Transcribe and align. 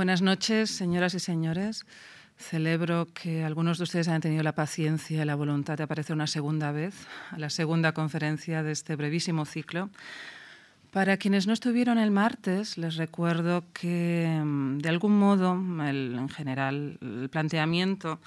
Buenas 0.00 0.22
noches, 0.22 0.70
señoras 0.70 1.12
y 1.12 1.20
señores. 1.20 1.84
Celebro 2.38 3.06
que 3.12 3.44
algunos 3.44 3.76
de 3.76 3.84
ustedes 3.84 4.08
hayan 4.08 4.22
tenido 4.22 4.42
la 4.42 4.54
paciencia 4.54 5.20
y 5.20 5.24
la 5.26 5.34
voluntad 5.34 5.76
de 5.76 5.84
aparecer 5.84 6.16
una 6.16 6.26
segunda 6.26 6.72
vez 6.72 6.94
a 7.30 7.38
la 7.38 7.50
segunda 7.50 7.92
conferencia 7.92 8.62
de 8.62 8.72
este 8.72 8.96
brevísimo 8.96 9.44
ciclo. 9.44 9.90
Para 10.90 11.18
quienes 11.18 11.46
no 11.46 11.52
estuvieron 11.52 11.98
el 11.98 12.10
martes, 12.10 12.78
les 12.78 12.96
recuerdo 12.96 13.62
que, 13.74 14.40
mm, 14.42 14.78
de 14.78 14.88
algún 14.88 15.18
modo, 15.18 15.52
en 15.52 16.30
general, 16.30 16.96
el 17.02 17.28
planteamiento 17.28 18.20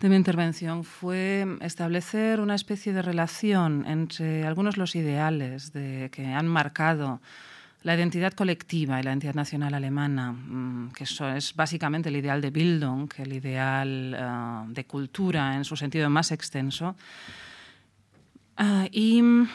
de 0.00 0.10
mi 0.10 0.16
intervención 0.16 0.84
fue 0.84 1.46
establecer 1.62 2.38
una 2.38 2.54
especie 2.54 2.92
de 2.92 3.00
relación 3.00 3.86
entre 3.86 4.46
algunos 4.46 4.74
de 4.74 4.80
los 4.80 4.94
ideales 4.94 5.72
de, 5.72 6.10
que 6.12 6.26
han 6.26 6.48
marcado 6.48 7.22
la 7.84 7.94
identidad 7.94 8.32
colectiva 8.32 8.98
y 8.98 9.02
la 9.02 9.10
identidad 9.10 9.34
nacional 9.34 9.74
alemana, 9.74 10.32
mm, 10.32 10.92
que 10.92 11.04
eso 11.04 11.28
es 11.28 11.54
básicamente 11.54 12.08
el 12.08 12.16
ideal 12.16 12.40
de 12.40 12.50
Bildung, 12.50 13.10
el 13.18 13.34
ideal 13.34 14.16
eh, 14.18 14.72
de 14.72 14.84
cultura 14.86 15.54
en 15.54 15.64
su 15.64 15.76
sentido 15.76 16.08
más 16.08 16.32
extenso, 16.32 16.96
ah, 18.56 18.86
y 18.90 19.20
mm, 19.20 19.48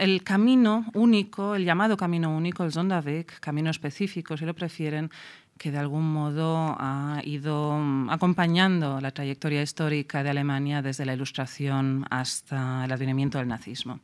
el 0.00 0.24
camino 0.24 0.86
único, 0.94 1.54
el 1.54 1.64
llamado 1.64 1.96
camino 1.96 2.36
único, 2.36 2.64
el 2.64 2.72
Sonderweg, 2.72 3.38
camino 3.38 3.70
específico, 3.70 4.36
si 4.36 4.44
lo 4.44 4.54
prefieren, 4.54 5.10
que 5.56 5.70
de 5.70 5.78
algún 5.78 6.12
modo 6.12 6.74
ha 6.76 7.20
ido 7.22 7.78
mm, 7.78 8.10
acompañando 8.10 9.00
la 9.00 9.12
trayectoria 9.12 9.62
histórica 9.62 10.24
de 10.24 10.30
Alemania 10.30 10.82
desde 10.82 11.06
la 11.06 11.14
Ilustración 11.14 12.04
hasta 12.10 12.84
el 12.84 12.90
advenimiento 12.90 13.38
del 13.38 13.46
nazismo. 13.46 14.00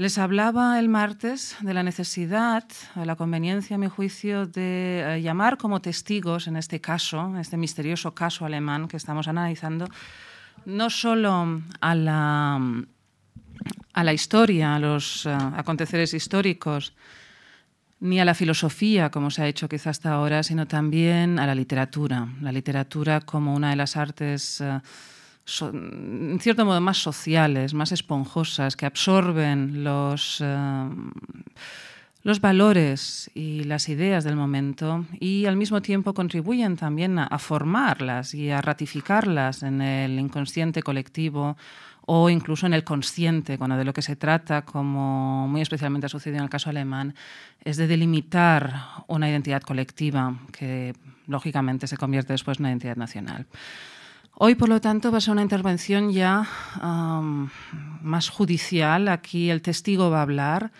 Les 0.00 0.16
hablaba 0.16 0.78
el 0.78 0.88
martes 0.88 1.58
de 1.60 1.74
la 1.74 1.82
necesidad, 1.82 2.64
de 2.94 3.04
la 3.04 3.16
conveniencia, 3.16 3.76
a 3.76 3.78
mi 3.78 3.88
juicio, 3.88 4.46
de 4.46 5.04
eh, 5.04 5.20
llamar 5.20 5.58
como 5.58 5.82
testigos, 5.82 6.46
en 6.46 6.56
este 6.56 6.80
caso, 6.80 7.36
este 7.38 7.58
misterioso 7.58 8.14
caso 8.14 8.46
alemán 8.46 8.88
que 8.88 8.96
estamos 8.96 9.28
analizando, 9.28 9.90
no 10.64 10.88
solo 10.88 11.60
a 11.82 11.94
la, 11.94 12.58
a 13.92 14.04
la 14.04 14.12
historia, 14.14 14.74
a 14.74 14.78
los 14.78 15.26
uh, 15.26 15.32
aconteceres 15.54 16.14
históricos, 16.14 16.94
ni 18.00 18.20
a 18.20 18.24
la 18.24 18.32
filosofía, 18.32 19.10
como 19.10 19.30
se 19.30 19.42
ha 19.42 19.48
hecho 19.48 19.68
quizá 19.68 19.90
hasta 19.90 20.12
ahora, 20.12 20.42
sino 20.42 20.66
también 20.66 21.38
a 21.38 21.46
la 21.46 21.54
literatura. 21.54 22.26
La 22.40 22.52
literatura 22.52 23.20
como 23.20 23.54
una 23.54 23.68
de 23.68 23.76
las 23.76 23.98
artes. 23.98 24.62
Uh, 24.62 24.80
en 25.60 26.38
cierto 26.40 26.64
modo, 26.64 26.80
más 26.80 26.98
sociales, 26.98 27.74
más 27.74 27.92
esponjosas, 27.92 28.76
que 28.76 28.86
absorben 28.86 29.82
los, 29.82 30.40
eh, 30.40 30.88
los 32.22 32.40
valores 32.40 33.30
y 33.34 33.64
las 33.64 33.88
ideas 33.88 34.24
del 34.24 34.36
momento 34.36 35.06
y 35.18 35.46
al 35.46 35.56
mismo 35.56 35.80
tiempo 35.80 36.12
contribuyen 36.14 36.76
también 36.76 37.18
a, 37.18 37.38
formarlas 37.38 38.34
y 38.34 38.50
a 38.50 38.60
ratificarlas 38.60 39.62
en 39.62 39.80
el 39.80 40.18
inconsciente 40.18 40.82
colectivo 40.82 41.56
o 42.06 42.28
incluso 42.28 42.66
en 42.66 42.74
el 42.74 42.84
consciente, 42.84 43.56
cuando 43.56 43.76
de 43.76 43.84
lo 43.84 43.92
que 43.92 44.02
se 44.02 44.16
trata, 44.16 44.62
como 44.62 45.46
muy 45.48 45.60
especialmente 45.60 46.06
ha 46.06 46.08
sucedido 46.08 46.38
en 46.38 46.44
el 46.44 46.50
caso 46.50 46.68
alemán, 46.68 47.14
es 47.64 47.76
de 47.76 47.86
delimitar 47.86 49.04
una 49.06 49.30
identidad 49.30 49.62
colectiva 49.62 50.36
que 50.52 50.94
lógicamente 51.26 51.86
se 51.86 51.96
convierte 51.96 52.32
después 52.32 52.58
en 52.58 52.64
una 52.64 52.70
identidad 52.70 52.96
nacional. 52.96 53.46
Hoy, 54.42 54.54
por 54.54 54.70
lo 54.70 54.80
tanto, 54.80 55.12
va 55.12 55.18
a 55.18 55.20
ser 55.20 55.32
una 55.32 55.42
intervención 55.42 56.12
ya 56.12 56.48
más 56.80 58.30
judicial. 58.30 59.08
Aquí 59.08 59.50
el 59.50 59.60
testigo 59.60 60.08
va 60.08 60.20
a 60.20 60.22
hablar. 60.22 60.72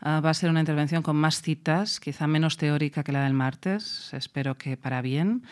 Ah, 0.00 0.22
va 0.24 0.30
a 0.30 0.34
ser 0.34 0.48
una 0.48 0.60
intervención 0.60 1.02
con 1.02 1.14
más 1.14 1.42
citas, 1.42 2.00
quizá 2.00 2.26
menos 2.26 2.56
teórica 2.56 3.04
que 3.04 3.12
la 3.12 3.24
del 3.24 3.34
martes. 3.34 4.08
Espero 4.14 4.56
que 4.56 4.78
para 4.78 5.02
bien. 5.02 5.42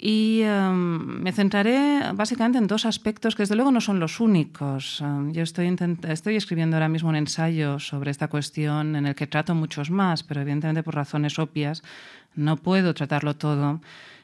Y 0.00 0.42
me 0.44 1.32
centraré 1.32 2.12
básicamente 2.14 2.58
en 2.58 2.68
dos 2.68 2.86
aspectos 2.86 3.34
que 3.34 3.42
desde 3.42 3.56
luego 3.56 3.72
no 3.72 3.80
son 3.80 3.98
los 3.98 4.20
únicos. 4.20 5.02
yo 5.32 5.42
estoy, 5.42 5.76
estoy, 6.08 6.36
escribiendo 6.36 6.76
ahora 6.76 6.88
mismo 6.88 7.08
un 7.08 7.16
ensayo 7.16 7.80
sobre 7.80 8.12
esta 8.12 8.28
cuestión 8.28 8.94
en 8.94 9.06
el 9.06 9.16
que 9.16 9.26
trato 9.26 9.56
muchos 9.56 9.90
más, 9.90 10.22
pero 10.22 10.40
evidentemente 10.40 10.84
por 10.84 10.94
razones 10.94 11.36
obvias 11.40 11.82
no 12.36 12.56
puedo 12.56 12.94
tratarlo 12.94 13.34
todo. 13.34 13.80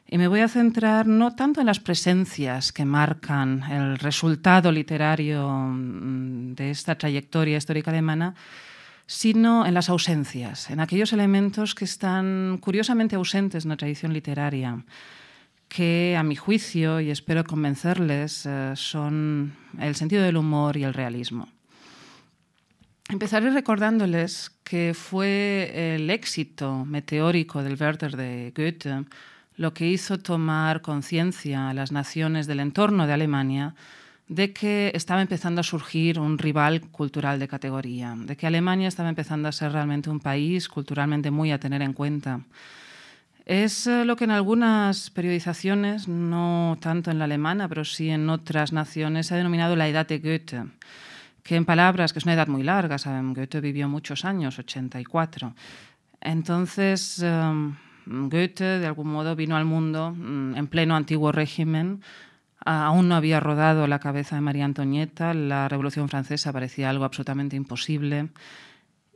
Y 0.06 0.18
me 0.18 0.28
voy 0.28 0.40
a 0.40 0.48
centrar 0.48 1.08
no 1.08 1.34
tanto 1.34 1.60
en 1.60 1.66
las 1.66 1.80
presencias 1.80 2.72
que 2.72 2.84
marcan 2.84 3.64
el 3.70 3.98
resultado 3.98 4.70
literario 4.70 5.48
mm, 5.50 6.54
de 6.54 6.70
esta 6.70 6.96
trayectoria 6.96 7.56
histórica 7.56 7.90
alemana, 7.90 8.34
sino 9.06 9.66
en 9.66 9.74
las 9.74 9.88
ausencias, 9.88 10.70
en 10.70 10.80
aquellos 10.80 11.12
elementos 11.12 11.74
que 11.74 11.84
están 11.84 12.58
curiosamente 12.60 13.16
ausentes 13.16 13.64
en 13.64 13.70
la 13.70 13.76
tradición 13.76 14.12
literaria, 14.12 14.84
que 15.74 16.14
a 16.16 16.22
mi 16.22 16.36
juicio, 16.36 17.00
y 17.00 17.10
espero 17.10 17.42
convencerles, 17.42 18.46
eh, 18.46 18.74
son 18.76 19.56
el 19.80 19.96
sentido 19.96 20.22
del 20.22 20.36
humor 20.36 20.76
y 20.76 20.84
el 20.84 20.94
realismo. 20.94 21.48
Empezaré 23.08 23.50
recordándoles 23.50 24.52
que 24.62 24.94
fue 24.94 25.96
el 25.96 26.10
éxito 26.10 26.84
meteórico 26.84 27.64
del 27.64 27.76
Werther 27.80 28.16
de 28.16 28.52
Goethe 28.56 29.04
lo 29.56 29.74
que 29.74 29.88
hizo 29.88 30.18
tomar 30.18 30.80
conciencia 30.80 31.70
a 31.70 31.74
las 31.74 31.90
naciones 31.90 32.46
del 32.46 32.60
entorno 32.60 33.08
de 33.08 33.12
Alemania 33.12 33.74
de 34.28 34.52
que 34.52 34.92
estaba 34.94 35.22
empezando 35.22 35.60
a 35.60 35.64
surgir 35.64 36.20
un 36.20 36.38
rival 36.38 36.82
cultural 36.92 37.40
de 37.40 37.48
categoría, 37.48 38.14
de 38.16 38.36
que 38.36 38.46
Alemania 38.46 38.86
estaba 38.86 39.08
empezando 39.08 39.48
a 39.48 39.52
ser 39.52 39.72
realmente 39.72 40.08
un 40.08 40.20
país 40.20 40.68
culturalmente 40.68 41.32
muy 41.32 41.50
a 41.50 41.58
tener 41.58 41.82
en 41.82 41.92
cuenta. 41.92 42.40
Es 43.46 43.86
eh, 43.86 44.06
lo 44.06 44.16
que 44.16 44.24
en 44.24 44.30
algunas 44.30 45.10
periodizaciones, 45.10 46.08
no 46.08 46.78
tanto 46.80 47.10
en 47.10 47.18
la 47.18 47.26
alemana, 47.26 47.68
pero 47.68 47.84
sí 47.84 48.08
en 48.08 48.30
otras 48.30 48.72
naciones, 48.72 49.26
se 49.26 49.34
ha 49.34 49.36
denominado 49.36 49.76
la 49.76 49.86
edad 49.86 50.06
de 50.06 50.18
Goethe, 50.18 50.64
que 51.42 51.56
en 51.56 51.66
palabras, 51.66 52.12
que 52.12 52.20
es 52.20 52.24
una 52.24 52.32
edad 52.32 52.48
muy 52.48 52.62
larga, 52.62 52.96
saben, 52.96 53.34
Goethe 53.34 53.60
vivió 53.60 53.86
muchos 53.86 54.24
años, 54.24 54.58
84. 54.58 55.54
Entonces, 56.22 57.22
em, 57.22 57.74
Goethe, 58.06 58.78
de 58.78 58.86
algún 58.86 59.08
modo, 59.08 59.36
vino 59.36 59.56
al 59.56 59.66
mundo 59.66 60.12
mm, 60.16 60.56
en 60.56 60.66
pleno 60.66 60.96
antiguo 60.96 61.30
régimen. 61.30 62.00
Aún 62.64 63.08
no 63.08 63.14
había 63.14 63.40
rodado 63.40 63.86
la 63.86 63.98
cabeza 63.98 64.36
de 64.36 64.40
María 64.40 64.64
Antonieta, 64.64 65.34
la 65.34 65.68
Revolución 65.68 66.08
Francesa 66.08 66.50
parecía 66.50 66.88
algo 66.88 67.04
absolutamente 67.04 67.56
imposible. 67.56 68.30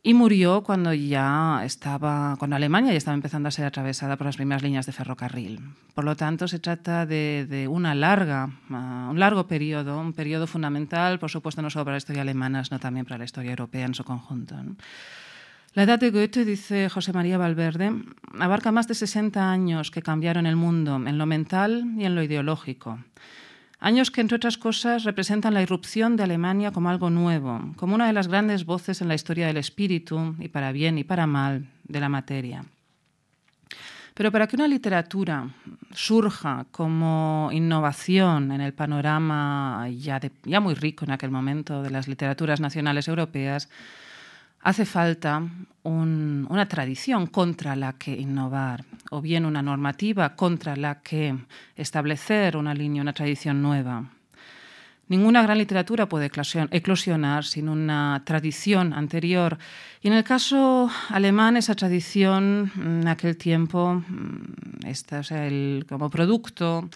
Y 0.02 0.14
murió 0.14 0.62
cuando 0.62 0.92
ya 0.94 1.62
estaba, 1.64 2.36
cuando 2.38 2.56
Alemania 2.56 2.92
ya 2.92 2.98
estaba 2.98 3.14
empezando 3.14 3.48
a 3.48 3.52
ser 3.52 3.64
atravesada 3.64 4.16
por 4.16 4.26
las 4.26 4.36
primeras 4.36 4.62
líneas 4.62 4.86
de 4.86 4.92
ferrocarril. 4.92 5.60
Por 5.94 6.04
lo 6.04 6.16
tanto, 6.16 6.46
se 6.46 6.58
trata 6.58 7.04
de, 7.04 7.66
una 7.68 7.94
larga, 7.94 8.50
ah, 8.70 9.08
un 9.10 9.18
largo 9.18 9.46
periodo, 9.46 10.00
un 10.00 10.12
periodo 10.12 10.46
fundamental, 10.46 11.18
por 11.18 11.30
supuesto, 11.30 11.62
no 11.62 11.70
solo 11.70 11.84
para 11.84 11.94
la 11.94 11.98
historia 11.98 12.22
alemana, 12.22 12.64
sino 12.64 12.78
también 12.78 13.06
para 13.06 13.18
la 13.18 13.24
historia 13.24 13.50
europea 13.50 13.86
en 13.86 13.94
su 13.94 14.04
conjunto. 14.04 14.56
La 15.74 15.82
edad 15.82 15.98
de 15.98 16.10
Goethe, 16.10 16.44
dice 16.44 16.88
José 16.88 17.12
María 17.12 17.36
Valverde, 17.36 17.92
abarca 18.38 18.72
más 18.72 18.88
de 18.88 18.94
60 18.94 19.50
años 19.50 19.90
que 19.90 20.02
cambiaron 20.02 20.46
el 20.46 20.56
mundo 20.56 20.96
en 20.96 21.18
lo 21.18 21.26
mental 21.26 21.84
y 21.98 22.04
en 22.04 22.14
lo 22.14 22.22
ideológico. 22.22 22.98
Años 23.80 24.10
que, 24.10 24.20
entre 24.20 24.36
otras 24.36 24.58
cosas, 24.58 25.04
representan 25.04 25.54
la 25.54 25.62
irrupción 25.62 26.16
de 26.16 26.24
Alemania 26.24 26.72
como 26.72 26.90
algo 26.90 27.10
nuevo, 27.10 27.72
como 27.76 27.94
una 27.94 28.08
de 28.08 28.12
las 28.12 28.26
grandes 28.26 28.64
voces 28.64 29.00
en 29.00 29.08
la 29.08 29.14
historia 29.14 29.46
del 29.46 29.56
espíritu, 29.56 30.34
y 30.40 30.48
para 30.48 30.72
bien 30.72 30.98
y 30.98 31.04
para 31.04 31.28
mal, 31.28 31.68
de 31.84 32.00
la 32.00 32.08
materia. 32.08 32.64
Pero 34.14 34.32
para 34.32 34.48
que 34.48 34.56
una 34.56 34.66
literatura 34.66 35.48
surja 35.92 36.66
como 36.72 37.50
innovación 37.52 38.50
en 38.50 38.60
el 38.60 38.74
panorama 38.74 39.88
ya, 39.90 40.20
ya 40.42 40.58
muy 40.58 40.74
rico 40.74 41.04
en 41.04 41.12
aquel 41.12 41.30
momento 41.30 41.84
de 41.84 41.90
las 41.90 42.08
literaturas 42.08 42.58
nacionales 42.58 43.06
europeas, 43.06 43.68
hace 44.62 44.84
falta 44.84 45.42
una 45.84 46.68
tradición 46.68 47.26
contra 47.26 47.74
la 47.74 47.94
que 47.94 48.12
innovar, 48.12 48.84
o 49.10 49.20
bien 49.20 49.46
una 49.46 49.62
normativa 49.62 50.36
contra 50.36 50.76
la 50.76 51.00
que 51.00 51.34
establecer 51.76 52.56
una 52.56 52.74
línea, 52.74 53.02
una 53.02 53.12
tradición 53.12 53.62
nueva. 53.62 54.04
Ninguna 55.08 55.42
gran 55.42 55.56
literatura 55.56 56.06
puede 56.06 56.30
eclosionar 56.70 57.44
sin 57.44 57.70
una 57.70 58.22
tradición 58.26 58.92
anterior. 58.92 59.56
Y 60.02 60.08
en 60.08 60.12
el 60.12 60.22
caso 60.22 60.90
alemán, 61.08 61.56
esa 61.56 61.74
tradición 61.74 62.70
en 62.76 63.08
aquel 63.08 63.38
tiempo, 63.38 63.94
mm, 64.06 64.86
esta, 64.86 65.22
como 65.88 66.10
producto 66.10 66.90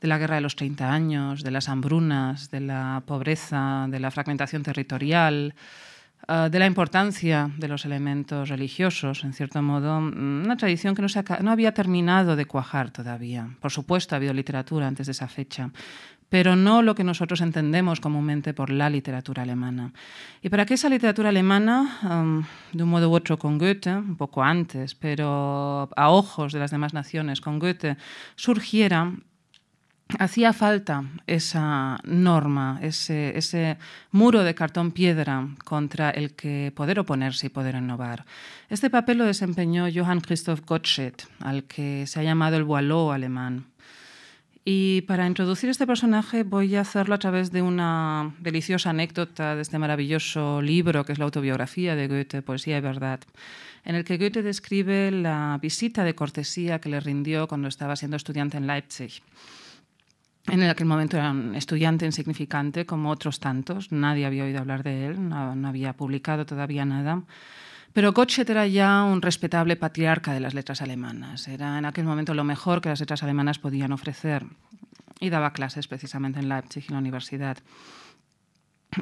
de 0.00 0.08
la 0.08 0.16
guerra 0.16 0.36
de 0.36 0.40
los 0.40 0.56
30 0.56 0.90
años, 0.90 1.44
de 1.44 1.50
las 1.50 1.68
hambrunas, 1.68 2.50
de 2.50 2.60
la 2.60 3.02
pobreza, 3.04 3.86
de 3.90 4.00
la 4.00 4.10
fragmentación 4.10 4.62
territorial, 4.62 5.54
de 6.30 6.58
la 6.58 6.66
importancia 6.66 7.50
de 7.58 7.66
los 7.66 7.84
elementos 7.84 8.48
religiosos, 8.48 9.24
en 9.24 9.32
cierto 9.32 9.62
modo, 9.62 10.00
mm, 10.00 10.44
una 10.44 10.56
tradición 10.56 10.94
que 10.94 11.02
no, 11.02 11.08
no 11.42 11.50
había 11.50 11.74
terminado 11.74 12.36
de 12.36 12.44
cuajar 12.44 12.90
todavía. 12.90 13.48
Por 13.60 13.72
supuesto, 13.72 14.14
ha 14.14 14.18
habido 14.18 14.32
literatura 14.32 14.86
antes 14.86 15.06
de 15.06 15.12
esa 15.12 15.26
fecha, 15.26 15.70
pero 16.30 16.54
no 16.54 16.80
lo 16.82 16.94
que 16.94 17.04
nosotros 17.04 17.40
entendemos 17.40 18.00
comúnmente 18.00 18.54
por 18.54 18.70
la 18.70 18.88
literatura 18.88 19.42
alemana. 19.42 19.92
Y 20.40 20.48
para 20.48 20.64
que 20.64 20.74
esa 20.74 20.88
literatura 20.88 21.30
alemana, 21.30 21.98
um, 22.04 22.44
de 22.72 22.84
un 22.84 22.88
modo 22.88 23.10
u 23.10 23.14
otro 23.14 23.36
con 23.36 23.58
Goethe, 23.58 23.96
un 23.96 24.16
poco 24.16 24.42
antes, 24.42 24.94
pero 24.94 25.90
a 25.96 26.10
ojos 26.10 26.52
de 26.52 26.60
las 26.60 26.70
demás 26.70 26.94
naciones 26.94 27.40
con 27.40 27.58
Goethe, 27.58 27.96
surgiera, 28.36 29.12
hacía 30.18 30.52
falta 30.52 31.04
esa 31.26 31.98
norma, 32.04 32.78
ese, 32.82 33.78
muro 34.10 34.42
de 34.42 34.54
cartón 34.54 34.92
piedra 34.92 35.48
contra 35.64 36.10
el 36.10 36.32
que 36.32 36.72
poder 36.74 36.98
oponerse 36.98 37.46
y 37.46 37.50
poder 37.50 37.74
innovar. 37.74 38.24
Este 38.68 38.90
papel 38.90 39.18
lo 39.18 39.24
desempeñó 39.24 39.86
Johann 39.92 40.20
Christoph 40.20 40.60
Gottsched, 40.66 41.14
al 41.40 41.64
que 41.64 42.06
se 42.06 42.20
ha 42.20 42.22
llamado 42.22 42.56
el 42.56 42.64
Boileau 42.64 43.12
alemán. 43.12 43.66
Y 44.64 45.02
para 45.02 45.26
introducir 45.26 45.70
este 45.70 45.86
personaje 45.86 46.42
voy 46.42 46.76
a 46.76 46.82
hacerlo 46.82 47.14
a 47.14 47.18
través 47.18 47.50
de 47.50 47.62
una 47.62 48.34
deliciosa 48.40 48.90
anécdota 48.90 49.56
de 49.56 49.62
este 49.62 49.78
maravilloso 49.78 50.60
libro 50.60 51.04
que 51.04 51.12
es 51.12 51.18
la 51.18 51.24
autobiografía 51.24 51.96
de 51.96 52.08
Goethe, 52.08 52.42
Poesía 52.42 52.76
y 52.76 52.80
Verdad, 52.82 53.20
en 53.84 53.94
el 53.94 54.04
que 54.04 54.18
Goethe 54.18 54.42
describe 54.42 55.10
la 55.10 55.58
visita 55.62 56.04
de 56.04 56.14
cortesía 56.14 56.78
que 56.78 56.90
le 56.90 57.00
rindió 57.00 57.48
cuando 57.48 57.68
estaba 57.68 57.96
siendo 57.96 58.18
estudiante 58.18 58.58
en 58.58 58.66
Leipzig. 58.66 59.22
En 60.46 60.62
aquel 60.62 60.86
momento 60.86 61.16
era 61.16 61.30
un 61.30 61.54
estudiante 61.54 62.06
insignificante, 62.06 62.86
como 62.86 63.10
otros 63.10 63.40
tantos, 63.40 63.92
nadie 63.92 64.26
había 64.26 64.44
oído 64.44 64.58
hablar 64.58 64.82
de 64.82 65.06
él, 65.06 65.28
no, 65.28 65.54
no 65.54 65.68
había 65.68 65.92
publicado 65.92 66.46
todavía 66.46 66.84
nada. 66.84 67.22
Pero 67.92 68.12
Gottsched 68.12 68.48
era 68.48 68.66
ya 68.66 69.02
un 69.02 69.20
respetable 69.20 69.76
patriarca 69.76 70.32
de 70.32 70.40
las 70.40 70.54
letras 70.54 70.80
alemanas. 70.80 71.48
Era 71.48 71.78
en 71.78 71.84
aquel 71.84 72.04
momento 72.04 72.34
lo 72.34 72.44
mejor 72.44 72.80
que 72.80 72.88
las 72.88 73.00
letras 73.00 73.22
alemanas 73.22 73.58
podían 73.58 73.92
ofrecer. 73.92 74.46
Y 75.18 75.28
daba 75.28 75.52
clases 75.52 75.88
precisamente 75.88 76.38
en 76.38 76.48
Leipzig, 76.48 76.84
en 76.88 76.94
la 76.94 77.00
universidad. 77.00 77.58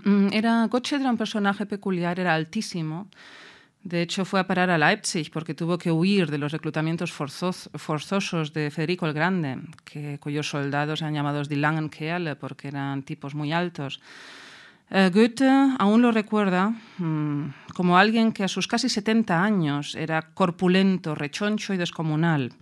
Mm, 0.04 0.28
era, 0.32 0.66
Gottsched 0.66 1.00
era 1.00 1.10
un 1.10 1.18
personaje 1.18 1.66
peculiar, 1.66 2.18
era 2.18 2.34
altísimo. 2.34 3.08
De 3.82 4.02
hecho, 4.02 4.24
fue 4.24 4.40
a 4.40 4.46
parar 4.46 4.70
a 4.70 4.78
Leipzig 4.78 5.30
porque 5.32 5.54
tuvo 5.54 5.78
que 5.78 5.90
huir 5.90 6.30
de 6.30 6.38
los 6.38 6.52
reclutamientos 6.52 7.12
forzosos 7.12 8.52
de 8.52 8.70
Federico 8.70 9.06
el 9.06 9.12
Grande, 9.12 9.58
que, 9.84 10.18
cuyos 10.18 10.48
soldados 10.48 11.00
eran 11.00 11.14
llamados 11.14 11.48
die 11.48 11.56
Langen 11.56 11.88
Kerle 11.88 12.36
porque 12.36 12.68
eran 12.68 13.02
tipos 13.02 13.34
muy 13.34 13.52
altos. 13.52 14.00
Eh, 14.90 15.10
Goethe 15.12 15.48
aún 15.78 16.00
lo 16.00 16.12
recuerda 16.12 16.72
mm, 16.98 17.44
como 17.74 17.98
alguien 17.98 18.32
que 18.32 18.44
a 18.44 18.48
sus 18.48 18.66
casi 18.66 18.88
70 18.88 19.42
años 19.42 19.94
era 19.94 20.32
corpulento, 20.32 21.14
rechoncho 21.14 21.74
y 21.74 21.76
descomunal. 21.76 22.52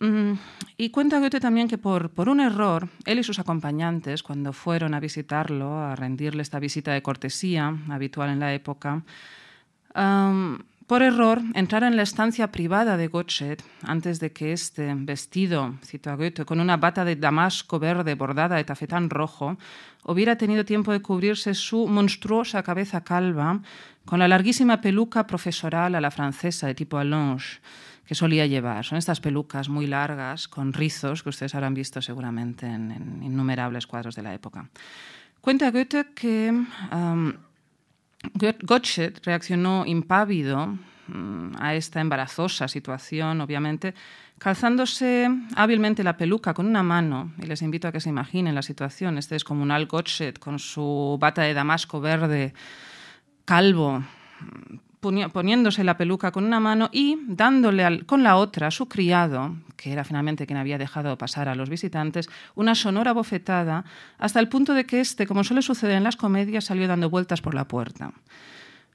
Mm, 0.00 0.32
y 0.76 0.90
cuenta 0.90 1.18
Goethe 1.18 1.40
también 1.40 1.68
que 1.68 1.78
por, 1.78 2.10
un 2.28 2.40
error, 2.40 2.88
él 3.04 3.18
y 3.18 3.22
sus 3.22 3.38
acompañantes, 3.38 4.22
cuando 4.22 4.52
fueron 4.52 4.94
a 4.94 5.00
visitarlo, 5.00 5.78
a 5.78 5.94
rendirle 5.94 6.42
esta 6.42 6.58
visita 6.58 6.92
de 6.92 7.02
cortesía 7.02 7.76
habitual 7.90 8.30
en 8.30 8.40
la 8.40 8.54
época, 8.54 9.02
por 9.94 11.02
error, 11.02 11.40
entrar 11.54 11.82
en 11.82 11.96
la 11.96 12.02
estancia 12.02 12.52
privada 12.52 12.96
de 12.96 13.08
Gottsched 13.08 13.58
antes 13.82 14.20
de 14.20 14.32
que 14.32 14.52
este, 14.52 14.92
vestido, 14.94 15.76
cito 15.82 16.10
a 16.10 16.16
Goethe, 16.16 16.44
con 16.44 16.60
una 16.60 16.76
bata 16.76 17.04
de 17.04 17.16
damasco 17.16 17.78
verde 17.78 18.14
bordada 18.14 18.56
de 18.56 18.64
tafetán 18.64 19.08
rojo, 19.08 19.56
hubiera 20.04 20.36
tenido 20.36 20.64
tiempo 20.64 20.92
de 20.92 21.00
cubrirse 21.00 21.54
su 21.54 21.86
monstruosa 21.86 22.62
cabeza 22.62 23.02
calva 23.02 23.60
con 24.04 24.18
la 24.18 24.28
larguísima 24.28 24.80
peluca 24.80 25.26
profesoral 25.26 25.94
a 25.94 26.00
la 26.00 26.10
francesa 26.10 26.66
de 26.66 26.74
tipo 26.74 26.98
allonge 26.98 27.60
que 28.06 28.14
solía 28.14 28.46
llevar. 28.46 28.84
Son 28.84 28.98
estas 28.98 29.20
pelucas 29.20 29.70
muy 29.70 29.86
largas, 29.86 30.46
con 30.48 30.74
rizos, 30.74 31.22
que 31.22 31.30
ustedes 31.30 31.54
habrán 31.54 31.72
visto 31.72 32.02
seguramente 32.02 32.66
en, 32.66 33.22
innumerables 33.22 33.86
cuadros 33.86 34.14
de 34.14 34.22
la 34.22 34.34
época. 34.34 34.68
Cuenta 35.40 35.70
Goethe 35.70 36.12
que 36.14 36.52
Gottsched 38.62 39.18
reaccionó 39.24 39.84
impávido 39.86 40.78
mm, 41.08 41.56
a 41.58 41.74
esta 41.74 42.00
embarazosa 42.00 42.68
situación, 42.68 43.40
obviamente, 43.40 43.94
calzándose 44.38 45.28
hábilmente 45.54 46.02
la 46.02 46.16
peluca 46.16 46.54
con 46.54 46.66
una 46.66 46.82
mano, 46.82 47.32
y 47.42 47.46
les 47.46 47.62
invito 47.62 47.88
a 47.88 47.92
que 47.92 48.00
se 48.00 48.08
imaginen 48.08 48.54
la 48.54 48.62
situación, 48.62 49.18
este 49.18 49.34
descomunal 49.34 49.86
Gottsched 49.86 50.34
con 50.34 50.58
su 50.58 51.16
bata 51.20 51.42
de 51.42 51.54
damasco 51.54 52.00
verde, 52.00 52.54
calvo, 53.44 54.02
poniéndose 55.32 55.84
la 55.84 55.96
peluca 55.96 56.32
con 56.32 56.44
una 56.44 56.60
mano 56.60 56.88
y 56.92 57.18
dándole 57.26 58.04
con 58.06 58.22
la 58.22 58.36
otra 58.36 58.68
a 58.68 58.70
su 58.70 58.88
criado, 58.88 59.56
que 59.76 59.92
era 59.92 60.04
finalmente 60.04 60.46
quien 60.46 60.56
había 60.56 60.78
dejado 60.78 61.16
pasar 61.18 61.48
a 61.48 61.54
los 61.54 61.68
visitantes, 61.68 62.28
una 62.54 62.74
sonora 62.74 63.12
bofetada, 63.12 63.84
hasta 64.18 64.40
el 64.40 64.48
punto 64.48 64.74
de 64.74 64.84
que 64.84 65.00
éste, 65.00 65.26
como 65.26 65.44
suele 65.44 65.62
suceder 65.62 65.96
en 65.96 66.04
las 66.04 66.16
comedias, 66.16 66.64
salió 66.64 66.88
dando 66.88 67.10
vueltas 67.10 67.40
por 67.40 67.54
la 67.54 67.68
puerta. 67.68 68.12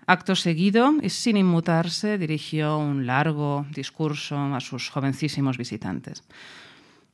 Acto 0.08 0.36
seguido, 0.36 0.96
y 1.02 1.10
sin 1.10 1.38
inmutarse, 1.38 2.18
dirigió 2.18 2.80
un 2.80 3.06
largo 3.06 3.68
discurso 3.72 4.38
a 4.38 4.60
sus 4.60 4.90
jovencísimos 4.90 5.58
visitantes. 5.58 6.24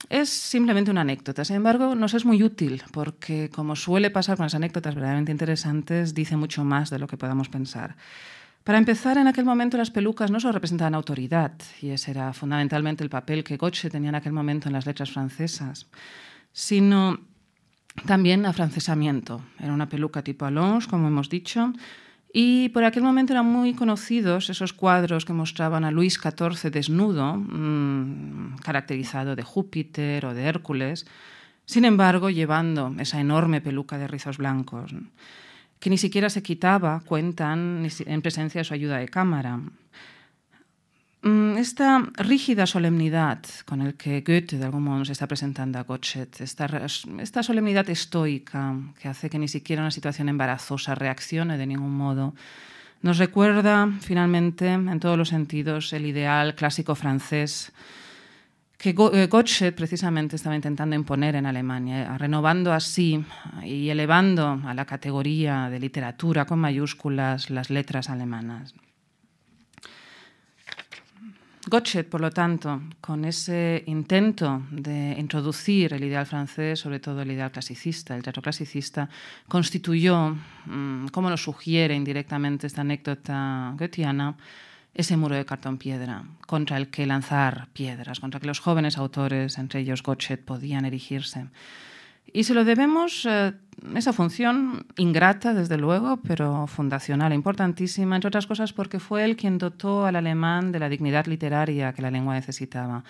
Es 0.10 0.30
simplemente 0.30 0.92
una 0.92 1.02
anécdota, 1.02 1.44
sin 1.44 1.58
embargo, 1.58 1.96
nos 1.96 2.14
es 2.14 2.26
muy 2.26 2.44
útil 2.44 2.84
porque, 2.92 3.50
como 3.50 3.76
suele 3.76 4.12
pasar 4.12 4.38
con 4.38 4.46
las 4.46 4.56
anécdotas 4.56 4.94
verdaderamente 4.94 5.32
interesantes, 5.32 6.14
dice 6.14 6.38
mucho 6.38 6.64
más 6.64 6.90
de 6.90 7.00
lo 7.00 7.08
que 7.08 7.18
podamos 7.18 7.50
pensar. 7.50 7.96
Para 8.66 8.80
empezar, 8.80 9.20
en 9.20 9.28
aquel 9.28 9.46
momento 9.46 9.78
las 9.78 9.92
pelucas 9.92 10.32
no 10.32 10.40
solo 10.40 10.54
representaban 10.54 10.96
autoridad, 10.96 11.52
y 11.84 11.90
ese 11.90 12.10
era 12.10 12.34
fundamentalmente 12.34 13.04
el 13.04 13.12
papel 13.12 13.44
que 13.44 13.58
Goethe 13.58 13.92
tenía 13.92 14.10
en 14.10 14.16
aquel 14.16 14.34
momento 14.34 14.68
en 14.68 14.74
las 14.74 14.88
letras 14.88 15.12
francesas, 15.12 15.86
sino 16.52 17.20
también 18.08 18.44
afrancesamiento. 18.48 19.44
Era 19.60 19.72
una 19.72 19.88
peluca 19.88 20.24
tipo 20.24 20.46
Allonge, 20.46 20.90
como 20.90 21.08
hemos 21.08 21.30
dicho, 21.30 21.74
y 22.34 22.70
por 22.70 22.84
aquel 22.84 23.04
momento 23.04 23.34
eran 23.34 23.46
muy 23.46 23.76
conocidos 23.76 24.50
esos 24.50 24.74
cuadros 24.74 25.26
que 25.26 25.34
mostraban 25.34 25.86
a 25.86 25.92
Luis 25.92 26.20
XIV 26.20 26.72
desnudo, 26.72 27.36
mmm, 27.38 28.56
caracterizado 28.64 29.36
de 29.36 29.44
Júpiter 29.44 30.26
o 30.26 30.34
de 30.34 30.42
Hércules, 30.42 31.06
sin 31.66 31.86
embargo 31.86 32.32
llevando 32.32 32.96
esa 32.98 33.20
enorme 33.20 33.62
peluca 33.62 34.00
de 34.00 34.08
rizos 34.08 34.40
blancos 34.40 34.92
que 35.80 35.90
ni 35.90 35.98
siquiera 35.98 36.30
se 36.30 36.42
quitaba, 36.42 37.02
cuentan, 37.06 37.88
en 38.06 38.22
presencia 38.22 38.60
de 38.60 38.66
su 38.66 38.74
ayuda 38.74 38.98
de 38.98 39.08
cámara. 39.08 39.60
Mm, 41.26 41.58
esta 41.58 42.06
rígida 42.18 42.68
solemnidad 42.68 43.40
con 43.66 43.82
el 43.82 43.96
que 43.96 44.22
Goethe 44.22 44.58
de 44.58 44.66
algún 44.66 44.84
modo 44.84 45.00
nos 45.00 45.10
está 45.10 45.26
presentando 45.26 45.80
a 45.80 45.84
Gottsched, 45.84 46.30
esta, 46.40 46.66
esta 47.20 47.42
solemnidad 47.42 47.90
estoica 47.90 48.76
que 49.02 49.08
hace 49.08 49.28
que 49.30 49.40
ni 49.40 49.48
siquiera 49.48 49.82
una 49.82 49.90
situación 49.90 50.30
embarazosa 50.30 50.94
reaccione 50.94 51.58
de 51.58 51.66
ningún 51.66 51.98
modo, 51.98 52.36
nos 53.02 53.18
recuerda 53.18 53.90
finalmente 54.02 54.68
en 54.72 55.00
todos 55.00 55.18
los 55.18 55.30
sentidos 55.30 55.94
el 55.94 56.06
ideal 56.06 56.54
clásico 56.54 56.94
francés 56.94 57.72
que 58.78 58.90
eh, 58.90 59.28
Gottsched 59.28 59.74
precisamente 59.74 60.36
estaba 60.36 60.56
intentando 60.56 60.96
imponer 60.96 61.36
en 61.36 61.46
Alemania, 61.46 62.04
eh, 62.04 62.18
renovando 62.18 62.74
así 62.74 63.24
y 63.64 63.90
elevando 63.90 64.62
a 64.66 64.74
la 64.74 64.86
categoría 64.86 65.70
de 65.70 65.80
literatura 65.80 66.46
con 66.46 66.60
mayúsculas 66.60 67.50
las 67.50 67.70
letras 67.70 68.10
alemanas. 68.10 68.74
Gottsched, 71.68 72.06
por 72.06 72.22
lo 72.22 72.30
tanto, 72.30 72.80
con 73.02 73.26
ese 73.26 73.84
intento 73.88 74.62
de 74.70 75.16
introducir 75.18 75.94
el 75.94 76.04
ideal 76.04 76.28
francés, 76.28 76.80
sobre 76.80 77.00
todo 77.00 77.24
el 77.24 77.32
ideal 77.32 77.52
clasicista, 77.52 78.16
el 78.16 78.22
teatro 78.22 78.44
clasicista, 78.44 79.10
constituyó, 79.48 80.38
mm, 80.68 81.08
como 81.08 81.32
lo 81.32 81.38
sugiere 81.38 81.96
indirectamente 81.96 82.68
esta 82.68 82.82
anécdota 82.82 83.74
goethiana, 83.80 84.38
ese 84.96 85.18
muro 85.18 85.36
de 85.36 85.46
cartón 85.46 85.78
piedra 85.78 86.24
contra 86.48 86.78
el 86.78 86.90
que 86.90 87.06
lanzar 87.06 87.68
piedras, 87.74 88.20
contra 88.20 88.38
el 88.38 88.42
que 88.42 88.48
los 88.48 88.60
jóvenes 88.60 88.98
autores, 88.98 89.58
entre 89.58 89.82
ellos 89.82 90.02
Gottsched, 90.02 90.40
podían 90.40 90.86
erigirse. 90.86 91.48
Y 92.34 92.46
se 92.46 92.54
lo 92.54 92.66
debemos 92.66 93.26
eh, 93.30 93.54
esa 93.94 94.14
función 94.14 94.88
ingrata, 94.98 95.54
desde 95.54 95.78
luego, 95.78 96.18
pero 96.18 96.66
fundacional, 96.68 97.34
importantísima, 97.34 98.16
entre 98.16 98.30
otras 98.30 98.48
cosas 98.48 98.74
porque 98.74 99.00
fue 99.00 99.24
él 99.24 99.36
quien 99.36 99.58
dotó 99.58 100.06
al 100.06 100.16
alemán 100.16 100.72
de 100.72 100.80
la 100.80 100.90
dignidad 100.90 101.28
literaria 101.28 101.94
que 101.94 102.02
la 102.02 102.12
lengua 102.12 102.34
necesitaba. 102.34 103.04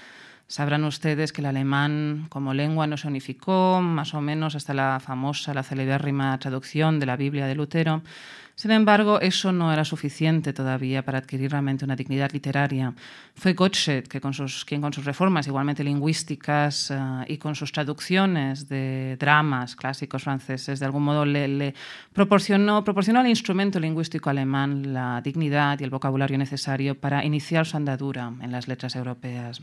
Sabrán 0.48 0.84
ustedes 0.84 1.34
que 1.34 1.42
el 1.42 1.48
alemán 1.48 2.28
como 2.30 2.54
lengua 2.54 2.86
no 2.86 2.98
se 2.98 3.08
unificó, 3.08 3.82
más 3.82 4.14
o 4.14 4.22
menos 4.22 4.54
hasta 4.54 4.76
la 4.76 5.00
famosa, 5.00 5.56
la 5.56 5.64
celebérrima 5.64 6.38
traducción 6.38 7.00
de 7.00 7.08
la 7.08 7.16
Biblia 7.16 7.48
de 7.48 7.56
Lutero, 7.56 8.04
sin 8.56 8.72
embargo, 8.72 9.20
eso 9.20 9.52
no 9.52 9.74
era 9.74 9.84
suficiente 9.84 10.54
todavía 10.54 11.04
para 11.04 11.18
adquirir 11.18 11.52
realmente 11.52 11.84
una 11.84 11.98
dignidad 11.98 12.32
literaria. 12.32 12.94
Fue 13.36 13.54
Gottsched 13.54 14.08
que 14.08 14.22
con 14.22 14.34
sus, 14.34 14.64
quien 14.64 14.80
con 14.80 14.94
sus 14.94 15.04
reformas 15.04 15.46
igualmente 15.48 15.84
lingüísticas 15.84 16.90
eh, 16.90 16.96
y 17.28 17.38
con 17.38 17.54
sus 17.56 17.74
traducciones 17.74 18.70
de 18.70 19.18
dramas 19.20 19.76
clásicos 19.76 20.24
franceses, 20.24 20.80
de 20.80 20.86
algún 20.86 21.04
modo 21.04 21.26
le, 21.26 21.50
le 21.50 21.74
proporcionó, 22.14 22.82
proporcionó 22.86 23.20
al 23.20 23.28
instrumento 23.28 23.78
lingüístico 23.78 24.30
alemán 24.30 24.94
la 24.94 25.20
dignidad 25.22 25.78
y 25.82 25.84
el 25.84 25.90
vocabulario 25.90 26.38
necesario 26.38 26.96
para 26.96 27.26
iniciar 27.26 27.66
su 27.66 27.76
andadura 27.76 28.32
en 28.42 28.54
las 28.54 28.70
letras 28.70 28.96
europeas. 28.96 29.62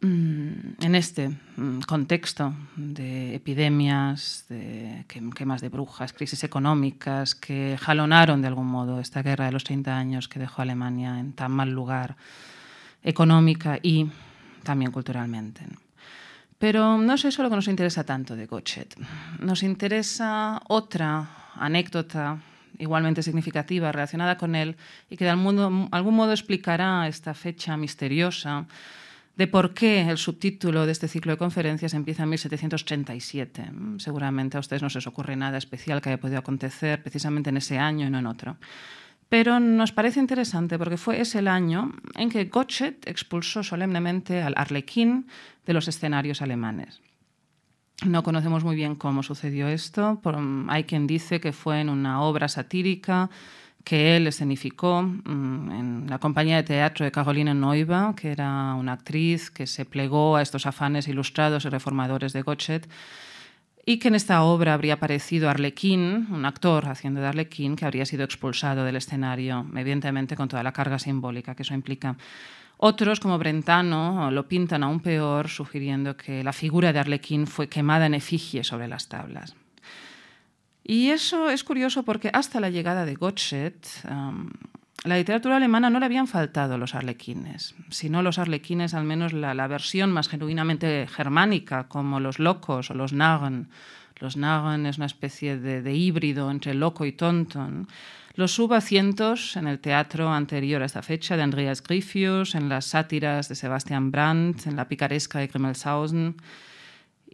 Mm, 0.00 0.82
en 0.82 0.94
este 0.96 1.28
mm, 1.28 1.80
contexto 1.86 2.52
de 2.74 3.36
epidemias, 3.36 4.46
de 4.48 5.04
quemas 5.08 5.60
de 5.60 5.68
brujas, 5.68 6.12
crisis 6.12 6.42
económicas 6.42 7.36
que 7.36 7.78
jalonaron 7.80 8.42
de 8.42 8.48
algún 8.48 8.66
modo 8.66 8.98
esta 8.98 9.22
guerra 9.22 9.46
de 9.46 9.52
los 9.52 9.62
30 9.62 9.96
años 9.96 10.28
que 10.28 10.40
dejó 10.40 10.60
a 10.60 10.64
Alemania 10.64 11.20
en 11.20 11.34
tan 11.34 11.52
mal 11.52 11.70
lugar 11.70 12.16
económica 13.04 13.78
y 13.80 14.10
también 14.64 14.90
culturalmente. 14.90 15.66
Pero 16.58 16.98
no 16.98 17.14
es 17.14 17.24
eso 17.24 17.42
lo 17.44 17.50
que 17.50 17.56
nos 17.56 17.68
interesa 17.68 18.04
tanto 18.04 18.34
de 18.34 18.46
Gotchet. 18.46 18.96
Nos 19.38 19.62
interesa 19.62 20.60
otra 20.68 21.52
anécdota 21.54 22.38
igualmente 22.78 23.22
significativa 23.22 23.92
relacionada 23.92 24.36
con 24.36 24.56
él 24.56 24.76
y 25.10 25.16
que 25.16 25.24
de 25.24 25.30
algún 25.30 26.14
modo 26.14 26.32
explicará 26.32 27.06
esta 27.06 27.34
fecha 27.34 27.76
misteriosa 27.76 28.66
de 29.36 29.46
por 29.46 29.72
qué 29.72 30.02
el 30.02 30.18
subtítulo 30.18 30.84
de 30.86 30.92
este 30.92 31.08
ciclo 31.08 31.32
de 31.32 31.38
conferencias 31.38 31.94
empieza 31.94 32.24
en 32.24 32.30
1737. 32.30 33.70
Seguramente 33.98 34.56
a 34.56 34.60
ustedes 34.60 34.82
no 34.82 34.90
se 34.90 34.98
les 34.98 35.06
ocurre 35.06 35.36
nada 35.36 35.58
especial 35.58 36.00
que 36.00 36.10
haya 36.10 36.20
podido 36.20 36.38
acontecer 36.38 37.02
precisamente 37.02 37.50
en 37.50 37.56
ese 37.56 37.78
año 37.78 38.06
y 38.06 38.10
no 38.10 38.18
en 38.18 38.26
otro. 38.26 38.56
Pero 39.28 39.60
nos 39.60 39.92
parece 39.92 40.20
interesante 40.20 40.78
porque 40.78 40.98
fue 40.98 41.20
ese 41.20 41.38
el 41.38 41.48
año 41.48 41.92
en 42.16 42.28
que 42.28 42.44
Gottsched 42.44 42.96
expulsó 43.06 43.62
solemnemente 43.62 44.42
al 44.42 44.52
arlequín 44.58 45.26
de 45.64 45.72
los 45.72 45.88
escenarios 45.88 46.42
alemanes. 46.42 47.00
No 48.04 48.22
conocemos 48.22 48.64
muy 48.64 48.76
bien 48.76 48.94
cómo 48.94 49.22
sucedió 49.22 49.68
esto. 49.68 50.20
Hay 50.68 50.84
quien 50.84 51.06
dice 51.06 51.40
que 51.40 51.52
fue 51.52 51.80
en 51.80 51.88
una 51.88 52.20
obra 52.20 52.48
satírica 52.48 53.30
que 53.84 54.16
él 54.16 54.26
escenificó 54.26 55.02
mm, 55.02 55.70
en 55.70 56.06
la 56.08 56.18
compañía 56.18 56.56
de 56.56 56.62
teatro 56.62 57.04
de 57.04 57.12
Carolina 57.12 57.54
Noiva, 57.54 58.14
que 58.16 58.30
era 58.30 58.74
una 58.74 58.92
actriz 58.92 59.50
que 59.50 59.66
se 59.66 59.84
plegó 59.84 60.36
a 60.36 60.42
estos 60.42 60.66
afanes 60.66 61.08
ilustrados 61.08 61.64
y 61.64 61.68
reformadores 61.68 62.32
de 62.32 62.42
Gottsched, 62.42 62.82
y 63.84 63.98
que 63.98 64.08
en 64.08 64.14
esta 64.14 64.42
obra 64.44 64.74
habría 64.74 64.94
aparecido 64.94 65.50
Arlequín, 65.50 66.28
un 66.30 66.44
actor 66.44 66.88
haciendo 66.88 67.20
de 67.20 67.26
Arlequín, 67.26 67.74
que 67.74 67.84
habría 67.84 68.06
sido 68.06 68.22
expulsado 68.24 68.84
del 68.84 68.96
escenario, 68.96 69.66
evidentemente 69.74 70.36
con 70.36 70.48
toda 70.48 70.62
la 70.62 70.72
carga 70.72 71.00
simbólica 71.00 71.56
que 71.56 71.62
eso 71.62 71.74
implica. 71.74 72.16
Otros, 72.76 73.20
como 73.20 73.38
Brentano, 73.38 74.30
lo 74.30 74.46
pintan 74.46 74.82
aún 74.82 75.00
peor, 75.00 75.48
sugiriendo 75.48 76.16
que 76.16 76.44
la 76.44 76.52
figura 76.52 76.92
de 76.92 77.00
Arlequín 77.00 77.46
fue 77.46 77.68
quemada 77.68 78.06
en 78.06 78.14
efigie 78.14 78.62
sobre 78.64 78.88
las 78.88 79.08
tablas. 79.08 79.56
Y 80.84 81.10
eso 81.10 81.50
es 81.50 81.64
curioso 81.64 82.02
porque 82.02 82.30
hasta 82.32 82.60
la 82.60 82.70
llegada 82.70 83.04
de 83.04 83.14
Gottsched, 83.14 83.74
um, 84.10 84.50
la 85.04 85.16
literatura 85.16 85.56
alemana 85.56 85.90
no 85.90 85.98
le 85.98 86.06
habían 86.06 86.28
faltado 86.28 86.78
los 86.78 86.94
arlequines, 86.94 87.74
sino 87.90 88.22
los 88.22 88.38
arlequines, 88.38 88.94
al 88.94 89.04
menos 89.04 89.32
la, 89.32 89.66
versión 89.66 90.12
más 90.12 90.28
genuinamente 90.28 91.08
germánica, 91.08 91.88
como 91.88 92.20
los 92.20 92.38
locos 92.38 92.90
o 92.90 92.94
los 92.94 93.12
Narren. 93.12 93.68
Los 94.20 94.36
Narren 94.36 94.86
es 94.86 94.98
una 94.98 95.06
especie 95.06 95.56
de, 95.56 95.92
híbrido 95.92 96.50
entre 96.50 96.74
loco 96.74 97.04
y 97.04 97.12
tonto. 97.12 97.66
Los 98.34 98.56
hubo 98.60 98.80
cientos 98.80 99.56
en 99.56 99.66
el 99.66 99.80
teatro 99.80 100.32
anterior 100.32 100.82
a 100.82 100.86
esta 100.86 101.02
fecha 101.02 101.36
de 101.36 101.42
Andreas 101.42 101.82
Griffius, 101.82 102.54
en 102.54 102.68
las 102.68 102.86
sátiras 102.86 103.48
de 103.48 103.56
Sebastian 103.56 104.12
Brandt, 104.12 104.66
en 104.66 104.76
la 104.76 104.86
picaresca 104.86 105.40
de 105.40 105.48
Grimmelshausen. 105.48 106.36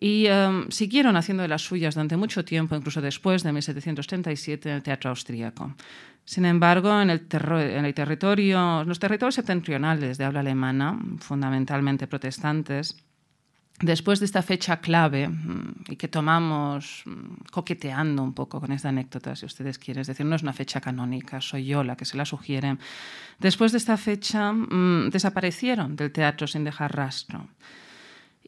Y 0.01 0.27
em, 0.27 0.71
siguieron 0.71 1.17
haciendo 1.17 1.43
de 1.43 1.49
las 1.49 1.63
suyas 1.63 1.95
durante 1.95 2.17
mucho 2.17 2.45
tiempo, 2.45 2.77
incluso 2.77 3.01
después 3.01 3.43
de 3.43 3.53
1737, 3.53 4.69
en 4.69 4.77
el 4.77 4.83
teatro 4.83 5.11
austríaco. 5.11 5.75
Sin 6.25 6.45
embargo, 6.45 7.01
en 7.01 7.11
el, 7.11 7.27
en 7.33 7.85
el 7.85 7.95
territorio, 7.95 8.85
los 8.85 8.99
territorios 8.99 9.35
septentrionales 9.35 10.19
de 10.19 10.25
habla 10.25 10.41
alemana, 10.41 10.99
fundamentalmente 11.19 12.07
protestantes, 12.07 13.03
después 13.81 14.21
de 14.21 14.27
esta 14.27 14.43
fecha 14.43 14.81
clave 14.81 15.29
mm, 15.29 15.85
y 15.89 15.97
que 15.97 16.09
tomamos 16.09 17.03
mm, 17.07 17.51
coqueteando 17.51 18.23
un 18.23 18.35
poco 18.35 18.61
con 18.61 18.73
esta 18.73 18.91
anécdota, 18.91 19.37
si 19.37 19.47
ustedes 19.47 19.79
quieren, 19.79 20.03
es 20.03 20.07
decir, 20.07 20.27
no 20.27 20.37
es 20.37 20.43
una 20.43 20.53
fecha 20.53 20.81
canónica, 20.81 21.41
soy 21.41 21.67
yo 21.67 21.83
la 21.85 21.97
que 21.97 22.05
se 22.05 22.17
la 22.17 22.25
sugiere, 22.25 22.77
después 23.39 23.73
de 23.73 23.79
esta 23.79 23.97
fecha 23.97 24.53
mm, 24.53 25.11
desaparecieron 25.11 25.97
del 25.97 26.13
teatro 26.13 26.47
sin 26.47 26.65
dejar 26.65 26.95
rastro. 26.95 27.49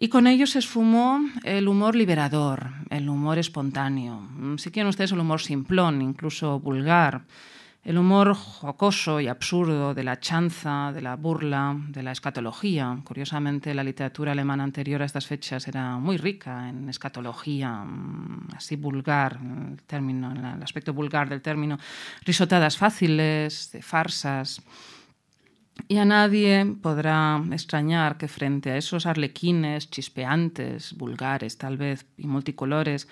Y 0.03 0.09
con 0.09 0.27
ello 0.27 0.47
se 0.47 0.61
esfumó 0.61 1.21
el 1.45 1.69
humor 1.69 1.95
liberador, 1.95 2.71
el 2.89 3.07
humor 3.07 3.37
espontáneo, 3.37 4.27
si 4.57 4.71
quieren 4.71 4.89
ustedes 4.89 5.13
el 5.13 5.21
humor 5.21 5.43
simplón, 5.43 6.01
incluso 6.01 6.59
vulgar, 6.59 7.27
el 7.85 7.99
humor 7.99 8.33
jocoso 8.33 9.21
y 9.21 9.29
absurdo 9.29 9.93
de 9.93 10.03
la 10.03 10.19
chanza, 10.19 10.91
de 10.95 11.03
la 11.03 11.17
burla, 11.17 11.77
de 11.89 12.03
la 12.03 12.13
escatología. 12.13 12.99
Curiosamente, 13.05 13.75
la 13.75 13.85
literatura 13.85 14.33
alemana 14.33 14.65
anterior 14.65 15.03
a 15.03 15.05
estas 15.05 15.27
fechas 15.27 15.69
era 15.69 15.99
muy 15.99 16.17
rica 16.17 16.71
en 16.71 16.89
escatología, 16.89 17.71
mm, 17.71 18.49
así 18.57 18.77
vulgar, 18.77 19.39
el, 19.43 19.83
término, 19.83 20.33
el 20.33 20.63
aspecto 20.63 20.95
vulgar 20.95 21.29
del 21.29 21.43
término, 21.43 21.79
risotadas 22.25 22.79
fáciles, 22.79 23.71
de 23.71 23.83
farsas. 23.83 24.63
Y 25.89 25.99
a 25.99 26.05
nadie 26.05 26.77
podrá 26.81 27.43
extrañar 27.51 28.17
que 28.17 28.29
frente 28.29 28.71
a 28.71 28.77
esos 28.77 29.07
arlequines 29.07 29.91
chispeantes, 29.91 30.95
vulgares 30.95 31.59
tal 31.59 31.77
vez, 31.77 32.07
y 32.17 32.27
multicolores, 32.27 33.09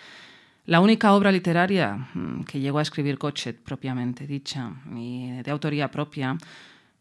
la 0.67 0.81
única 0.81 1.13
obra 1.13 1.33
literaria 1.33 2.09
mm, 2.13 2.43
que 2.45 2.61
llegó 2.61 2.79
a 2.79 2.83
escribir 2.83 3.17
Cochet 3.19 3.59
propiamente 3.59 4.27
dicha 4.27 4.71
y 4.95 5.41
de 5.43 5.51
autoría 5.51 5.91
propia, 5.91 6.37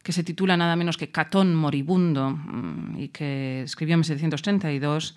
que 0.01 0.13
se 0.13 0.23
titula 0.23 0.55
nada 0.55 0.77
menos 0.77 0.95
que 0.95 1.11
Catón 1.11 1.53
Moribundo 1.53 2.29
mm, 2.29 2.97
y 2.97 3.09
que 3.09 3.63
escribió 3.63 3.95
en 3.95 3.99
1732, 3.99 5.15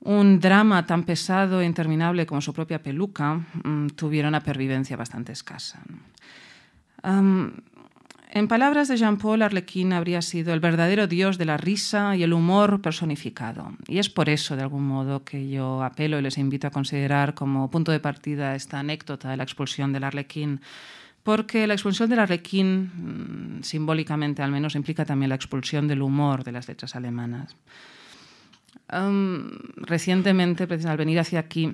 un 0.00 0.40
drama 0.40 0.86
tan 0.86 1.04
pesado 1.04 1.60
e 1.60 1.66
interminable 1.66 2.24
como 2.24 2.40
su 2.40 2.54
propia 2.54 2.82
peluca, 2.82 3.34
mm, 3.34 3.88
tuvieron 3.88 4.30
una 4.30 4.40
pervivencia 4.40 4.96
bastante 4.96 5.32
escasa. 5.32 5.82
En 8.32 8.46
palabras 8.46 8.86
de 8.86 8.96
Jean-Paul, 8.96 9.42
Arlequín 9.42 9.92
habría 9.92 10.22
sido 10.22 10.54
el 10.54 10.60
verdadero 10.60 11.08
dios 11.08 11.36
de 11.36 11.46
la 11.46 11.56
risa 11.56 12.14
y 12.14 12.22
el 12.22 12.32
humor 12.32 12.80
personificado. 12.80 13.72
Y 13.88 13.98
es 13.98 14.08
por 14.08 14.28
eso, 14.28 14.54
de 14.54 14.62
algún 14.62 14.84
modo, 14.84 15.24
que 15.24 15.48
yo 15.48 15.82
apelo 15.82 16.16
y 16.16 16.22
les 16.22 16.38
invito 16.38 16.68
a 16.68 16.70
considerar 16.70 17.34
como 17.34 17.68
punto 17.72 17.90
de 17.90 17.98
partida 17.98 18.54
esta 18.54 18.78
anécdota 18.78 19.30
de 19.30 19.36
la 19.36 19.42
expulsión 19.42 19.92
del 19.92 20.04
Arlequín, 20.04 20.60
porque 21.24 21.66
la 21.66 21.74
expulsión 21.74 22.08
del 22.08 22.20
Arlequín, 22.20 23.58
mm, 23.58 23.62
simbólicamente 23.64 24.42
al 24.42 24.52
menos, 24.52 24.76
implica 24.76 25.04
también 25.04 25.30
la 25.30 25.34
expulsión 25.34 25.88
del 25.88 26.00
humor 26.00 26.44
de 26.44 26.52
las 26.52 26.68
letras 26.68 26.94
alemanas. 26.94 27.56
recientemente, 29.76 30.66
al 30.86 30.96
venir 30.96 31.20
hacia 31.20 31.38
aquí, 31.38 31.72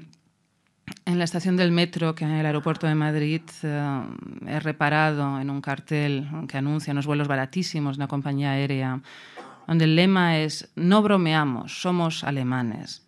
en 1.04 1.18
la 1.18 1.24
estación 1.24 1.56
del 1.56 1.72
metro, 1.72 2.14
que 2.14 2.24
en 2.24 2.30
el 2.32 2.46
aeropuerto 2.46 2.86
de 2.86 2.94
Madrid, 2.94 3.42
eh, 3.62 4.00
he 4.46 4.60
reparado 4.60 5.40
en 5.40 5.50
un 5.50 5.60
cartel 5.60 6.28
que 6.48 6.58
anuncia 6.58 6.92
unos 6.92 7.06
vuelos 7.06 7.28
baratísimos 7.28 7.96
de 7.96 8.02
una 8.02 8.08
compañía 8.08 8.52
aérea, 8.52 9.00
donde 9.66 9.84
el 9.84 9.96
lema 9.96 10.38
es 10.38 10.70
No 10.76 11.02
bromeamos, 11.02 11.80
somos 11.80 12.24
alemanes. 12.24 13.02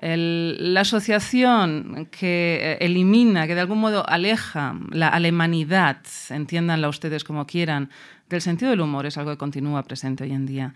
la 0.00 0.80
asociación 0.80 2.08
que 2.10 2.58
eh, 2.60 2.78
elimina, 2.84 3.46
que 3.46 3.54
de 3.54 3.60
algún 3.60 3.78
modo 3.78 4.08
aleja 4.08 4.74
la 4.90 5.08
alemanidad, 5.08 5.98
entiéndanla 6.28 6.88
ustedes 6.88 7.24
como 7.24 7.46
quieran, 7.46 7.88
del 8.28 8.40
sentido 8.40 8.70
del 8.70 8.80
humor 8.80 9.06
es 9.06 9.16
algo 9.16 9.30
que 9.30 9.38
continúa 9.38 9.82
presente 9.82 10.24
hoy 10.24 10.32
en 10.32 10.46
día. 10.46 10.74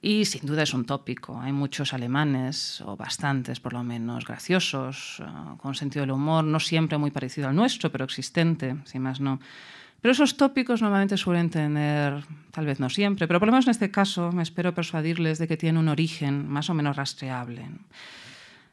Y 0.00 0.24
sin 0.26 0.46
duda 0.46 0.62
es 0.62 0.74
un 0.74 0.84
tópico. 0.84 1.40
Hay 1.40 1.52
muchos 1.52 1.92
alemanes, 1.92 2.80
o 2.82 2.96
bastantes 2.96 3.58
por 3.58 3.72
lo 3.72 3.82
menos, 3.82 4.24
graciosos, 4.24 5.20
uh, 5.20 5.56
con 5.56 5.74
sentido 5.74 6.02
del 6.02 6.12
humor, 6.12 6.44
no 6.44 6.60
siempre 6.60 6.98
muy 6.98 7.10
parecido 7.10 7.48
al 7.48 7.56
nuestro, 7.56 7.90
pero 7.90 8.04
existente, 8.04 8.76
si 8.84 8.98
más 8.98 9.20
no. 9.20 9.40
Pero 10.00 10.12
esos 10.12 10.36
tópicos 10.36 10.80
normalmente 10.80 11.16
suelen 11.16 11.50
tener, 11.50 12.22
tal 12.52 12.66
vez 12.66 12.78
no 12.78 12.88
siempre, 12.88 13.26
pero 13.26 13.40
por 13.40 13.48
lo 13.48 13.52
menos 13.52 13.66
en 13.66 13.72
este 13.72 13.90
caso 13.90 14.30
me 14.30 14.44
espero 14.44 14.72
persuadirles 14.72 15.38
de 15.38 15.48
que 15.48 15.56
tienen 15.56 15.78
un 15.78 15.88
origen 15.88 16.48
más 16.48 16.70
o 16.70 16.74
menos 16.74 16.94
rastreable. 16.94 17.66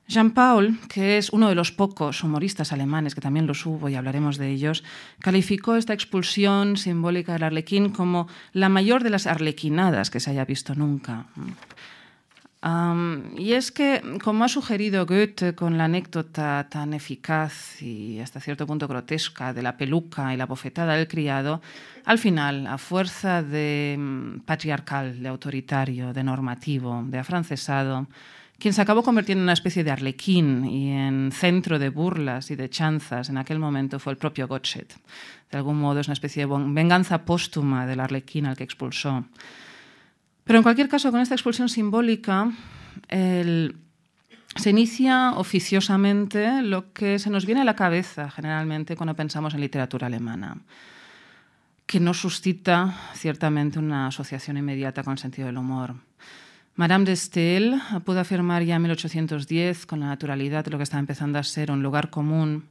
Jean-Paul, 0.08 0.80
que 0.88 1.18
es 1.18 1.32
uno 1.32 1.50
de 1.50 1.56
los 1.56 1.72
pocos 1.72 2.24
humoristas 2.24 2.72
alemanes, 2.72 3.16
que 3.16 3.22
también 3.22 3.48
los 3.48 3.66
hubo 3.66 3.90
y 3.90 3.96
hablaremos 3.96 4.38
de 4.38 4.50
ellos, 4.50 4.84
calificó 5.20 5.76
esta 5.76 5.94
expulsión 5.94 6.78
simbólica 6.78 7.34
del 7.34 7.44
arlequín 7.44 7.90
como 7.90 8.28
la 8.54 8.70
mayor 8.70 9.04
de 9.04 9.10
las 9.10 9.26
arlequinadas 9.26 10.12
que 10.12 10.20
se 10.20 10.30
haya 10.30 10.46
visto 10.46 10.76
nunca. 10.76 11.26
y 13.38 13.54
es 13.54 13.72
que, 13.72 14.02
como 14.24 14.44
ha 14.44 14.48
sugerido 14.48 15.06
Goethe 15.06 15.54
con 15.54 15.78
la 15.78 15.86
anécdota 15.86 16.68
tan 16.70 16.94
eficaz 16.94 17.82
y 17.82 18.20
hasta 18.20 18.40
cierto 18.40 18.66
punto 18.66 18.88
grotesca 18.88 19.54
de 19.54 19.62
la 19.62 19.78
peluca 19.78 20.34
y 20.34 20.38
la 20.38 20.46
bofetada 20.46 20.96
del 20.96 21.08
criado, 21.08 21.62
al 22.06 22.20
final, 22.20 22.68
a 22.68 22.78
fuerza 22.78 23.42
de 23.42 23.96
mm, 23.98 24.40
patriarcal, 24.42 25.22
de 25.22 25.30
autoritario, 25.30 26.14
de 26.14 26.24
normativo, 26.24 27.04
de 27.08 27.18
afrancesado, 27.18 28.08
quien 28.58 28.74
se 28.74 28.82
acabó 28.82 29.04
convirtiendo 29.04 29.42
en 29.42 29.46
una 29.46 29.54
especie 29.54 29.84
de 29.84 29.92
arlequín 29.92 30.66
y 30.66 30.92
en 30.92 31.32
centro 31.32 31.78
de 31.78 31.90
burlas 31.90 32.52
y 32.52 32.56
de 32.56 32.70
chanzas 32.70 33.30
en 33.30 33.38
aquel 33.38 33.60
momento 33.60 34.00
fue 34.00 34.14
el 34.14 34.18
propio 34.18 34.48
Gottsched. 34.48 34.88
De 35.52 35.58
algún 35.58 35.80
modo 35.80 36.00
es 36.00 36.08
una 36.08 36.14
especie 36.14 36.46
de 36.46 36.54
venganza 36.68 37.26
póstuma 37.26 37.86
del 37.86 38.00
arlequín 38.00 38.46
al 38.46 38.56
que 38.56 38.64
expulsó. 38.64 39.26
Pero 40.46 40.58
en 40.58 40.64
cualquier 40.64 40.88
caso, 40.88 41.12
con 41.12 41.22
esta 41.22 41.36
expulsión 41.36 41.70
simbólica, 41.70 42.52
se 43.10 44.70
inicia 44.70 45.34
oficiosamente 45.34 46.62
lo 46.62 46.94
que 46.94 47.20
se 47.20 47.30
nos 47.30 47.46
viene 47.46 47.62
a 47.62 47.66
la 47.66 47.76
cabeza 47.76 48.30
generalmente 48.30 48.96
cuando 48.96 49.16
pensamos 49.16 49.54
en 49.54 49.62
literatura 49.62 50.08
alemana, 50.08 50.58
que 51.86 52.00
no 52.00 52.14
suscita 52.14 52.96
ciertamente 53.16 53.80
una 53.80 54.08
asociación 54.08 54.58
inmediata 54.58 55.04
con 55.04 55.14
el 55.14 55.20
sentido 55.20 55.48
del 55.48 55.58
humor. 55.58 55.96
Madame 56.76 57.06
de 57.06 57.16
Stael 57.16 57.82
pudo 58.04 58.20
afirmar 58.20 58.64
ya 58.64 58.76
en 58.76 58.82
1810, 58.82 59.86
con 59.86 60.02
la 60.02 60.08
naturalidad 60.08 60.66
de 60.66 60.72
lo 60.72 60.78
que 60.78 60.84
estaba 60.84 61.00
empezando 61.00 61.40
a 61.40 61.44
ser 61.44 61.72
un 61.72 61.82
lugar 61.82 62.10
común, 62.10 62.66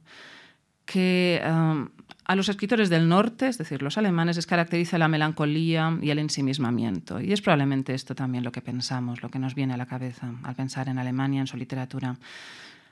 que 0.85 1.41
um, 1.43 1.89
a 2.25 2.35
los 2.35 2.47
escritores 2.47 2.91
del 2.91 3.09
norte, 3.09 3.47
es 3.47 3.57
decir, 3.57 3.81
los 3.81 3.97
alemanes, 3.97 4.35
les 4.35 4.45
caracteriza 4.45 4.99
la 4.99 5.07
melancolía 5.07 5.97
y 6.03 6.11
el 6.11 6.19
ensimismamiento. 6.19 7.19
Y 7.19 7.33
es 7.33 7.41
probablemente 7.41 7.95
esto 7.95 8.13
también 8.13 8.43
lo 8.43 8.51
que 8.51 8.61
pensamos, 8.61 9.23
lo 9.23 9.29
que 9.29 9.39
nos 9.39 9.55
viene 9.55 9.73
a 9.73 9.77
la 9.77 9.87
cabeza 9.87 10.31
al 10.43 10.53
pensar 10.53 10.87
en 10.87 10.99
Alemania, 10.99 11.41
en 11.41 11.47
su 11.47 11.57
literatura. 11.57 12.15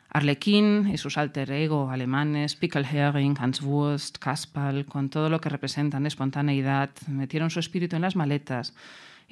Arlequín 0.10 0.90
y 0.92 0.98
sus 0.98 1.20
alter 1.20 1.52
ego 1.52 1.92
alemanes, 1.92 2.56
Pickelhering, 2.56 3.36
Hans 3.40 3.62
Wurst, 3.62 4.18
Kaspal, 4.18 4.86
con 4.86 5.10
todo 5.10 5.30
lo 5.30 5.40
que 5.40 5.50
representan 5.50 6.08
espontaneidad, 6.08 6.90
metieron 7.08 7.52
su 7.52 7.60
espíritu 7.60 7.96
en 7.96 8.02
las 8.02 8.16
maletas 8.16 8.74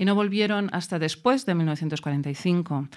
y 0.01 0.05
no 0.05 0.15
volvieron 0.15 0.72
hasta 0.74 0.98
después 0.98 1.46
de 1.46 1.53
1945. 1.53 2.88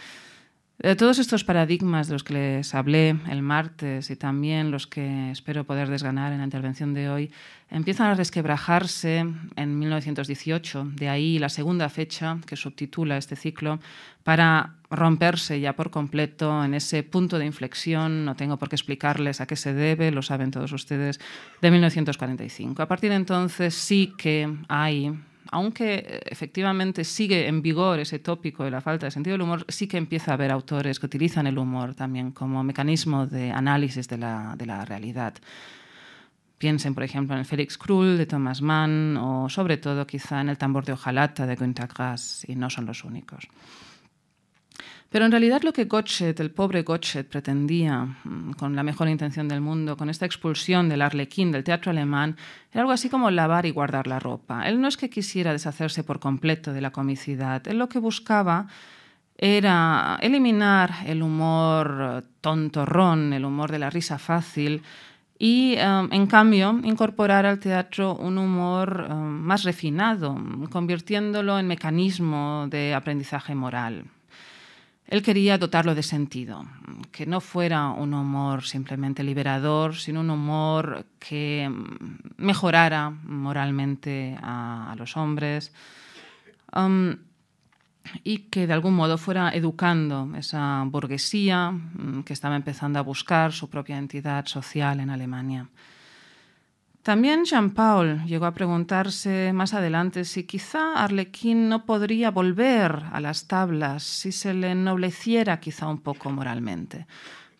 Eh, 0.78 0.96
todos 0.96 1.18
estos 1.18 1.44
paradigmas 1.44 2.08
de 2.08 2.14
los 2.14 2.24
que 2.24 2.32
les 2.32 2.74
hablé 2.74 3.14
el 3.28 3.42
martes 3.42 4.08
y 4.08 4.16
también 4.16 4.70
los 4.70 4.86
que 4.86 5.30
espero 5.30 5.64
poder 5.64 5.90
desganar 5.90 6.32
en 6.32 6.38
la 6.38 6.44
intervención 6.44 6.94
de 6.94 7.10
hoy 7.10 7.30
empiezan 7.68 8.06
a 8.06 8.14
resquebrajarse 8.14 9.18
en 9.54 9.78
1918, 9.78 10.92
de 10.94 11.10
ahí 11.10 11.38
la 11.38 11.50
segunda 11.50 11.90
fecha 11.90 12.38
que 12.46 12.56
subtitula 12.56 13.18
este 13.18 13.36
ciclo, 13.36 13.80
para 14.22 14.76
romperse 14.88 15.60
ya 15.60 15.76
por 15.76 15.90
completo 15.90 16.64
en 16.64 16.72
ese 16.72 17.02
punto 17.02 17.38
de 17.38 17.44
inflexión, 17.44 18.24
no 18.24 18.34
tengo 18.34 18.56
por 18.56 18.70
qué 18.70 18.76
explicarles 18.76 19.42
a 19.42 19.46
qué 19.46 19.56
se 19.56 19.74
debe, 19.74 20.10
lo 20.10 20.22
saben 20.22 20.50
todos 20.50 20.72
ustedes, 20.72 21.20
de 21.60 21.70
1945. 21.70 22.80
A 22.82 22.88
partir 22.88 23.10
de 23.10 23.16
entonces 23.16 23.74
sí 23.74 24.14
que 24.16 24.50
hay 24.68 25.12
aunque 25.54 25.94
eh, 25.94 26.20
efectivamente 26.26 27.04
sigue 27.04 27.46
en 27.46 27.62
vigor 27.62 28.00
ese 28.00 28.18
tópico 28.18 28.64
de 28.64 28.72
la 28.72 28.80
falta 28.80 29.06
de 29.06 29.12
sentido 29.12 29.34
del 29.34 29.42
humor, 29.42 29.64
sí 29.68 29.86
que 29.86 29.96
empieza 29.96 30.32
a 30.32 30.34
haber 30.34 30.50
autores 30.50 30.98
que 30.98 31.06
utilizan 31.06 31.46
el 31.46 31.58
humor 31.58 31.94
también 31.94 32.32
como 32.32 32.64
mecanismo 32.64 33.28
de 33.28 33.52
análisis 33.52 34.08
de 34.08 34.18
la, 34.18 34.56
de 34.58 34.66
la 34.66 34.84
realidad. 34.84 35.34
Piensen, 36.58 36.94
por 36.94 37.04
ejemplo, 37.04 37.34
en 37.36 37.40
el 37.40 37.46
Félix 37.46 37.78
Krull 37.78 38.18
de 38.18 38.26
Thomas 38.26 38.62
Mann 38.62 39.16
o, 39.16 39.48
sobre 39.48 39.76
todo, 39.76 40.08
quizá 40.08 40.40
en 40.40 40.48
el 40.48 40.58
tambor 40.58 40.84
de 40.84 40.92
hojalata 40.92 41.46
de 41.46 41.54
Günter 41.54 41.86
Grass, 41.86 42.44
y 42.48 42.56
no 42.56 42.68
son 42.68 42.86
los 42.86 43.04
únicos. 43.04 43.46
Pero 45.14 45.26
en 45.26 45.30
realidad 45.30 45.62
lo 45.62 45.72
que 45.72 45.84
Gottsched, 45.84 46.40
el 46.40 46.50
pobre 46.50 46.82
Gottsched, 46.82 47.26
pretendía, 47.26 48.16
mm, 48.24 48.54
con 48.54 48.74
la 48.74 48.82
mejor 48.82 49.08
intención 49.08 49.46
del 49.46 49.60
mundo, 49.60 49.96
con 49.96 50.10
esta 50.10 50.26
expulsión 50.26 50.88
del 50.88 51.02
arlequín 51.02 51.52
del 51.52 51.62
teatro 51.62 51.92
alemán, 51.92 52.36
era 52.72 52.80
algo 52.80 52.90
así 52.90 53.08
como 53.08 53.30
lavar 53.30 53.64
y 53.64 53.70
guardar 53.70 54.08
la 54.08 54.18
ropa. 54.18 54.68
Él 54.68 54.80
no 54.80 54.88
es 54.88 54.96
que 54.96 55.10
quisiera 55.10 55.52
deshacerse 55.52 56.02
por 56.02 56.18
completo 56.18 56.72
de 56.72 56.80
la 56.80 56.90
comicidad, 56.90 57.62
él 57.68 57.78
lo 57.78 57.88
que 57.88 58.00
buscaba 58.00 58.66
era 59.38 60.18
eliminar 60.20 60.90
el 61.06 61.22
humor 61.22 62.24
tontorrón, 62.40 63.32
el 63.34 63.44
humor 63.44 63.70
de 63.70 63.78
la 63.78 63.90
risa 63.90 64.18
fácil, 64.18 64.82
y 65.38 65.76
um, 65.76 66.12
en 66.12 66.26
cambio 66.26 66.80
incorporar 66.82 67.46
al 67.46 67.60
teatro 67.60 68.16
un 68.16 68.36
humor 68.36 69.06
um, 69.08 69.16
más 69.16 69.62
refinado, 69.62 70.36
convirtiéndolo 70.70 71.56
en 71.56 71.68
mecanismo 71.68 72.66
de 72.68 72.94
aprendizaje 72.94 73.54
moral. 73.54 74.06
Él 75.06 75.22
quería 75.22 75.58
dotarlo 75.58 75.94
de 75.94 76.02
sentido, 76.02 76.64
que 77.12 77.26
no 77.26 77.40
fuera 77.40 77.90
un 77.90 78.14
humor 78.14 78.64
simplemente 78.64 79.22
liberador, 79.22 79.96
sino 79.96 80.20
un 80.20 80.30
humor 80.30 81.06
que 81.18 81.70
mejorara 82.38 83.10
moralmente 83.10 84.36
a, 84.42 84.94
los 84.96 85.16
hombres 85.16 85.72
um, 86.74 87.16
y 88.22 88.38
que 88.48 88.66
de 88.66 88.72
algún 88.72 88.94
modo 88.94 89.18
fuera 89.18 89.50
educando 89.50 90.30
esa 90.36 90.84
burguesía 90.86 91.70
mm, 91.70 92.22
que 92.22 92.32
estaba 92.32 92.56
empezando 92.56 92.98
a 92.98 93.02
buscar 93.02 93.52
su 93.52 93.68
propia 93.68 93.98
entidad 93.98 94.46
social 94.46 95.00
en 95.00 95.10
Alemania. 95.10 95.68
También 97.04 97.44
Jean-Paul 97.44 98.24
llegó 98.24 98.46
a 98.46 98.54
preguntarse 98.54 99.52
más 99.52 99.74
adelante 99.74 100.24
si 100.24 100.44
quizá 100.44 100.94
Arlequín 100.94 101.68
no 101.68 101.84
podría 101.84 102.30
volver 102.30 103.02
a 103.12 103.20
las 103.20 103.46
tablas 103.46 104.02
si 104.04 104.32
se 104.32 104.54
le 104.54 104.70
ennobleciera 104.70 105.60
quizá 105.60 105.86
un 105.86 105.98
poco 106.00 106.30
moralmente. 106.30 107.06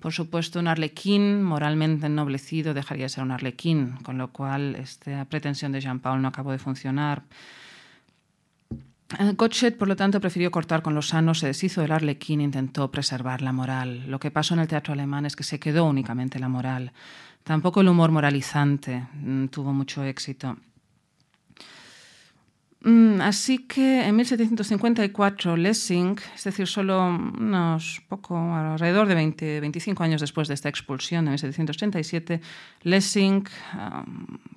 Por 0.00 0.14
supuesto, 0.14 0.60
un 0.60 0.66
arlequín 0.66 1.42
moralmente 1.42 2.06
ennoblecido 2.06 2.72
dejaría 2.72 3.04
de 3.04 3.10
ser 3.10 3.22
un 3.22 3.32
arlequín, 3.32 3.98
con 4.02 4.16
lo 4.16 4.28
cual 4.32 4.76
esta 4.76 5.26
pretensión 5.26 5.72
de 5.72 5.82
Jean-Paul 5.82 6.22
no 6.22 6.28
acabó 6.28 6.50
de 6.50 6.58
funcionar. 6.58 7.24
Eh, 9.18 9.32
Gottsched, 9.36 9.76
por 9.76 9.88
lo 9.88 9.96
tanto, 9.96 10.22
prefirió 10.22 10.50
cortar 10.50 10.80
con 10.80 10.94
los 10.94 11.08
sanos, 11.08 11.40
se 11.40 11.48
deshizo 11.48 11.82
del 11.82 11.92
arlequín 11.92 12.40
e 12.40 12.44
intentó 12.44 12.90
preservar 12.90 13.42
la 13.42 13.52
moral. 13.52 14.04
Lo 14.08 14.18
que 14.18 14.30
pasó 14.30 14.54
en 14.54 14.60
el 14.60 14.68
teatro 14.68 14.94
alemán 14.94 15.26
es 15.26 15.36
que 15.36 15.44
se 15.44 15.60
quedó 15.60 15.84
únicamente 15.84 16.38
la 16.38 16.48
moral. 16.48 16.92
Tampoco 17.44 17.82
el 17.82 17.88
humor 17.88 18.10
moralizante 18.10 19.06
mm, 19.12 19.46
tuvo 19.46 19.72
mucho 19.72 20.02
éxito. 20.02 20.56
Mm, 22.80 23.20
así 23.20 23.66
que 23.66 24.06
en 24.06 24.16
1754 24.16 25.56
Lessing, 25.56 26.18
es 26.34 26.44
decir, 26.44 26.66
solo 26.66 27.06
unos 27.06 28.02
poco 28.08 28.36
alrededor 28.36 29.06
de 29.06 29.14
20, 29.14 29.60
25 29.60 30.02
años 30.02 30.20
después 30.20 30.48
de 30.48 30.54
esta 30.54 30.68
expulsión 30.68 31.24
de 31.24 31.30
1787, 31.30 32.40
Lessing, 32.82 33.44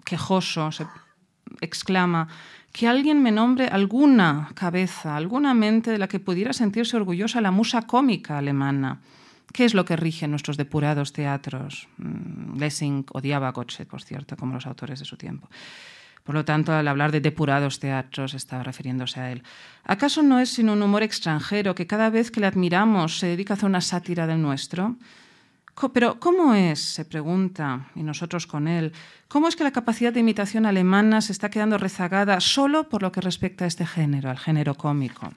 quejoso, 0.03 0.69
exclama 1.61 2.27
que 2.73 2.87
alguien 2.87 3.23
me 3.23 3.31
nombre 3.31 3.67
alguna 3.67 4.49
cabeza, 4.53 5.15
alguna 5.15 5.53
mente 5.53 5.91
de 5.91 5.97
la 5.97 6.07
que 6.07 6.19
pudiera 6.19 6.53
sentirse 6.53 6.97
orgullosa 6.97 7.41
la 7.41 7.51
musa 7.51 7.83
cómica 7.83 8.37
alemana. 8.37 8.99
¿Qué 9.53 9.65
es 9.65 9.73
lo 9.73 9.85
que 9.85 9.95
rige 9.95 10.27
nuestros 10.27 10.57
depurados 10.57 11.13
teatros? 11.13 11.87
Mm, 11.97 12.57
Lessing 12.57 13.05
odiaba 13.13 13.47
a 13.47 13.51
Gottsched, 13.51 13.87
por 13.87 14.01
cierto, 14.01 14.35
como 14.35 14.53
los 14.53 14.67
autores 14.67 14.99
de 14.99 15.05
su 15.05 15.17
tiempo. 15.17 15.49
Por 16.23 16.35
lo 16.35 16.43
tanto, 16.43 16.73
al 16.73 16.87
hablar 16.89 17.13
de 17.13 17.21
depurados 17.21 17.79
teatros, 17.79 18.33
estaba 18.33 18.61
refiriéndose 18.61 19.19
a 19.21 19.31
él. 19.31 19.43
¿Acaso 19.85 20.23
no 20.23 20.39
es 20.39 20.49
sino 20.49 20.73
un 20.73 20.83
humor 20.83 21.01
extranjero 21.01 21.73
que 21.73 21.87
cada 21.87 22.09
vez 22.09 22.31
que 22.31 22.41
le 22.41 22.47
admiramos 22.47 23.19
se 23.19 23.27
dedica 23.27 23.53
a 23.53 23.55
hacer 23.55 23.69
una 23.69 23.79
sátira 23.79 24.27
del 24.27 24.41
nuestro? 24.41 24.97
Pero 25.93 26.19
¿cómo 26.19 26.53
es, 26.53 26.79
se 26.79 27.05
pregunta, 27.05 27.87
y 27.95 28.03
nosotros 28.03 28.47
con 28.47 28.67
él, 28.67 28.91
cómo 29.27 29.47
es 29.47 29.55
que 29.55 29.63
la 29.63 29.71
capacidad 29.71 30.11
de 30.11 30.19
imitación 30.19 30.65
alemana 30.65 31.21
se 31.21 31.31
está 31.31 31.49
quedando 31.49 31.77
rezagada 31.77 32.41
solo 32.41 32.89
por 32.89 33.03
lo 33.03 33.11
que 33.11 33.21
respecta 33.21 33.63
a 33.63 33.67
este 33.67 33.85
género, 33.85 34.29
al 34.29 34.37
género 34.37 34.75
cómico? 34.75 35.31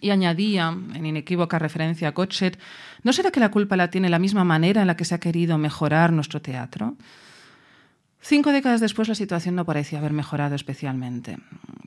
Y 0.00 0.10
añadía, 0.10 0.68
en 0.94 1.06
inequívoca 1.06 1.58
referencia 1.58 2.08
a 2.08 2.12
Gottsched, 2.12 2.58
¿no 3.02 3.12
será 3.12 3.30
que 3.30 3.40
la 3.40 3.50
culpa 3.50 3.76
la 3.76 3.90
tiene 3.90 4.08
la 4.10 4.18
misma 4.18 4.44
manera 4.44 4.80
en 4.80 4.86
la 4.86 4.96
que 4.96 5.04
se 5.04 5.14
ha 5.14 5.20
querido 5.20 5.58
mejorar 5.58 6.12
nuestro 6.12 6.42
teatro? 6.42 6.96
Cinco 8.20 8.50
décadas 8.50 8.80
después 8.80 9.06
la 9.06 9.14
situación 9.14 9.54
no 9.54 9.64
parecía 9.64 10.00
haber 10.00 10.12
mejorado 10.12 10.56
especialmente. 10.56 11.38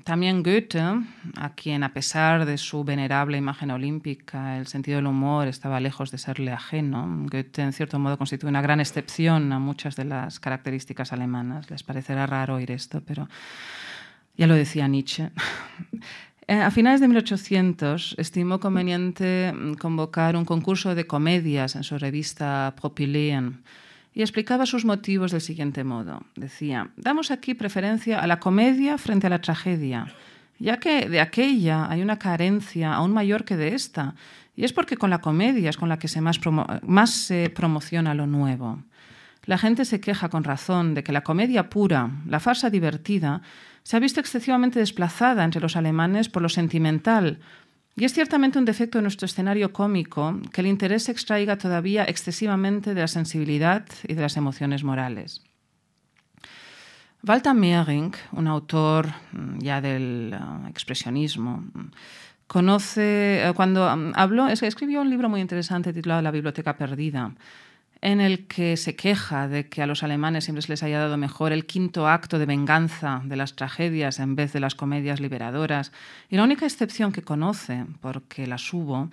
También 0.06 0.42
Goethe, 0.42 0.80
a 0.80 1.54
quien 1.54 1.84
a 1.84 1.94
pesar 1.94 2.46
de 2.46 2.58
su 2.58 2.86
venerable 2.86 3.38
imagen 3.38 3.72
olímpica 3.72 4.58
el 4.58 4.68
sentido 4.68 4.96
del 4.96 5.08
humor 5.08 5.50
estaba 5.50 5.82
lejos 5.82 6.12
de 6.12 6.18
serle 6.18 6.54
ajeno, 6.54 7.26
Goethe 7.30 7.62
en 7.62 7.74
cierto 7.74 8.00
modo 8.00 8.18
constituye 8.18 8.50
una 8.50 8.62
gran 8.62 8.80
excepción 8.80 9.52
a 9.52 9.60
muchas 9.60 9.98
de 9.98 10.06
las 10.06 10.40
características 10.40 11.12
alemanas. 11.12 11.70
Les 11.70 11.84
parecerá 11.84 12.26
raro 12.26 12.56
oír 12.56 12.72
esto, 12.72 13.02
pero 13.06 13.28
ya 14.38 14.48
lo 14.48 14.56
decía 14.56 14.88
Nietzsche. 14.88 15.32
Eh, 16.50 16.54
a 16.56 16.72
finales 16.72 17.00
de 17.00 17.08
1800 17.08 18.16
estimó 18.18 18.60
conveniente 18.60 19.54
mm, 19.54 19.74
convocar 19.76 20.36
un 20.36 20.46
concurso 20.46 20.96
de 20.96 21.06
comedias 21.06 21.76
en 21.76 21.84
su 21.84 22.00
revista 22.00 22.74
Propylaen 22.76 23.62
y 24.16 24.22
explicaba 24.22 24.66
sus 24.66 24.84
motivos 24.84 25.32
del 25.32 25.42
siguiente 25.42 25.84
modo. 25.84 26.24
Decía, 26.36 26.90
damos 26.98 27.30
aquí 27.30 27.54
preferencia 27.54 28.20
a 28.20 28.26
la 28.26 28.40
comedia 28.40 28.98
frente 28.98 29.28
a 29.28 29.30
la 29.30 29.42
tragedia, 29.42 30.08
ya 30.58 30.78
que 30.78 31.08
de 31.08 31.22
aquella 31.22 31.88
hay 31.88 32.02
una 32.02 32.18
carencia 32.18 32.96
aún 32.96 33.14
mayor 33.14 33.46
que 33.46 33.56
de 33.56 33.76
esta, 33.76 34.16
y 34.56 34.64
es 34.64 34.74
porque 34.74 34.98
con 34.98 35.12
la 35.12 35.22
comedia 35.22 35.70
es 35.70 35.78
con 35.78 35.88
la 35.88 36.00
que 36.00 36.08
se 36.08 36.20
más 36.20 37.12
se 37.12 37.52
promociona 37.52 38.16
lo 38.16 38.26
nuevo. 38.26 38.82
La 39.46 39.60
gente 39.60 39.86
se 39.86 40.00
queja 40.00 40.30
con 40.30 40.44
razón 40.44 40.96
de 40.96 41.04
que 41.04 41.12
la 41.12 41.22
comedia 41.22 41.70
pura, 41.70 42.10
la 42.26 42.40
farsa 42.40 42.72
divertida, 42.72 43.44
se 43.90 43.98
ha 43.98 44.00
visto 44.00 44.20
excesivamente 44.20 44.78
desplazada 44.78 45.44
entre 45.44 45.62
los 45.62 45.76
alemanes 45.76 46.30
por 46.30 46.44
lo 46.44 46.50
sentimental, 46.50 47.40
y 47.96 48.06
es 48.06 48.14
ciertamente 48.14 48.60
un 48.60 48.66
defecto 48.66 49.00
de 49.00 49.02
nuestro 49.02 49.26
escenario 49.26 49.74
cómico 49.74 50.40
que 50.54 50.62
el 50.62 50.68
interés 50.68 51.06
se 51.06 51.12
extraiga 51.12 51.58
todavía 51.58 52.04
excesivamente 52.04 52.94
de 52.94 53.02
la 53.02 53.08
sensibilidad 53.08 53.88
y 54.08 54.14
de 54.14 54.22
las 54.22 54.38
emociones 54.38 54.84
morales. 54.84 55.42
Walter 57.28 57.56
Mehring, 57.56 58.14
un 58.34 58.48
autor 58.48 59.08
mm, 59.32 59.58
ya 59.58 59.82
del 59.82 60.38
uh, 60.40 60.68
expresionismo, 60.68 61.64
conoce, 62.46 63.44
uh, 63.50 63.56
cuando 63.56 63.92
um, 63.92 64.12
habló, 64.14 64.50
escribió 64.50 65.02
un 65.02 65.10
libro 65.10 65.30
muy 65.30 65.42
interesante 65.42 65.94
titulado 65.94 66.22
La 66.22 66.30
Biblioteca 66.30 66.78
Perdida, 66.78 67.32
en 68.02 68.22
el 68.22 68.48
que 68.48 68.78
se 68.78 68.96
queja 68.96 69.48
de 69.48 69.68
que 69.68 69.82
a 69.82 69.88
los 69.88 70.04
alemanes 70.04 70.46
siempre 70.46 70.62
se 70.62 70.70
les 70.70 70.84
haya 70.84 71.00
dado 71.00 71.18
mejor 71.18 71.52
el 71.52 71.66
quinto 71.66 72.08
acto 72.08 72.40
de 72.40 72.46
venganza 72.46 73.22
de 73.26 73.36
las 73.36 73.56
tragedias 73.56 74.20
en 74.20 74.36
vez 74.36 74.54
de 74.54 74.62
las 74.62 74.76
comedias 74.76 75.20
liberadoras. 75.20 75.92
Y 76.30 76.38
la 76.38 76.44
única 76.44 76.66
excepción 76.66 77.12
que 77.12 77.24
conoce, 77.24 77.86
porque 78.00 78.48
las 78.48 78.74
hubo, 78.74 79.10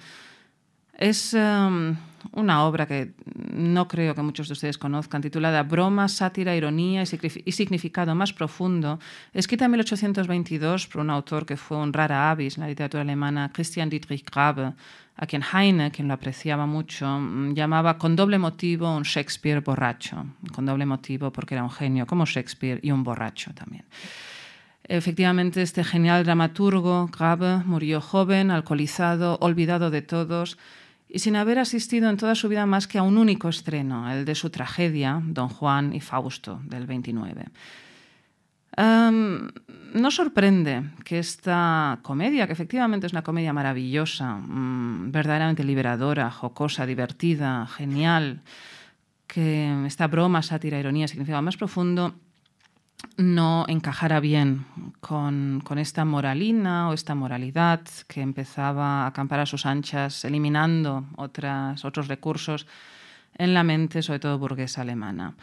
es 0.98 1.34
um, 1.34 1.94
una 2.32 2.64
obra 2.64 2.86
que 2.86 3.12
no 3.52 3.86
creo 3.86 4.14
que 4.14 4.22
muchos 4.22 4.48
de 4.48 4.52
ustedes 4.54 4.78
conozcan, 4.78 5.20
titulada 5.20 5.62
Broma, 5.62 6.08
sátira, 6.08 6.56
ironía 6.56 7.02
y 7.02 7.52
significado 7.52 8.14
más 8.14 8.32
profundo, 8.32 8.98
escrita 9.34 9.66
en 9.66 9.72
1822 9.72 10.86
por 10.86 11.02
un 11.02 11.10
autor 11.10 11.44
que 11.44 11.56
fue 11.56 11.76
un 11.76 11.92
rara 11.92 12.30
avis 12.30 12.56
en 12.56 12.62
la 12.62 12.68
literatura 12.68 13.02
alemana, 13.02 13.50
Christian 13.52 13.90
Dietrich 13.90 14.24
Grabe, 14.30 14.72
a 15.16 15.26
quien 15.26 15.42
Heine, 15.42 15.90
quien 15.90 16.08
lo 16.08 16.14
apreciaba 16.14 16.66
mucho, 16.66 17.06
mm, 17.06 17.54
llamaba 17.54 17.96
con 17.96 18.16
doble 18.16 18.38
motivo 18.38 18.94
un 18.94 19.02
Shakespeare 19.02 19.60
borracho. 19.60 20.26
Con 20.52 20.66
doble 20.66 20.84
motivo 20.84 21.32
porque 21.32 21.54
era 21.54 21.64
un 21.64 21.70
genio 21.70 22.06
como 22.06 22.26
Shakespeare 22.26 22.80
y 22.82 22.90
un 22.90 23.02
borracho 23.02 23.52
también. 23.54 23.84
Efectivamente, 24.84 25.62
este 25.62 25.82
genial 25.82 26.24
dramaturgo, 26.24 27.08
Grabe, 27.08 27.64
murió 27.64 28.00
joven, 28.00 28.50
alcoholizado, 28.50 29.38
olvidado 29.40 29.90
de 29.90 30.02
todos 30.02 30.58
y 31.08 31.18
sin 31.18 31.34
haber 31.36 31.58
asistido 31.58 32.08
en 32.10 32.16
toda 32.16 32.34
su 32.34 32.48
vida 32.48 32.66
más 32.66 32.86
que 32.86 32.98
a 32.98 33.02
un 33.02 33.16
único 33.16 33.48
estreno, 33.48 34.10
el 34.10 34.24
de 34.24 34.34
su 34.34 34.50
tragedia, 34.50 35.20
Don 35.24 35.48
Juan 35.48 35.92
y 35.92 36.00
Fausto, 36.00 36.60
del 36.64 36.86
29. 36.86 37.46
No 39.96 40.10
sorprende 40.10 40.82
que 41.04 41.18
esta 41.18 41.98
comedia, 42.02 42.46
que 42.46 42.52
efectivamente 42.52 43.06
es 43.06 43.12
una 43.12 43.22
comedia 43.22 43.52
maravillosa, 43.52 44.36
mm, 44.36 45.10
verdaderamente 45.10 45.64
liberadora, 45.64 46.30
jocosa, 46.30 46.86
divertida, 46.86 47.66
genial, 47.66 48.42
que 49.26 49.86
esta 49.86 50.06
broma, 50.06 50.42
sátira, 50.42 50.78
ironía, 50.78 51.08
significado 51.08 51.42
más 51.42 51.56
profundo, 51.56 52.14
no 53.16 53.64
encajara 53.68 54.20
bien 54.20 54.66
con, 55.00 55.62
esta 55.78 56.04
moralina 56.04 56.88
o 56.88 56.92
esta 56.92 57.14
moralidad 57.14 57.80
que 58.08 58.20
empezaba 58.20 59.04
a 59.04 59.06
acampar 59.08 59.40
a 59.40 59.46
sus 59.46 59.66
anchas, 59.66 60.24
eliminando 60.24 61.06
otras, 61.16 61.84
otros 61.84 62.08
recursos 62.08 62.66
en 63.38 63.54
la 63.54 63.64
mente, 63.64 64.02
sobre 64.02 64.18
todo 64.18 64.38
burguesa 64.38 64.82
alemana. 64.82 65.34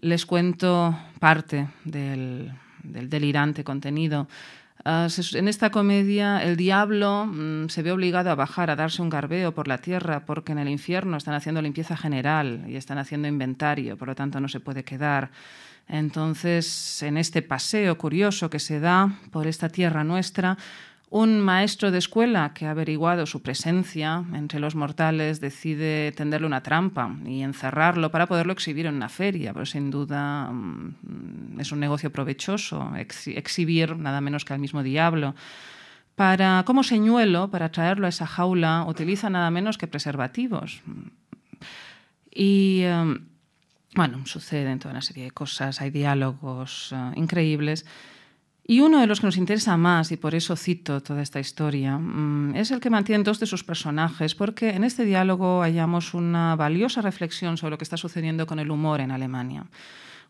Les 0.00 0.26
cuento 0.26 0.96
parte 1.20 1.68
del, 1.84 2.52
delirante 2.82 3.64
contenido. 3.64 4.28
Ah, 4.84 5.06
en 5.34 5.46
esta 5.46 5.70
comedia 5.70 6.42
el 6.42 6.56
diablo 6.56 7.26
mm, 7.26 7.68
se 7.68 7.82
ve 7.82 7.92
obligado 7.92 8.30
a 8.30 8.34
bajar, 8.34 8.68
a 8.68 8.76
darse 8.76 9.00
un 9.00 9.10
garbeo 9.10 9.52
por 9.54 9.68
la 9.68 9.78
tierra, 9.78 10.24
porque 10.26 10.52
en 10.52 10.58
el 10.58 10.68
infierno 10.68 11.16
están 11.16 11.34
haciendo 11.34 11.62
limpieza 11.62 11.96
general 11.96 12.64
y 12.66 12.74
están 12.74 12.98
haciendo 12.98 13.28
inventario, 13.28 13.96
por 13.96 14.08
lo 14.08 14.14
tanto 14.16 14.40
no 14.40 14.48
se 14.48 14.58
puede 14.58 14.82
quedar. 14.82 15.30
Entonces, 15.88 17.02
en 17.02 17.16
este 17.16 17.42
paseo 17.42 17.96
curioso 17.96 18.50
que 18.50 18.58
se 18.58 18.80
da 18.80 19.18
por 19.30 19.46
esta 19.46 19.68
tierra 19.68 20.04
nuestra, 20.04 20.56
un 21.12 21.40
maestro 21.40 21.90
de 21.90 21.98
escuela 21.98 22.54
que 22.54 22.64
ha 22.64 22.70
averiguado 22.70 23.26
su 23.26 23.42
presencia 23.42 24.24
entre 24.32 24.58
los 24.58 24.74
mortales 24.74 25.42
decide 25.42 26.10
tenderle 26.12 26.46
una 26.46 26.62
trampa 26.62 27.14
y 27.26 27.42
encerrarlo 27.42 28.10
para 28.10 28.26
poderlo 28.26 28.54
exhibir 28.54 28.86
en 28.86 28.94
una 28.94 29.10
feria, 29.10 29.52
pero 29.52 29.66
sin 29.66 29.90
duda 29.90 30.50
mm, 30.50 31.60
es 31.60 31.70
un 31.70 31.80
negocio 31.80 32.10
provechoso 32.10 32.92
exhibir 32.96 33.94
nada 33.98 34.22
menos 34.22 34.46
que 34.46 34.54
al 34.54 34.58
mismo 34.58 34.82
diablo. 34.82 35.34
Para, 36.16 36.62
como 36.64 36.82
señuelo, 36.82 37.50
para 37.50 37.70
traerlo 37.70 38.06
a 38.06 38.08
esa 38.08 38.26
jaula, 38.26 38.86
utiliza 38.88 39.28
nada 39.28 39.50
menos 39.50 39.76
que 39.76 39.86
preservativos. 39.86 40.80
Y 42.34 42.84
em, 42.84 43.26
bueno, 43.94 44.24
suceden 44.24 44.78
toda 44.78 44.92
una 44.92 45.02
serie 45.02 45.24
de 45.24 45.30
cosas, 45.30 45.82
hay 45.82 45.90
diálogos 45.90 46.92
uh, 46.92 47.12
increíbles. 47.16 47.84
Y 48.72 48.80
uno 48.80 49.00
de 49.00 49.06
los 49.06 49.20
que 49.20 49.26
nos 49.26 49.36
interesa 49.36 49.76
más, 49.76 50.12
y 50.12 50.16
por 50.16 50.34
eso 50.34 50.56
cito 50.56 51.02
toda 51.02 51.20
esta 51.20 51.38
historia, 51.38 51.96
um, 51.96 52.56
es 52.56 52.70
el 52.70 52.80
que 52.80 52.88
mantiene 52.88 53.22
dos 53.22 53.38
de 53.38 53.44
sus 53.44 53.62
personajes, 53.62 54.34
porque 54.34 54.70
en 54.70 54.82
este 54.82 55.04
diálogo 55.04 55.60
hallamos 55.60 56.14
una 56.14 56.56
valiosa 56.56 57.02
reflexión 57.02 57.58
sobre 57.58 57.72
lo 57.72 57.76
que 57.76 57.84
está 57.84 57.98
sucediendo 57.98 58.46
con 58.46 58.58
el 58.58 58.70
humor 58.70 59.02
en 59.02 59.10
Alemania. 59.10 59.66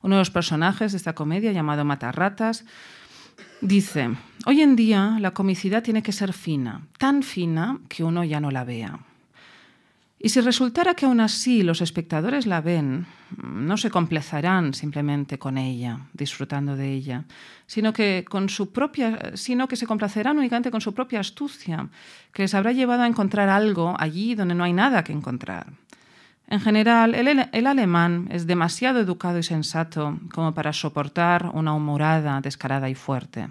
Uno 0.03 0.17
de 0.17 0.23
los 0.23 0.33
personajes 0.33 0.91
de 0.91 0.99
esta 0.99 1.15
comedia, 1.15 1.53
llamado 1.53 1.85
Matarratas, 1.85 2.65
dice, 3.61 4.11
hoy 4.45 4.61
en 4.61 4.75
día 4.75 5.19
la 5.21 5.31
comicidad 5.31 5.85
tiene 5.85 6.03
que 6.03 6.11
ser 6.11 6.33
fina, 6.33 6.89
tan 6.99 7.23
fina 7.23 7.79
que 7.89 8.03
uno 8.03 8.25
ya 8.25 8.41
no 8.41 8.51
la 8.51 8.65
vea. 8.65 8.99
Y 10.25 10.29
si 10.29 10.41
resultara 10.41 10.95
que 10.95 11.05
aún 11.05 11.19
así 11.19 11.65
los 11.65 11.81
espectadores 11.81 12.47
la 12.47 12.61
ven, 12.61 13.07
no 13.43 13.77
se 13.77 13.91
complazarán 13.91 14.73
simplemente 14.73 15.37
con 15.37 15.59
ella, 15.59 15.99
disfrutando 16.13 16.77
de 16.77 16.93
ella, 16.93 17.25
sino 17.67 17.93
que, 17.93 18.25
con 18.29 18.49
su 18.49 18.71
propia, 18.71 19.33
sino 19.35 19.67
que 19.67 19.75
se 19.75 19.89
complacerán 19.89 20.39
únicamente 20.39 20.71
con 20.71 20.81
su 20.81 20.95
propia 20.95 21.19
astucia, 21.19 21.89
que 22.33 22.43
les 22.43 22.55
habrá 22.55 22.71
llevado 22.71 23.03
a 23.03 23.09
encontrar 23.09 23.49
algo 23.49 23.97
allí 23.99 24.37
donde 24.37 24.55
no 24.55 24.63
hay 24.63 24.73
nada 24.73 25.03
que 25.03 25.13
encontrar. 25.13 25.73
En 26.47 26.61
general, 26.61 27.17
el, 27.17 27.49
el 27.51 27.67
alemán 27.67 28.29
es 28.31 28.47
demasiado 28.47 29.01
educado 29.01 29.39
y 29.39 29.43
sensato 29.43 30.21
como 30.33 30.55
para 30.55 30.73
soportar 30.73 31.51
una 31.53 31.75
humorada 31.75 32.41
descarada 32.41 32.89
y 32.89 32.95
fuerte. 32.95 33.49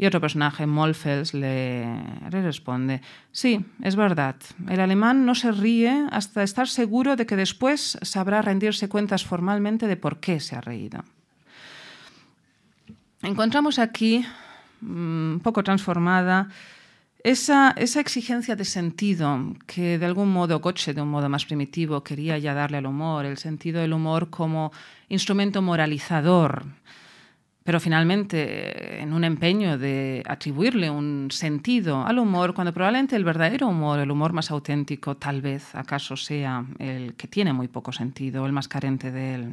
Y 0.00 0.06
otro 0.06 0.18
personaje, 0.18 0.64
Molfels, 0.64 1.34
le, 1.34 1.84
responde, 2.30 3.02
sí, 3.32 3.66
es 3.82 3.96
verdad, 3.96 4.34
el 4.66 4.80
alemán 4.80 5.26
no 5.26 5.34
se 5.34 5.52
ríe 5.52 6.06
hasta 6.10 6.42
estar 6.42 6.68
seguro 6.68 7.16
de 7.16 7.26
que 7.26 7.36
después 7.36 7.98
sabrá 8.00 8.40
rendirse 8.40 8.88
cuentas 8.88 9.26
formalmente 9.26 9.86
de 9.86 9.98
por 9.98 10.18
qué 10.18 10.40
se 10.40 10.56
ha 10.56 10.62
reído. 10.62 11.04
Encontramos 13.20 13.78
aquí, 13.78 14.24
un 14.80 15.34
mm, 15.34 15.40
poco 15.40 15.62
transformada, 15.62 16.48
esa, 17.22 17.72
esa, 17.76 18.00
exigencia 18.00 18.56
de 18.56 18.64
sentido 18.64 19.54
que 19.66 19.98
de 19.98 20.06
algún 20.06 20.32
modo 20.32 20.60
Goethe, 20.60 20.94
de 20.94 21.02
un 21.02 21.10
modo 21.10 21.28
más 21.28 21.44
primitivo, 21.44 22.02
quería 22.02 22.38
ya 22.38 22.54
darle 22.54 22.78
al 22.78 22.86
humor, 22.86 23.26
el 23.26 23.36
sentido 23.36 23.82
del 23.82 23.92
humor 23.92 24.30
como 24.30 24.72
instrumento 25.10 25.60
moralizador, 25.60 26.64
pero 27.62 27.78
finalmente, 27.78 29.00
en 29.02 29.12
un 29.12 29.22
empeño 29.22 29.76
de 29.76 30.22
atribuirle 30.26 30.88
un 30.88 31.28
sentido 31.30 32.06
al 32.06 32.18
humor, 32.18 32.54
cuando 32.54 32.72
probablemente 32.72 33.16
el 33.16 33.24
verdadero 33.24 33.68
humor, 33.68 33.98
el 33.98 34.10
humor 34.10 34.32
más 34.32 34.50
auténtico, 34.50 35.16
tal 35.16 35.42
vez 35.42 35.74
acaso 35.74 36.16
sea 36.16 36.64
el 36.78 37.14
que 37.14 37.28
tiene 37.28 37.52
muy 37.52 37.68
poco 37.68 37.92
sentido, 37.92 38.46
el 38.46 38.52
más 38.52 38.66
carente 38.66 39.12
de 39.12 39.34
él. 39.34 39.50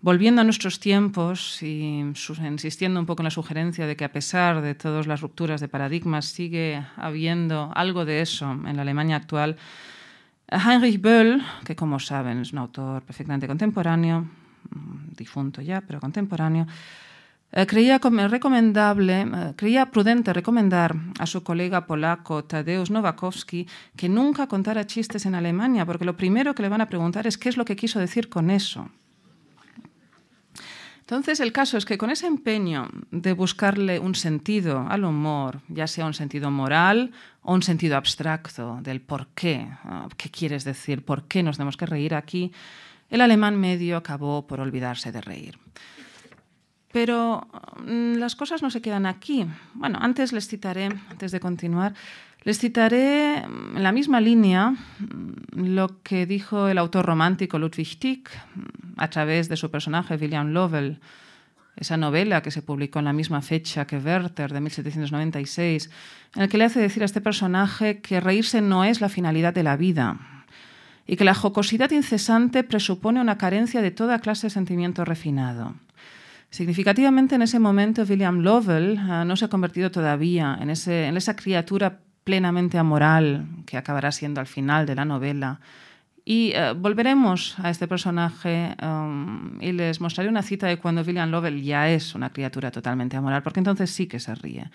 Volviendo 0.00 0.40
a 0.40 0.44
nuestros 0.44 0.78
tiempos 0.78 1.62
y 1.62 1.98
insistiendo 1.98 3.00
un 3.00 3.06
poco 3.06 3.22
en 3.22 3.24
la 3.24 3.30
sugerencia 3.30 3.86
de 3.86 3.96
que 3.96 4.04
a 4.04 4.12
pesar 4.12 4.62
de 4.62 4.74
todas 4.74 5.06
las 5.06 5.20
rupturas 5.20 5.60
de 5.60 5.68
paradigmas 5.68 6.26
sigue 6.26 6.82
habiendo 6.96 7.72
algo 7.74 8.04
de 8.04 8.22
eso 8.22 8.50
en 8.50 8.76
la 8.76 8.82
Alemania 8.82 9.16
actual, 9.16 9.56
Heinrich 10.50 11.02
Böll, 11.02 11.42
que 11.64 11.76
como 11.76 11.98
saben 11.98 12.38
es 12.38 12.52
un 12.52 12.60
autor 12.60 13.02
perfectamente 13.02 13.46
contemporáneo, 13.46 14.24
difunto 15.16 15.60
ya, 15.62 15.80
pero 15.80 16.00
contemporáneo, 16.00 16.66
creía 17.66 17.98
recomendable, 17.98 19.22
eh, 19.22 19.52
creía 19.56 19.90
prudente 19.90 20.32
recomendar 20.32 20.94
a 21.18 21.26
su 21.26 21.42
colega 21.42 21.86
polaco 21.86 22.44
Tadeusz 22.44 22.90
Nowakowski 22.90 23.66
que 23.96 24.08
nunca 24.08 24.46
contara 24.46 24.86
chistes 24.86 25.24
en 25.26 25.34
Alemania, 25.34 25.86
porque 25.86 26.04
lo 26.04 26.16
primero 26.16 26.54
que 26.54 26.62
le 26.62 26.68
van 26.68 26.80
a 26.80 26.88
preguntar 26.88 27.26
es 27.26 27.38
qué 27.38 27.48
es 27.48 27.56
lo 27.56 27.64
que 27.64 27.76
quiso 27.76 27.98
decir 27.98 28.28
con 28.28 28.50
eso. 28.50 28.90
Entonces, 31.00 31.40
el 31.40 31.52
caso 31.52 31.78
es 31.78 31.86
que 31.86 31.96
con 31.96 32.10
ese 32.10 32.26
empeño 32.26 32.90
de 33.10 33.32
buscarle 33.32 33.98
un 33.98 34.14
sentido 34.14 34.86
al 34.90 35.04
humor, 35.04 35.62
ya 35.68 35.86
sea 35.86 36.04
un 36.04 36.12
sentido 36.12 36.50
moral 36.50 37.12
o 37.40 37.54
un 37.54 37.62
sentido 37.62 37.96
abstracto 37.96 38.78
del 38.82 39.00
por 39.00 39.28
qué, 39.28 39.66
ah, 39.84 40.06
qué 40.18 40.28
quieres 40.28 40.64
decir, 40.64 41.06
por 41.06 41.24
qué 41.26 41.42
nos 41.42 41.56
tenemos 41.56 41.78
que 41.78 41.86
reír 41.86 42.14
aquí, 42.14 42.52
el 43.08 43.22
alemán 43.22 43.58
medio 43.58 43.96
acabó 43.96 44.46
por 44.46 44.60
olvidarse 44.60 45.10
de 45.10 45.22
reír. 45.22 45.58
Pero 46.92 47.46
mm, 47.84 48.14
las 48.14 48.34
cosas 48.34 48.62
no 48.62 48.70
se 48.70 48.80
quedan 48.80 49.06
aquí. 49.06 49.46
Bueno, 49.74 49.98
antes 50.00 50.32
les 50.32 50.48
citaré, 50.48 50.88
antes 51.10 51.32
de 51.32 51.40
continuar, 51.40 51.94
les 52.44 52.58
citaré 52.58 53.44
mm, 53.46 53.76
en 53.76 53.82
la 53.82 53.92
misma 53.92 54.20
línea 54.20 54.70
mm, 54.70 55.74
lo 55.74 56.02
que 56.02 56.26
dijo 56.26 56.68
el 56.68 56.78
autor 56.78 57.04
romántico 57.06 57.58
Ludwig 57.58 57.98
Tieck 57.98 58.30
a 58.96 59.10
través 59.10 59.48
de 59.48 59.56
su 59.56 59.70
personaje 59.70 60.16
William 60.16 60.52
Lovell, 60.52 60.98
esa 61.76 61.96
novela 61.96 62.42
que 62.42 62.50
se 62.50 62.62
publicó 62.62 62.98
en 62.98 63.04
la 63.04 63.12
misma 63.12 63.40
fecha 63.42 63.86
que 63.86 63.98
Werther 63.98 64.52
de 64.52 64.60
1796, 64.60 65.90
en 66.34 66.42
el 66.42 66.48
que 66.48 66.58
le 66.58 66.64
hace 66.64 66.80
decir 66.80 67.02
a 67.02 67.06
este 67.06 67.20
personaje 67.20 68.00
que 68.00 68.20
reírse 68.20 68.60
no 68.60 68.84
es 68.84 69.00
la 69.00 69.08
finalidad 69.08 69.54
de 69.54 69.62
la 69.62 69.76
vida 69.76 70.18
y 71.06 71.16
que 71.16 71.24
la 71.24 71.34
jocosidad 71.34 71.90
incesante 71.90 72.64
presupone 72.64 73.20
una 73.20 73.38
carencia 73.38 73.80
de 73.80 73.90
toda 73.90 74.18
clase 74.18 74.48
de 74.48 74.50
sentimiento 74.50 75.04
refinado. 75.04 75.74
Significativamente 76.50 77.34
en 77.34 77.42
ese 77.42 77.58
momento 77.58 78.04
William 78.08 78.40
Lovell 78.40 78.98
uh, 78.98 79.24
no 79.24 79.36
se 79.36 79.44
ha 79.44 79.48
convertido 79.48 79.90
todavía 79.90 80.58
en, 80.60 80.70
esa 80.70 81.36
criatura 81.36 82.00
plenamente 82.24 82.78
amoral 82.78 83.46
que 83.66 83.76
acabará 83.76 84.12
siendo 84.12 84.40
al 84.40 84.46
final 84.46 84.86
de 84.86 84.94
la 84.94 85.04
novela. 85.04 85.60
Y 86.24 86.52
uh, 86.56 86.74
volveremos 86.74 87.58
a 87.58 87.70
este 87.70 87.86
personaje 87.86 88.74
um, 88.82 89.60
y 89.60 89.72
les 89.72 90.00
mostraré 90.00 90.28
una 90.28 90.42
cita 90.42 90.66
de 90.66 90.78
cuando 90.78 91.02
William 91.02 91.30
Lovell 91.30 91.62
ya 91.62 91.90
es 91.90 92.14
una 92.14 92.30
criatura 92.30 92.70
totalmente 92.70 93.16
amoral, 93.16 93.42
porque 93.42 93.60
entonces 93.60 93.90
sí 93.90 94.06
que 94.06 94.20
se 94.20 94.34
ríe. 94.34 94.70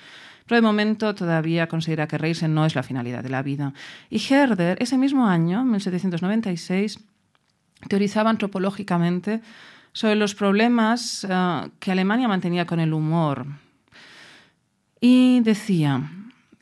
Pero 0.46 0.58
de 0.58 0.62
momento 0.62 1.16
todavía 1.16 1.68
considera 1.68 2.08
que 2.08 2.18
reírse 2.18 2.48
no 2.48 2.66
es 2.66 2.76
la 2.76 2.84
finalidad 2.84 3.24
de 3.24 3.30
la 3.30 3.42
vida. 3.42 3.74
Y 4.10 4.22
Herder, 4.32 4.78
ese 4.82 4.98
mismo 4.98 5.28
año, 5.28 5.64
1796, 5.64 7.00
teorizaba 7.88 8.30
antropológicamente 8.30 9.42
sobre 9.94 10.16
los 10.16 10.36
problemas 10.36 11.24
uh, 11.24 11.70
que 11.80 11.92
Alemania 11.92 12.28
mantenía 12.28 12.66
con 12.66 12.80
el 12.80 12.94
humor. 12.94 13.46
Y 15.00 15.40
decía, 15.42 16.10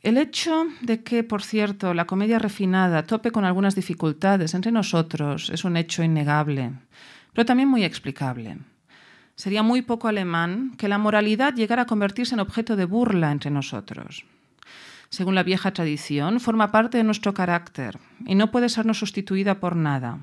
el 0.02 0.18
hecho 0.18 0.66
de 0.82 1.02
que, 1.02 1.24
por 1.24 1.42
cierto, 1.42 1.94
la 1.94 2.06
comedia 2.06 2.38
refinada 2.38 3.04
tope 3.04 3.30
con 3.30 3.44
algunas 3.44 3.74
dificultades 3.74 4.54
entre 4.54 4.72
nosotros 4.72 5.48
es 5.50 5.64
un 5.64 5.76
hecho 5.76 6.02
innegable, 6.02 6.72
pero 7.32 7.46
también 7.46 7.68
muy 7.68 7.84
explicable. 7.84 8.58
Sería 9.34 9.62
muy 9.62 9.82
poco 9.82 10.08
alemán 10.08 10.74
que 10.76 10.88
la 10.88 10.98
moralidad 10.98 11.54
llegara 11.54 11.82
a 11.82 11.86
convertirse 11.86 12.34
en 12.34 12.40
objeto 12.40 12.76
de 12.76 12.84
burla 12.84 13.32
entre 13.32 13.50
nosotros. 13.50 14.24
Según 15.08 15.34
la 15.34 15.42
vieja 15.42 15.72
tradición, 15.72 16.40
forma 16.40 16.70
parte 16.70 16.98
de 16.98 17.04
nuestro 17.04 17.32
carácter 17.32 17.98
y 18.26 18.34
no 18.34 18.50
puede 18.50 18.68
sernos 18.68 18.98
sustituida 18.98 19.60
por 19.60 19.76
nada. 19.76 20.20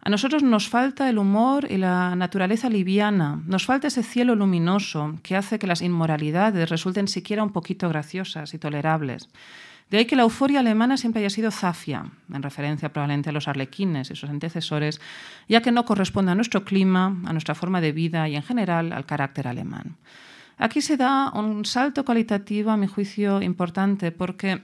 A 0.00 0.10
nosotros 0.10 0.42
nos 0.42 0.68
falta 0.68 1.08
el 1.08 1.18
humor 1.18 1.66
y 1.70 1.76
la 1.76 2.14
naturaleza 2.14 2.70
liviana, 2.70 3.42
nos 3.46 3.66
falta 3.66 3.88
ese 3.88 4.02
cielo 4.02 4.34
luminoso 4.34 5.18
que 5.22 5.36
hace 5.36 5.58
que 5.58 5.66
las 5.66 5.82
inmoralidades 5.82 6.70
resulten 6.70 7.08
siquiera 7.08 7.42
un 7.42 7.52
poquito 7.52 7.88
graciosas 7.88 8.54
y 8.54 8.58
tolerables. 8.58 9.28
De 9.90 9.98
ahí 9.98 10.04
que 10.04 10.16
la 10.16 10.22
euforia 10.22 10.60
alemana 10.60 10.98
siempre 10.98 11.20
haya 11.20 11.30
sido 11.30 11.50
zafia, 11.50 12.04
en 12.32 12.42
referencia 12.42 12.92
probablemente 12.92 13.30
a 13.30 13.32
los 13.32 13.48
arlequines 13.48 14.10
y 14.10 14.16
sus 14.16 14.28
antecesores, 14.28 15.00
ya 15.48 15.62
que 15.62 15.72
no 15.72 15.84
corresponde 15.84 16.30
a 16.32 16.34
nuestro 16.34 16.64
clima, 16.64 17.16
a 17.24 17.32
nuestra 17.32 17.54
forma 17.54 17.80
de 17.80 17.92
vida 17.92 18.28
y 18.28 18.36
en 18.36 18.42
general 18.42 18.92
al 18.92 19.06
carácter 19.06 19.48
alemán. 19.48 19.96
Aquí 20.58 20.82
se 20.82 20.96
da 20.96 21.32
un 21.32 21.64
salto 21.64 22.04
cualitativo, 22.04 22.70
a 22.70 22.76
mi 22.76 22.86
juicio, 22.86 23.40
importante, 23.40 24.12
porque 24.12 24.62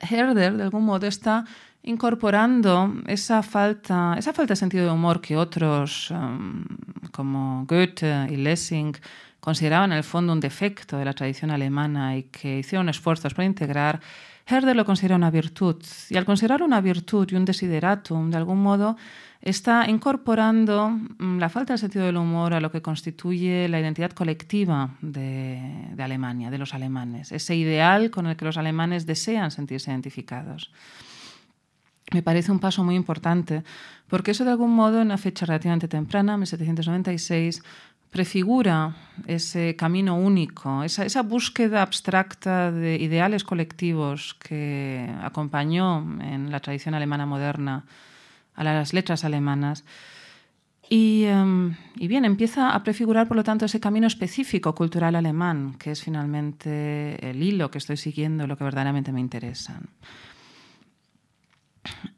Herder, 0.00 0.54
de 0.54 0.62
algún 0.62 0.84
modo, 0.84 1.06
está 1.06 1.44
incorporando 1.86 2.92
esa 3.06 3.42
falta, 3.42 4.16
esa 4.18 4.32
falta 4.32 4.52
de 4.52 4.56
sentido 4.56 4.84
de 4.84 4.92
humor 4.92 5.20
que 5.20 5.36
otros, 5.36 6.10
um, 6.10 6.64
como 7.12 7.64
Goethe 7.66 8.26
y 8.28 8.36
Lessing, 8.36 8.92
consideraban 9.40 9.92
en 9.92 9.98
el 9.98 10.04
fondo 10.04 10.32
un 10.32 10.40
defecto 10.40 10.98
de 10.98 11.04
la 11.04 11.12
tradición 11.12 11.50
alemana 11.52 12.16
y 12.16 12.24
que 12.24 12.58
hicieron 12.58 12.88
esfuerzos 12.88 13.32
para 13.32 13.46
integrar, 13.46 14.00
Herder 14.44 14.76
lo 14.76 14.84
considera 14.84 15.16
una 15.16 15.30
virtud. 15.30 15.76
Y 16.10 16.16
al 16.16 16.24
considerar 16.24 16.62
una 16.62 16.80
virtud 16.80 17.28
y 17.30 17.36
un 17.36 17.44
desideratum, 17.44 18.30
de 18.30 18.36
algún 18.36 18.60
modo, 18.60 18.96
está 19.40 19.88
incorporando 19.88 20.90
mm, 20.90 21.38
la 21.38 21.48
falta 21.48 21.74
de 21.74 21.78
sentido 21.78 22.06
del 22.06 22.16
humor 22.16 22.54
a 22.54 22.60
lo 22.60 22.72
que 22.72 22.82
constituye 22.82 23.68
la 23.68 23.78
identidad 23.78 24.10
colectiva 24.10 24.90
de 25.00 25.94
Alemania, 25.98 26.50
de 26.50 26.58
los 26.58 26.74
alemanes, 26.74 27.30
ese 27.30 27.54
ideal 27.54 28.10
con 28.10 28.26
el 28.26 28.36
que 28.36 28.44
los 28.44 28.56
alemanes 28.56 29.06
desean 29.06 29.52
sentirse 29.52 29.92
identificados 29.92 30.72
me 32.12 32.22
parece 32.22 32.52
un 32.52 32.60
paso 32.60 32.84
muy 32.84 32.94
importante, 32.94 33.64
porque 34.08 34.30
eso 34.30 34.44
de 34.44 34.52
algún 34.52 34.74
modo, 34.74 35.00
en 35.00 35.06
una 35.06 35.18
fecha 35.18 35.46
relativamente 35.46 35.88
temprana, 35.88 36.36
1796, 36.36 37.62
prefigura 38.10 38.94
ese 39.26 39.76
camino 39.76 40.16
único, 40.16 40.84
esa, 40.84 41.22
búsqueda 41.22 41.82
abstracta 41.82 42.70
de 42.70 42.96
ideales 42.96 43.44
colectivos 43.44 44.34
que 44.34 45.10
acompañó 45.22 45.98
en 46.20 46.50
la 46.50 46.60
tradición 46.60 46.94
alemana 46.94 47.26
moderna 47.26 47.84
a 48.54 48.64
las 48.64 48.92
letras 48.94 49.24
alemanas. 49.24 49.84
Y, 50.88 51.26
um, 51.26 51.74
y, 51.96 52.06
bien, 52.06 52.24
empieza 52.24 52.70
a 52.70 52.82
prefigurar, 52.84 53.26
por 53.26 53.36
lo 53.36 53.42
tanto, 53.42 53.64
ese 53.64 53.80
camino 53.80 54.06
específico 54.06 54.72
cultural 54.74 55.16
alemán, 55.16 55.74
que 55.78 55.90
es 55.90 56.02
finalmente 56.02 57.18
el 57.28 57.42
hilo 57.42 57.72
que 57.72 57.78
estoy 57.78 57.96
siguiendo, 57.96 58.46
lo 58.46 58.56
que 58.56 58.62
verdaderamente 58.62 59.10
me 59.10 59.20
interesa. 59.20 59.80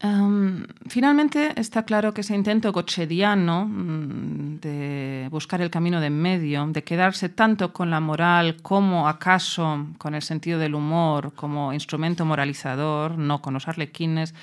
Um, 0.03 0.65
finalmente 0.87 1.53
está 1.61 1.83
claro 1.85 2.15
que 2.15 2.21
ese 2.21 2.35
intento 2.35 2.73
cochediano 2.73 3.67
mm, 3.67 4.61
de 4.61 5.29
buscar 5.31 5.61
el 5.61 5.71
camino 5.71 6.01
de 6.01 6.07
en 6.07 6.23
medio, 6.23 6.67
de 6.69 6.85
quedarse 6.85 7.29
tanto 7.29 7.73
con 7.73 7.91
la 7.91 8.01
moral 8.01 8.57
como 8.63 9.09
acaso 9.09 9.87
con 9.99 10.15
el 10.15 10.23
sentido 10.23 10.59
del 10.59 10.75
humor 10.75 11.33
como 11.35 11.73
instrumento 11.73 12.25
moralizador, 12.25 13.19
no 13.19 13.43
con 13.43 13.55
los 13.55 13.67
arlequines, 13.67 14.35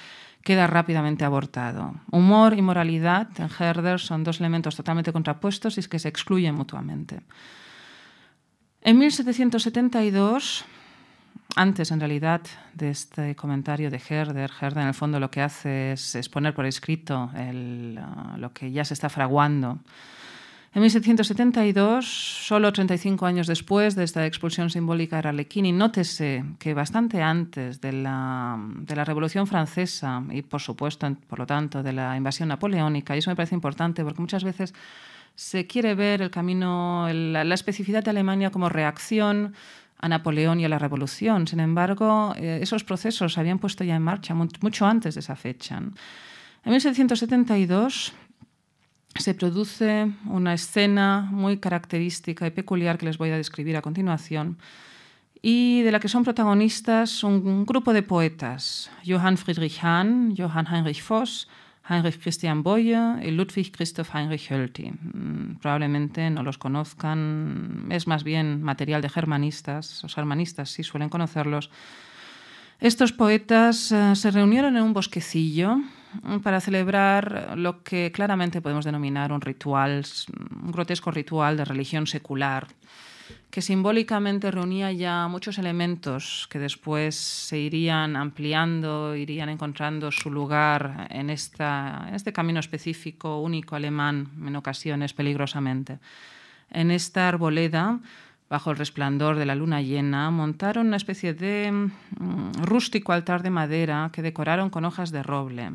queda 0.44 0.68
rápidamente 0.68 1.26
abortado. 1.26 1.96
Humor 2.12 2.58
y 2.58 2.62
moralidad 2.62 3.30
en 3.40 3.50
Herder 3.58 4.00
son 4.00 4.24
dos 4.24 4.40
elementos 4.40 4.76
totalmente 4.76 5.12
contrapuestos 5.12 5.78
y 5.78 5.84
que 5.84 6.00
se 6.00 6.10
excluyen 6.10 6.54
mutuamente. 6.54 7.22
En 8.82 9.00
1772 9.00 10.66
antes, 11.56 11.92
en 11.92 12.00
realidad, 12.00 12.42
de 12.74 12.90
este 12.90 13.36
comentario 13.36 13.90
de 13.90 14.02
Herder, 14.10 14.52
Herder 14.60 14.84
en 14.84 14.88
el 14.90 14.94
fondo 14.94 15.20
lo 15.20 15.32
que 15.32 15.42
hace 15.42 15.94
es 15.94 16.16
exponer 16.16 16.54
por 16.54 16.66
escrito 16.66 17.32
el, 17.36 17.98
uh, 17.98 18.38
lo 18.38 18.52
que 18.54 18.72
ya 18.72 18.84
se 18.84 18.94
está 18.94 19.10
fraguando. 19.10 19.80
En 20.74 20.82
1772, 20.82 22.06
solo 22.06 22.74
35 22.74 23.26
años 23.26 23.48
después 23.48 23.96
de 23.96 24.04
esta 24.04 24.26
expulsión 24.26 24.70
simbólica 24.70 25.22
de 25.22 25.30
Arlequín, 25.30 25.66
y 25.66 25.72
nótese 25.72 26.44
que 26.60 26.74
bastante 26.74 27.22
antes 27.22 27.80
de 27.80 27.94
la, 27.94 28.60
de 28.60 28.94
la 28.94 29.06
Revolución 29.06 29.48
Francesa 29.48 30.22
y, 30.32 30.42
por 30.42 30.60
supuesto, 30.60 31.16
por 31.30 31.40
lo 31.40 31.46
tanto, 31.46 31.82
de 31.82 31.94
la 31.94 32.18
invasión 32.18 32.50
napoleónica, 32.50 33.16
y 33.16 33.20
eso 33.20 33.30
me 33.30 33.38
parece 33.38 33.56
importante 33.56 34.04
porque 34.04 34.20
muchas 34.20 34.44
veces 34.44 34.74
se 35.36 35.66
quiere 35.66 35.96
ver 35.96 36.22
el 36.22 36.30
camino, 36.30 37.08
el, 37.08 37.32
la 37.32 37.56
especificidad 37.56 38.04
de 38.04 38.10
Alemania 38.10 38.52
como 38.52 38.68
reacción 38.68 39.54
a 40.06 40.08
Napoleón 40.08 40.60
y 40.60 40.66
a 40.66 40.70
la 40.70 40.78
Revolución. 40.78 41.48
Sin 41.48 41.60
embargo, 41.60 42.36
eh, 42.38 42.60
esos 42.62 42.84
procesos 42.84 43.34
se 43.34 43.40
habían 43.40 43.58
puesto 43.58 43.84
ya 43.84 43.96
en 43.96 44.04
marcha 44.04 44.36
mucho 44.36 44.86
antes 44.86 45.16
de 45.16 45.22
esa 45.22 45.36
fecha. 45.36 45.78
En 45.78 46.72
1772 46.72 48.14
se 49.16 49.34
produce 49.34 50.12
una 50.28 50.54
escena 50.54 51.28
muy 51.32 51.58
característica 51.58 52.46
y 52.46 52.52
peculiar 52.52 53.00
que 53.00 53.08
les 53.08 53.18
voy 53.18 53.32
a 53.32 53.38
describir 53.38 53.78
a 53.78 53.82
continuación 53.82 54.60
y 55.42 55.82
de 55.82 55.92
la 55.92 56.00
que 56.00 56.08
son 56.08 56.24
protagonistas 56.24 57.24
un, 57.24 57.66
grupo 57.66 57.92
de 57.92 58.04
poetas, 58.04 58.92
Johann 59.08 59.38
Friedrich 59.38 59.80
Hahn, 59.84 60.36
Johann 60.38 60.68
Heinrich 60.68 61.04
Voss, 61.08 61.48
Heinrich 61.88 62.20
Christian 62.20 62.64
Boye 62.64 62.98
y 63.22 63.32
Ludwig 63.32 63.72
Christoph 63.72 64.14
Heinrich 64.14 64.50
Hölty. 64.50 64.92
Mm, 64.92 65.58
probablemente 65.62 66.30
no 66.30 66.44
los 66.44 66.58
conozcan, 66.58 67.88
es 67.90 68.08
más 68.08 68.24
bien 68.24 68.64
material 68.64 69.02
de 69.02 69.10
germanistas, 69.10 70.02
los 70.02 70.16
germanistas 70.16 70.70
sí 70.70 70.84
suelen 70.84 71.10
conocerlos. 71.10 71.70
Estos 72.80 73.14
poetas 73.14 73.92
uh, 73.92 74.16
se 74.16 74.32
reunieron 74.32 74.76
en 74.76 74.84
un 74.84 74.94
bosquecillo 74.94 75.78
mm, 76.24 76.40
para 76.40 76.60
celebrar 76.60 77.54
lo 77.56 77.84
que 77.84 78.12
claramente 78.12 78.62
podemos 78.62 78.84
denominar 78.84 79.32
un 79.32 79.42
ritual, 79.42 80.04
un 80.64 80.72
grotesco 80.72 81.12
ritual 81.12 81.58
de 81.58 81.66
religión 81.66 82.08
secular 82.08 82.68
que 83.56 83.62
simbólicamente 83.62 84.52
reunía 84.52 84.92
ya 84.92 85.30
muchos 85.30 85.58
elementos 85.58 86.46
que 86.52 86.60
después 86.60 87.16
se 87.16 87.58
irían 87.58 88.18
ampliando, 88.18 89.16
irían 89.16 89.48
encontrando 89.48 90.12
su 90.12 90.30
lugar 90.30 91.08
en, 91.10 91.30
esta, 91.30 92.04
en 92.10 92.16
este 92.16 92.34
camino 92.34 92.60
específico, 92.60 93.40
único 93.40 93.78
alemán, 93.78 94.30
en 94.46 94.58
ocasiones 94.58 95.14
peligrosamente. 95.14 96.00
En 96.70 96.92
esta 96.92 97.30
arboleda, 97.30 98.02
bajo 98.50 98.72
el 98.72 98.78
resplandor 98.78 99.38
de 99.38 99.46
la 99.46 99.56
luna 99.56 99.82
llena, 99.82 100.30
montaron 100.32 100.88
una 100.88 100.98
especie 100.98 101.34
de 101.34 101.72
mm, 101.72 102.62
rústico 102.62 103.14
altar 103.14 103.42
de 103.42 103.52
madera 103.52 104.10
que 104.12 104.22
decoraron 104.22 104.70
con 104.70 104.84
hojas 104.84 105.12
de 105.12 105.24
roble. 105.24 105.72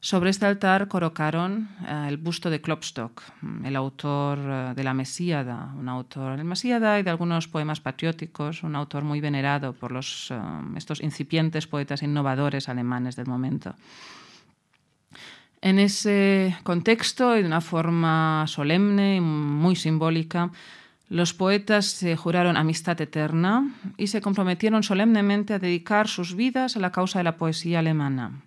Sobre 0.00 0.30
este 0.30 0.46
altar 0.46 0.86
colocaron 0.86 1.68
uh, 1.82 2.06
el 2.06 2.18
busto 2.18 2.50
de 2.50 2.60
Klopstock, 2.60 3.20
el 3.64 3.74
autor 3.74 4.38
uh, 4.38 4.74
de 4.74 4.84
la 4.84 4.94
Mesíada, 4.94 5.74
un 5.76 5.88
autor 5.88 6.36
del 6.36 6.44
Mesíada 6.44 7.00
y 7.00 7.02
de 7.02 7.10
algunos 7.10 7.48
poemas 7.48 7.80
patrióticos, 7.80 8.62
un 8.62 8.76
autor 8.76 9.02
muy 9.02 9.20
venerado 9.20 9.72
por 9.72 9.90
los, 9.90 10.30
uh, 10.30 10.76
estos 10.76 11.02
incipientes 11.02 11.66
poetas 11.66 12.04
innovadores 12.04 12.68
alemanes 12.68 13.16
del 13.16 13.26
momento. 13.26 13.74
En 15.60 15.80
ese 15.80 16.56
contexto 16.62 17.36
y 17.36 17.40
de 17.42 17.48
una 17.48 17.60
forma 17.60 18.44
solemne 18.46 19.16
y 19.16 19.20
muy 19.20 19.74
simbólica, 19.74 20.52
los 21.08 21.34
poetas 21.34 21.86
se 21.86 22.14
juraron 22.14 22.56
amistad 22.56 23.00
eterna 23.00 23.68
y 23.96 24.06
se 24.06 24.20
comprometieron 24.20 24.84
solemnemente 24.84 25.54
a 25.54 25.58
dedicar 25.58 26.06
sus 26.06 26.36
vidas 26.36 26.76
a 26.76 26.80
la 26.80 26.92
causa 26.92 27.18
de 27.18 27.24
la 27.24 27.36
poesía 27.36 27.80
alemana. 27.80 28.42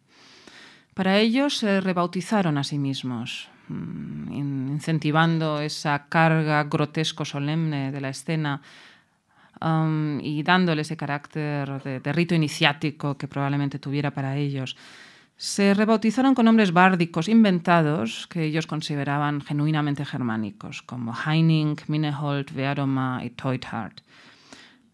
Para 1.01 1.17
ellos 1.17 1.57
se 1.57 1.81
rebautizaron 1.81 2.59
a 2.59 2.63
sí 2.63 2.77
mismos, 2.77 3.49
mm, 3.69 4.31
incentivando 4.69 5.59
esa 5.59 6.05
carga 6.09 6.63
grotesco 6.65 7.25
solemne 7.25 7.91
de 7.91 8.01
la 8.01 8.09
escena 8.09 8.61
um, 9.59 10.19
y 10.19 10.43
dándole 10.43 10.83
ese 10.83 10.95
carácter 10.95 11.81
de, 11.81 12.13
rito 12.13 12.35
iniciático 12.35 13.17
que 13.17 13.27
probablemente 13.27 13.79
tuviera 13.79 14.11
para 14.11 14.37
ellos. 14.37 14.77
Se 15.37 15.73
rebautizaron 15.73 16.35
con 16.35 16.45
nombres 16.45 16.71
bárdicos 16.71 17.27
inventados 17.27 18.27
que 18.27 18.43
ellos 18.43 18.67
consideraban 18.67 19.41
genuinamente 19.41 20.05
germánicos, 20.05 20.83
como 20.83 21.15
Heining, 21.15 21.77
Mineholt, 21.87 22.55
Wearoma 22.55 23.21
y 23.25 23.31
Teuthard. 23.31 24.03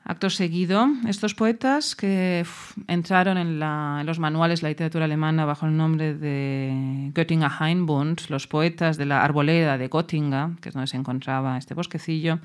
Acto 0.10 0.30
seguido, 0.30 0.88
estos 1.06 1.36
poetas 1.36 1.94
que 1.94 2.46
entraron 2.88 3.38
en, 3.38 3.60
los 4.06 4.20
manuales 4.20 4.62
de 4.62 4.64
la 4.64 4.70
literatura 4.70 5.04
alemana 5.04 5.44
bajo 5.44 5.66
el 5.66 5.76
nombre 5.76 6.14
de 6.14 7.12
Göttinger 7.14 7.52
Hainbund, 7.60 8.22
los 8.30 8.48
poetas 8.48 8.96
de 8.96 9.06
la 9.06 9.22
arboleda 9.22 9.78
de 9.78 9.90
Göttingen, 9.90 10.56
que 10.62 10.70
es 10.70 10.76
donde 10.76 10.88
se 10.88 10.96
encontraba 10.96 11.58
este 11.58 11.74
bosquecillo, 11.74 12.40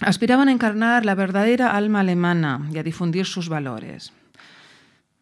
aspiraban 0.00 0.48
a 0.48 0.52
encarnar 0.52 1.04
la 1.04 1.14
verdadera 1.14 1.76
alma 1.76 2.00
alemana 2.00 2.66
y 2.72 2.78
a 2.78 2.82
difundir 2.82 3.26
sus 3.26 3.50
valores. 3.50 4.14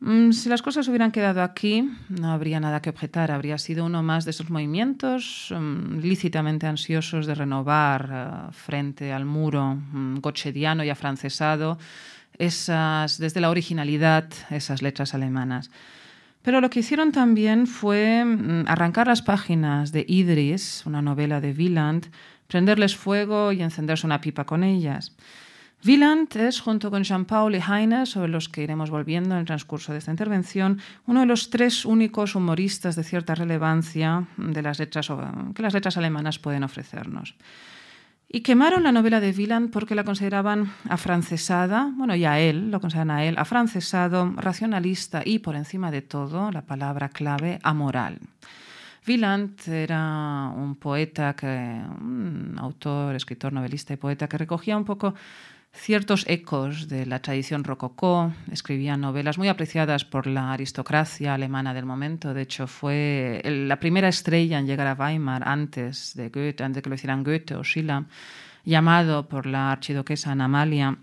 Mm, 0.06 0.32
si 0.32 0.50
las 0.50 0.60
cosas 0.60 0.86
hubieran 0.88 1.12
quedado 1.12 1.42
aquí, 1.42 1.90
no 2.10 2.30
habría 2.30 2.60
nada 2.60 2.82
que 2.82 2.90
objetar. 2.90 3.30
Habría 3.30 3.56
sido 3.56 3.86
uno 3.86 4.02
más 4.02 4.26
de 4.26 4.32
esos 4.32 4.50
movimientos 4.50 5.48
mm, 5.50 6.00
lícitamente 6.00 6.66
ansiosos 6.66 7.26
de 7.26 7.34
renovar 7.34 8.10
eh, 8.12 8.52
frente 8.52 9.14
al 9.14 9.24
muro 9.24 9.62
um, 9.94 10.20
y 10.22 10.90
afrancesado 10.90 11.78
esas, 12.36 13.16
desde 13.16 13.40
la 13.40 13.48
originalidad, 13.48 14.28
esas 14.50 14.82
letras 14.82 15.14
alemanas. 15.14 15.70
Pero 16.42 16.60
lo 16.60 16.68
que 16.68 16.80
hicieron 16.80 17.10
también 17.10 17.66
fue 17.66 18.22
arrancar 18.66 19.06
las 19.06 19.22
páginas 19.22 19.90
de 19.90 20.04
Idris, 20.06 20.82
una 20.84 21.00
novela 21.00 21.40
de 21.40 21.52
Wieland, 21.52 22.10
prenderles 22.46 22.94
fuego 22.94 23.52
y 23.52 23.62
encenderse 23.62 24.06
una 24.06 24.20
pipa 24.20 24.44
con 24.44 24.64
ellas. 24.64 25.12
Wieland 25.86 26.34
es, 26.36 26.60
junto 26.60 26.90
con 26.90 27.02
Jean-Paul 27.02 27.54
y 27.56 27.60
Heine, 27.60 28.06
sobre 28.06 28.28
los 28.28 28.48
que 28.48 28.62
iremos 28.62 28.88
volviendo 28.88 29.34
en 29.34 29.40
el 29.40 29.46
transcurso 29.46 29.92
de 29.92 29.98
esta 29.98 30.10
intervención, 30.10 30.80
uno 31.06 31.20
de 31.20 31.26
los 31.26 31.50
tres 31.50 31.84
únicos 31.84 32.34
humoristas 32.34 32.96
de 32.96 33.04
cierta 33.04 33.34
relevancia 33.34 34.26
de 34.38 34.62
las 34.62 34.78
letras, 34.78 35.12
que 35.54 35.62
las 35.62 35.74
letras 35.74 35.98
alemanas 35.98 36.38
pueden 36.38 36.64
ofrecernos. 36.64 37.34
Y 38.26 38.40
quemaron 38.40 38.82
la 38.82 38.92
novela 38.92 39.20
de 39.20 39.32
Wieland 39.32 39.70
porque 39.70 39.94
la 39.94 40.04
consideraban 40.04 40.72
afrancesada, 40.88 41.92
bueno, 41.94 42.16
y 42.16 42.24
a 42.24 42.40
él, 42.40 42.70
lo 42.70 42.80
consideran 42.80 43.10
a 43.10 43.24
él, 43.24 43.36
afrancesado, 43.36 44.32
racionalista 44.36 45.20
y, 45.22 45.40
por 45.40 45.54
encima 45.54 45.90
de 45.90 46.00
todo, 46.00 46.50
la 46.50 46.62
palabra 46.62 47.10
clave, 47.10 47.58
amoral. 47.62 48.18
Wieland 49.06 49.68
era 49.68 50.50
un 50.56 50.76
poeta, 50.76 51.36
un 52.00 52.56
autor, 52.58 53.14
escritor, 53.14 53.52
novelista 53.52 53.92
y 53.92 53.98
poeta 53.98 54.28
que 54.28 54.38
recogía 54.38 54.78
un 54.78 54.86
poco 54.86 55.14
ciertos 55.74 56.24
ecos 56.28 56.88
de 56.88 57.04
la 57.04 57.20
tradición 57.20 57.64
rococó, 57.64 58.32
escribía 58.50 58.96
novelas 58.96 59.38
muy 59.38 59.48
apreciadas 59.48 60.04
por 60.04 60.26
la 60.26 60.52
aristocracia 60.52 61.34
alemana 61.34 61.74
del 61.74 61.84
momento. 61.84 62.32
De 62.32 62.42
hecho, 62.42 62.66
fue 62.66 63.42
la 63.44 63.78
primera 63.80 64.08
estrella 64.08 64.58
en 64.58 64.66
llegar 64.66 64.86
a 64.86 64.94
Weimar 64.94 65.46
antes 65.46 66.14
de 66.14 66.28
Goethe, 66.28 66.62
antes 66.62 66.76
de 66.76 66.82
que 66.82 66.88
lo 66.88 66.94
hicieran 66.94 67.24
Goethe 67.24 67.56
o 67.56 67.64
Schiller, 67.64 68.04
llamado 68.64 69.28
por 69.28 69.46
la 69.46 69.72
archiduquesa 69.72 70.32
Ana 70.32 70.44
Amalia. 70.44 70.96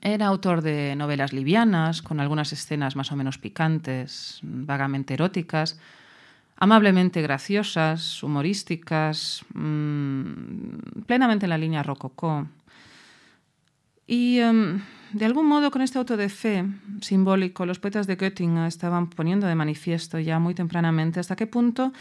Era 0.00 0.26
autor 0.28 0.62
de 0.62 0.94
novelas 0.96 1.32
livianas, 1.32 2.00
con 2.00 2.20
algunas 2.20 2.52
escenas 2.52 2.96
más 2.96 3.12
o 3.12 3.16
menos 3.16 3.38
picantes, 3.38 4.38
vagamente 4.42 5.14
eróticas, 5.14 5.78
amablemente 6.56 7.20
graciosas, 7.20 8.22
humorísticas, 8.22 9.44
mmm, 9.52 11.02
plenamente 11.06 11.44
en 11.46 11.50
la 11.50 11.58
línea 11.58 11.82
rococó. 11.82 12.46
Y 14.06 14.38
em, 14.38 14.82
de 15.12 15.24
algún 15.24 15.46
modo 15.46 15.70
con 15.70 15.82
este 15.82 15.98
auto 15.98 16.16
de 16.16 16.28
fe 16.28 16.64
simbólico, 17.00 17.66
los 17.66 17.78
poetas 17.78 18.06
de 18.06 18.16
Göttingen 18.16 18.64
estaban 18.64 19.08
poniendo 19.08 19.46
de 19.46 19.54
manifiesto 19.54 20.18
ya 20.18 20.38
muy 20.38 20.54
tempranamente 20.54 21.20
hasta 21.20 21.36
qué 21.36 21.46
punto, 21.46 21.92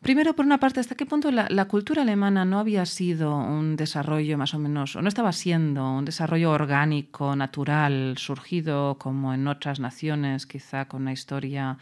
primero 0.00 0.34
por 0.34 0.46
una 0.46 0.58
parte, 0.58 0.80
hasta 0.80 0.94
qué 0.94 1.04
punto 1.04 1.30
la, 1.30 1.46
la, 1.50 1.66
cultura 1.66 2.02
alemana 2.02 2.44
no 2.44 2.58
había 2.58 2.86
sido 2.86 3.36
un 3.36 3.76
desarrollo 3.76 4.38
más 4.38 4.54
o 4.54 4.58
menos, 4.58 4.96
o 4.96 5.02
no 5.02 5.08
estaba 5.08 5.32
siendo 5.32 5.90
un 5.90 6.04
desarrollo 6.04 6.52
orgánico, 6.52 7.36
natural, 7.36 8.14
surgido 8.16 8.96
como 8.98 9.34
en 9.34 9.46
otras 9.48 9.80
naciones, 9.80 10.46
quizá 10.46 10.86
con 10.86 11.02
una 11.02 11.12
historia 11.12 11.76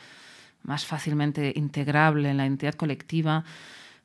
más 0.63 0.87
fácilmente 0.87 1.53
integrable 1.55 2.31
en 2.31 2.39
la 2.39 2.47
identidad 2.47 2.75
colectiva 2.75 3.45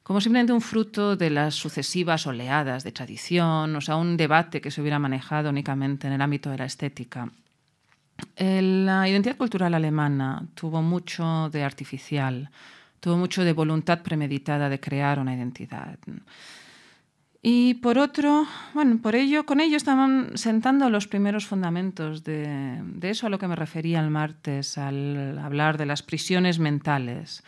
como 0.10 0.22
simplemente 0.22 0.54
un 0.54 0.62
fruto 0.62 1.16
de 1.16 1.30
las 1.30 1.54
sucesivas 1.54 2.26
oleadas 2.26 2.84
de 2.84 2.92
tradición, 2.92 3.76
o 3.76 3.80
sea, 3.80 3.96
un 3.96 4.18
debate 4.18 4.60
que 4.60 4.72
se 4.72 4.82
hubiera 4.82 4.98
manejado 4.98 5.52
únicamente 5.52 6.08
en 6.08 6.14
el 6.14 6.22
ámbito 6.24 6.50
de 6.50 6.58
la 6.58 6.66
estética. 6.66 7.30
La 8.36 9.08
identidad 9.08 9.38
cultural 9.38 9.76
alemana 9.76 10.48
tuvo 10.56 10.82
mucho 10.82 11.52
de 11.52 11.64
artificial, 11.64 12.50
tuvo 13.00 13.18
mucho 13.18 13.44
de 13.44 13.54
voluntad 13.54 14.02
premeditada 14.02 14.68
de 14.68 14.80
crear 14.80 15.20
una 15.20 15.36
identidad. 15.36 16.00
Y 17.44 17.76
por 17.76 18.00
otro, 18.00 18.48
bueno, 18.74 18.98
por 19.04 19.14
ello, 19.14 19.46
con 19.46 19.60
ello 19.60 19.78
estaban 19.78 20.36
sentando 20.40 20.90
los 20.90 21.08
primeros 21.08 21.46
fundamentos 21.46 22.24
de, 22.24 22.82
de 22.84 23.12
eso 23.12 23.28
a 23.28 23.30
lo 23.30 23.38
que 23.38 23.48
me 23.48 23.56
refería 23.56 24.00
el 24.00 24.10
martes 24.10 24.80
al 24.80 25.38
hablar 25.38 25.78
de 25.78 25.86
las 25.86 26.02
prisiones 26.02 26.58
mentales 26.58 27.44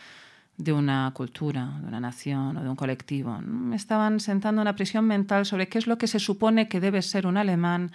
de 0.56 0.72
una 0.72 1.10
cultura, 1.14 1.78
de 1.80 1.88
una 1.88 2.00
nación 2.00 2.56
o 2.56 2.62
de 2.62 2.68
un 2.68 2.76
colectivo. 2.76 3.38
Me 3.40 3.76
estaban 3.76 4.20
sentando 4.20 4.62
una 4.62 4.76
prisión 4.76 5.06
mental 5.06 5.46
sobre 5.46 5.68
qué 5.68 5.78
es 5.78 5.86
lo 5.86 5.98
que 5.98 6.06
se 6.06 6.18
supone 6.18 6.68
que 6.68 6.80
debe 6.80 7.02
ser 7.02 7.26
un 7.26 7.36
alemán 7.36 7.90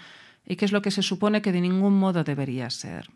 y 0.46 0.56
qué 0.56 0.66
es 0.66 0.72
lo 0.72 0.82
que 0.82 0.92
se 0.92 1.04
supone 1.04 1.42
que 1.42 1.52
de 1.52 1.62
ningún 1.62 1.98
modo 2.00 2.24
debería 2.24 2.70
ser. 2.70 3.10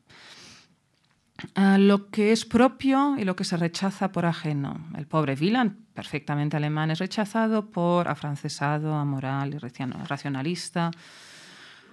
Lo 1.56 2.10
que 2.12 2.32
es 2.32 2.46
propio 2.46 3.16
y 3.18 3.24
lo 3.24 3.36
que 3.36 3.44
se 3.44 3.58
rechaza 3.58 4.12
por 4.12 4.26
ajeno. 4.26 4.88
El 4.96 5.08
pobre 5.08 5.34
Wieland, 5.34 5.76
perfectamente 5.94 6.56
alemán, 6.58 6.92
es 6.92 7.00
rechazado 7.00 7.72
por 7.72 8.08
afrancesado, 8.08 8.94
amoral 8.94 9.56
y 9.56 9.58
racionalista. 9.58 10.92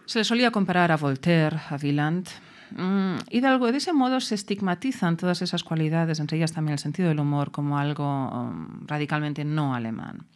Se 0.04 0.18
le 0.18 0.24
solía 0.24 0.50
comparar 0.50 0.92
a 0.92 0.96
Voltaire, 0.96 1.56
a 1.70 1.76
Wieland, 1.76 2.28
Mm, 2.70 3.16
y 3.30 3.40
de, 3.40 3.76
ese 3.76 3.92
modo 3.92 4.20
se 4.20 4.34
estigmatizan 4.34 5.16
todas 5.16 5.42
esas 5.42 5.64
cualidades, 5.64 6.20
entre 6.20 6.36
ellas 6.36 6.52
también 6.52 6.74
el 6.74 6.78
sentido 6.78 7.08
del 7.08 7.20
humor, 7.20 7.50
como 7.50 7.78
algo 7.78 8.30
um, 8.30 8.86
radicalmente 8.86 9.44
no 9.44 9.74
alemán. 9.74 10.26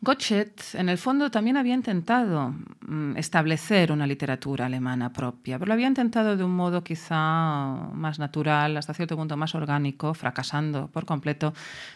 Gottsched, 0.00 0.50
en 0.74 0.90
el 0.90 0.98
fondo, 0.98 1.30
también 1.30 1.56
había 1.56 1.72
intentado 1.72 2.54
mm, 2.86 3.16
establecer 3.16 3.90
una 3.90 4.06
literatura 4.06 4.66
alemana 4.66 5.10
propia, 5.12 5.58
pero 5.58 5.68
lo 5.68 5.72
había 5.74 5.86
intentado 5.86 6.36
de 6.36 6.44
un 6.44 6.54
modo 6.54 6.84
quizá 6.84 7.88
más 7.94 8.18
natural, 8.18 8.76
hasta 8.76 8.92
cierto 8.92 9.16
punto 9.16 9.38
más 9.38 9.54
orgánico, 9.54 10.12
fracasando 10.12 10.88
por 10.88 11.06
completo, 11.06 11.54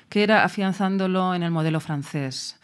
que 0.09 0.23
era 0.23 0.43
afianzándolo 0.43 1.35
en 1.35 1.43
el 1.43 1.51
modelo 1.51 1.81
francés 1.81 2.59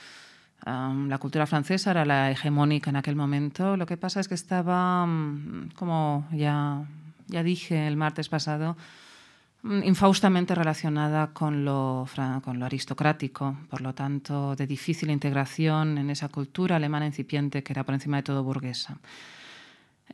la 0.64 1.18
cultura 1.18 1.46
francesa 1.46 1.90
era 1.90 2.04
la 2.04 2.30
hegemónica 2.30 2.90
en 2.90 2.96
aquel 2.96 3.16
momento. 3.16 3.76
Lo 3.76 3.86
que 3.86 3.96
pasa 3.96 4.20
es 4.20 4.28
que 4.28 4.34
estaba, 4.34 5.04
mm, 5.06 5.70
como 5.74 6.26
ya, 6.32 6.84
ya 7.26 7.42
dije 7.42 7.86
el 7.86 7.96
martes 7.96 8.28
pasado, 8.28 8.76
mm, 9.62 9.82
infaustamente 9.84 10.54
relacionada 10.54 11.28
con 11.28 11.64
lo, 11.64 12.08
con 12.42 12.58
lo 12.58 12.66
aristocrático, 12.66 13.56
por 13.68 13.82
lo 13.82 13.94
tanto, 13.94 14.56
de 14.56 14.66
difícil 14.66 15.10
integración 15.10 15.98
en 15.98 16.10
esa 16.10 16.28
cultura 16.28 16.76
alemana 16.76 17.06
incipiente 17.06 17.62
que 17.62 17.72
era 17.72 17.84
por 17.84 17.94
encima 17.94 18.18
de 18.18 18.22
todo 18.22 18.42
burguesa. 18.42 18.98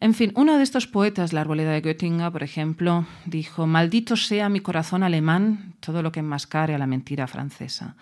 En 0.00 0.14
fin, 0.14 0.32
uno 0.34 0.56
de 0.56 0.62
estos 0.62 0.86
poetas, 0.86 1.32
la 1.32 1.42
arboleda 1.42 1.72
de 1.72 1.80
Göttingen, 1.82 2.32
por 2.32 2.42
ejemplo, 2.42 3.06
dijo, 3.26 3.66
maldito 3.66 4.16
sea 4.16 4.48
mi 4.48 4.60
corazón 4.60 5.02
alemán, 5.02 5.74
todo 5.80 6.02
lo 6.02 6.10
que 6.10 6.20
enmascare 6.20 6.74
a 6.74 6.78
la 6.78 6.86
mentira 6.86 7.26
francesa. 7.26 7.96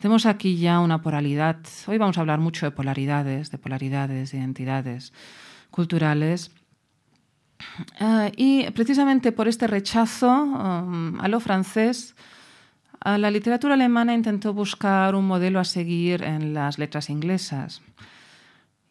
Tenemos 0.00 0.24
aquí 0.24 0.56
ya 0.56 0.80
una 0.80 1.02
polaridad. 1.02 1.58
Hoy 1.86 1.98
vamos 1.98 2.16
a 2.16 2.22
hablar 2.22 2.40
mucho 2.40 2.64
de 2.64 2.72
polaridades, 2.72 3.50
de 3.50 3.58
polaridades, 3.58 4.32
de 4.32 4.38
identidades 4.38 5.12
culturales. 5.70 6.52
Eh, 8.00 8.32
y 8.34 8.70
precisamente 8.70 9.30
por 9.30 9.46
este 9.46 9.66
rechazo 9.66 10.44
um, 10.44 11.20
a 11.20 11.28
lo 11.28 11.38
francés, 11.38 12.16
la 13.04 13.30
literatura 13.30 13.74
alemana 13.74 14.14
intentó 14.14 14.54
buscar 14.54 15.14
un 15.14 15.26
modelo 15.26 15.60
a 15.60 15.64
seguir 15.64 16.22
en 16.22 16.54
las 16.54 16.78
letras 16.78 17.10
inglesas. 17.10 17.82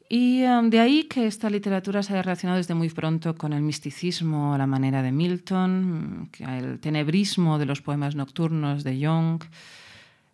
Y 0.10 0.44
um, 0.44 0.70
de 0.70 0.80
ahí 0.80 1.04
que 1.06 1.26
esta 1.26 1.50
literatura 1.50 2.04
se 2.04 2.14
haya 2.14 2.22
relacionado 2.22 2.58
desde 2.58 2.76
muy 2.76 2.90
pronto 2.90 3.34
con 3.34 3.54
el 3.54 3.64
misticismo 3.64 4.56
la 4.60 4.68
manera 4.68 5.02
de 5.02 5.12
Milton, 5.12 6.30
el 6.38 6.80
tenebrismo 6.80 7.58
de 7.58 7.66
los 7.66 7.82
poemas 7.82 8.14
nocturnos 8.14 8.84
de 8.84 9.00
Young, 9.00 9.42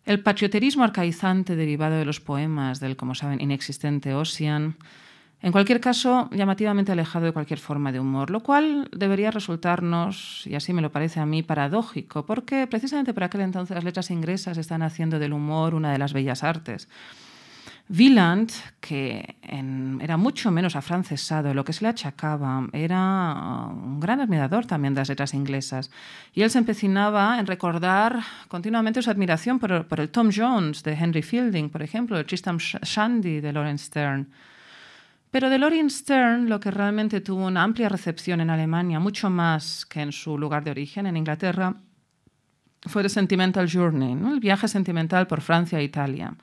el 0.06 0.20
patrioterismo 0.20 0.84
arcaizante 0.84 1.56
derivado 1.56 1.96
de 1.96 2.04
los 2.04 2.20
poemas 2.20 2.78
del, 2.78 2.96
como 2.96 3.14
saben, 3.14 3.40
inexistente 3.40 4.14
Ossian, 4.14 4.76
En 5.42 5.52
cualquier 5.52 5.80
caso, 5.80 6.30
llamativamente 6.32 6.92
alejado 6.92 7.26
de 7.26 7.32
cualquier 7.32 7.58
forma 7.58 7.92
de 7.92 8.00
humor, 8.00 8.30
lo 8.30 8.40
cual 8.40 8.88
debería 8.96 9.30
resultarnos, 9.30 10.46
y 10.46 10.54
así 10.54 10.72
me 10.72 10.80
lo 10.80 10.90
parece 10.90 11.20
a 11.20 11.26
mí, 11.26 11.42
paradójico, 11.42 12.24
porque 12.24 12.66
precisamente 12.66 13.12
por 13.12 13.24
aquel 13.24 13.42
entonces 13.42 13.74
las 13.74 13.84
letras 13.84 14.10
inglesas 14.10 14.56
están 14.56 14.82
haciendo 14.82 15.18
del 15.18 15.34
humor 15.34 15.74
una 15.74 15.92
de 15.92 15.98
las 15.98 16.14
bellas 16.14 16.42
artes. 16.42 16.88
Wieland, 17.88 18.50
que 18.80 19.36
era 20.00 20.16
mucho 20.16 20.50
menos 20.50 20.74
afrancesado, 20.74 21.54
lo 21.54 21.64
que 21.64 21.72
se 21.72 21.84
le 21.84 21.88
achacaba, 21.88 22.66
era 22.72 23.68
un 23.70 24.00
gran 24.00 24.20
admirador 24.20 24.66
también 24.66 24.94
de 24.94 25.02
las 25.02 25.08
letras 25.08 25.34
inglesas. 25.34 25.90
Y 26.34 26.42
él 26.42 26.50
se 26.50 26.58
empecinaba 26.58 27.38
en 27.38 27.46
recordar 27.46 28.20
continuamente 28.48 29.02
su 29.02 29.10
admiración 29.10 29.60
por, 29.60 29.86
por 29.86 30.00
el 30.00 30.10
Tom 30.10 30.30
Jones 30.34 30.82
de 30.82 30.94
Henry 30.94 31.22
Fielding, 31.22 31.70
por 31.70 31.82
ejemplo, 31.82 32.18
el 32.18 32.26
Tristram 32.26 32.58
Shandy 32.58 33.40
de 33.40 33.52
Lawrence 33.52 33.86
Stern. 33.86 34.28
Pero 35.30 35.48
de 35.48 35.58
Lawrence 35.58 35.98
Stern, 35.98 36.48
lo 36.48 36.58
que 36.58 36.72
realmente 36.72 37.20
tuvo 37.20 37.46
una 37.46 37.62
amplia 37.62 37.88
recepción 37.88 38.40
en 38.40 38.50
Alemania, 38.50 38.98
mucho 38.98 39.30
más 39.30 39.86
que 39.86 40.00
en 40.00 40.10
su 40.10 40.36
lugar 40.36 40.64
de 40.64 40.72
origen, 40.72 41.06
en 41.06 41.16
Inglaterra, 41.16 41.74
fue 42.82 43.02
The 43.02 43.08
Sentimental 43.08 43.70
Journey, 43.70 44.12
el 44.12 44.40
viaje 44.40 44.66
sentimental 44.66 45.26
por 45.26 45.40
Francia 45.40 45.78
e 45.78 45.84
Italia. 45.84 46.34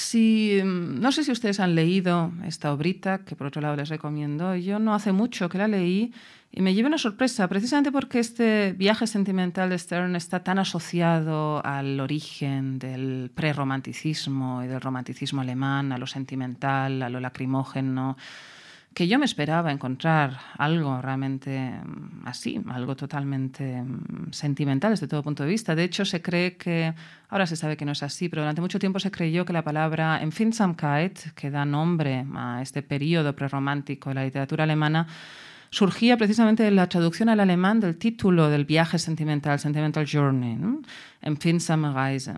Si, 0.00 0.58
mm, 0.64 0.98
no 0.98 1.12
sé 1.12 1.24
si 1.24 1.30
ustedes 1.30 1.60
han 1.60 1.74
leído 1.74 2.32
esta 2.46 2.72
obrita, 2.72 3.18
que 3.18 3.36
por 3.36 3.46
otro 3.46 3.60
lado 3.60 3.76
les 3.76 3.90
recomiendo. 3.90 4.56
Yo 4.56 4.78
no 4.78 4.94
hace 4.94 5.12
mucho 5.12 5.48
que 5.50 5.58
la 5.58 5.68
leí 5.68 6.12
y 6.50 6.62
me 6.62 6.72
llevé 6.72 6.88
una 6.88 6.98
sorpresa, 6.98 7.46
precisamente 7.48 7.92
porque 7.92 8.18
este 8.18 8.72
viaje 8.72 9.06
sentimental 9.06 9.68
de 9.68 9.78
Stern 9.78 10.16
está 10.16 10.42
tan 10.42 10.58
asociado 10.58 11.64
al 11.64 12.00
origen 12.00 12.78
del 12.78 13.30
prerromanticismo 13.34 14.64
y 14.64 14.68
del 14.68 14.80
romanticismo 14.80 15.42
alemán, 15.42 15.92
a 15.92 15.98
lo 15.98 16.06
sentimental, 16.06 17.02
a 17.02 17.10
lo 17.10 17.20
lacrimógeno 17.20 18.16
que 18.94 19.06
yo 19.06 19.18
me 19.18 19.24
esperaba 19.24 19.70
encontrar 19.70 20.38
algo 20.58 21.00
realmente 21.00 21.70
mm, 21.70 22.26
así, 22.26 22.60
algo 22.68 22.96
totalmente 22.96 23.82
mm, 23.82 24.32
sentimental 24.32 24.90
desde 24.92 25.06
todo 25.06 25.22
punto 25.22 25.44
de 25.44 25.48
vista. 25.48 25.74
De 25.74 25.84
hecho, 25.84 26.04
se 26.04 26.20
cree 26.20 26.56
que, 26.56 26.92
ahora 27.28 27.46
se 27.46 27.56
sabe 27.56 27.76
que 27.76 27.84
no 27.84 27.92
es 27.92 28.02
así, 28.02 28.28
pero 28.28 28.42
durante 28.42 28.60
mucho 28.60 28.78
tiempo 28.78 28.98
se 28.98 29.10
creyó 29.10 29.44
que 29.44 29.52
la 29.52 29.62
palabra 29.62 30.20
Empfindsamkeit, 30.22 31.32
que 31.34 31.50
da 31.50 31.64
nombre 31.64 32.26
a 32.34 32.62
este 32.62 32.82
periodo 32.82 33.34
prerromántico 33.36 34.10
de 34.10 34.14
la 34.14 34.24
literatura 34.24 34.64
alemana, 34.64 35.06
surgía 35.70 36.16
precisamente 36.16 36.64
de 36.64 36.72
la 36.72 36.88
traducción 36.88 37.28
al 37.28 37.38
alemán 37.38 37.78
del 37.78 37.96
título 37.96 38.50
del 38.50 38.64
viaje 38.64 38.98
sentimental, 38.98 39.60
Sentimental 39.60 40.06
Journey, 40.10 40.56
¿no? 40.56 40.82
Empfindsame 41.22 41.92
Reise. 41.92 42.34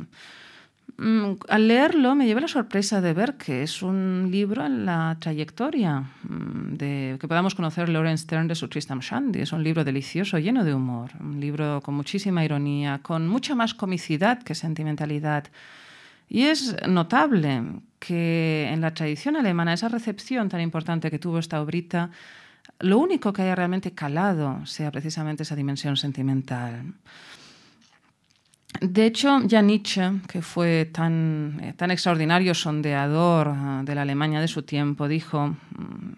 Mm, 0.98 1.32
al 1.48 1.68
leerlo 1.68 2.14
me 2.14 2.26
llevé 2.26 2.42
la 2.42 2.48
sorpresa 2.48 3.00
de 3.00 3.12
ver 3.12 3.36
que 3.36 3.62
es 3.62 3.82
un 3.82 4.28
libro 4.30 4.64
en 4.64 4.84
la 4.84 5.16
trayectoria 5.18 6.00
mm, 6.22 6.74
de 6.74 7.16
que 7.20 7.26
podamos 7.26 7.54
conocer 7.54 7.88
Lawrence 7.88 8.24
Stern 8.24 8.46
de 8.46 8.54
su 8.54 8.68
Tristram 8.68 9.00
Shandy. 9.00 9.40
Es 9.40 9.52
un 9.52 9.64
libro 9.64 9.84
delicioso, 9.84 10.38
lleno 10.38 10.64
de 10.64 10.74
humor, 10.74 11.10
un 11.18 11.40
libro 11.40 11.80
con 11.82 11.94
muchísima 11.94 12.44
ironía, 12.44 13.00
con 13.02 13.26
mucha 13.26 13.54
más 13.54 13.74
comicidad 13.74 14.42
que 14.42 14.54
sentimentalidad. 14.54 15.44
Y 16.28 16.44
es 16.44 16.76
notable 16.86 17.62
que 17.98 18.68
en 18.70 18.80
la 18.80 18.94
tradición 18.94 19.36
alemana 19.36 19.74
esa 19.74 19.88
recepción 19.88 20.48
tan 20.48 20.60
importante 20.60 21.10
que 21.10 21.18
tuvo 21.18 21.38
esta 21.38 21.60
obrita, 21.60 22.10
lo 22.78 22.98
único 22.98 23.32
que 23.32 23.42
haya 23.42 23.54
realmente 23.54 23.92
calado 23.92 24.64
sea 24.66 24.90
precisamente 24.90 25.42
esa 25.42 25.56
dimensión 25.56 25.96
sentimental. 25.96 26.94
De 28.80 29.06
hecho, 29.06 29.40
ya 29.44 29.62
Nietzsche, 29.62 30.02
que 30.28 30.42
fue 30.42 30.86
tan, 30.86 31.60
eh, 31.62 31.74
extraordinario 31.92 32.54
sondeador 32.54 33.48
ah, 33.48 33.82
de 33.84 33.94
la 33.94 34.02
Alemania 34.02 34.40
de 34.40 34.48
su 34.48 34.62
tiempo, 34.62 35.08
dijo 35.08 35.48
mm, 35.48 36.12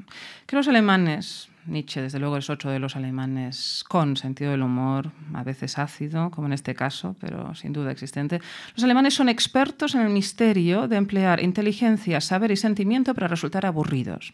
que 0.47 0.57
los 0.57 0.69
alemanes, 0.69 1.49
Nietzsche 1.67 2.01
desde 2.01 2.19
luego 2.19 2.37
es 2.37 2.49
otro 2.49 2.71
de 2.71 2.79
los 2.79 2.97
alemanes 2.97 3.85
con 3.89 4.17
sentido 4.17 4.53
del 4.53 4.63
humor, 4.63 5.11
a 5.35 5.43
veces 5.43 5.79
ácido, 5.79 6.31
como 6.31 6.47
en 6.47 6.53
este 6.53 6.75
caso, 6.75 7.17
pero 7.21 7.55
sin 7.55 7.73
duda 7.73 7.91
existente, 7.91 8.41
los 8.75 8.85
alemanes 8.85 9.15
son 9.15 9.29
expertos 9.29 9.95
en 9.95 10.03
el 10.03 10.11
misterio 10.11 10.89
de 10.89 10.97
emplear 10.97 11.43
inteligencia, 11.43 12.21
saber 12.21 12.51
y 12.51 12.57
sentimiento 12.57 13.15
para 13.15 13.29
resultar 13.29 13.67
aburridos, 13.67 14.33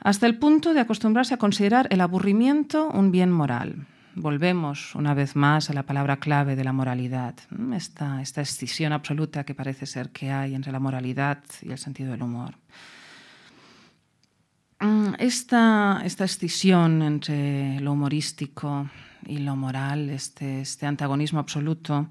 hasta 0.00 0.26
el 0.26 0.38
punto 0.38 0.74
de 0.74 0.80
acostumbrarse 0.80 1.34
a 1.34 1.38
considerar 1.38 1.86
el 1.90 2.00
aburrimiento 2.00 2.88
un 2.88 3.12
bien 3.12 3.30
moral 3.30 3.86
volvemos 4.18 4.94
una 4.94 5.14
vez 5.14 5.36
más 5.36 5.70
a 5.70 5.72
la 5.72 5.84
palabra 5.84 6.18
clave 6.18 6.56
de 6.56 6.64
la 6.64 6.72
moralidad, 6.72 7.34
esta, 7.74 8.20
esta 8.20 8.40
escisión 8.40 8.92
absoluta 8.92 9.44
que 9.44 9.54
parece 9.54 9.86
ser 9.86 10.10
que 10.10 10.30
hay 10.30 10.54
entre 10.54 10.72
la 10.72 10.80
moralidad 10.80 11.42
y 11.62 11.70
el 11.70 11.78
sentido 11.78 12.12
del 12.12 12.22
humor. 12.22 12.54
Mm, 14.80 15.14
esta, 15.18 16.02
esta 16.04 16.24
escisión 16.24 17.02
entre 17.02 17.80
lo 17.80 17.92
humorístico 17.92 18.88
y 19.26 19.38
lo 19.38 19.56
moral, 19.56 20.10
este, 20.10 20.60
este 20.60 20.86
antagonismo 20.86 21.40
absoluto, 21.40 22.08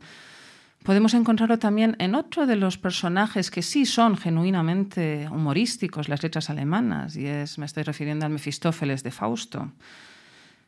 podemos 0.84 1.14
encontrarlo 1.14 1.60
también 1.60 1.96
en 2.00 2.16
otro 2.16 2.46
de 2.46 2.56
los 2.56 2.78
personajes 2.78 3.52
que 3.52 3.62
sí 3.62 3.86
son 3.86 4.18
genuinamente 4.18 5.28
humorísticos, 5.32 6.10
las 6.10 6.24
letras 6.24 6.50
alemanas, 6.50 7.16
y 7.16 7.26
es, 7.26 7.58
me 7.58 7.66
estoy 7.66 7.84
refiriendo 7.84 8.26
al 8.26 8.32
Mefistófeles 8.32 9.04
de 9.04 9.12
Fausto. 9.12 9.72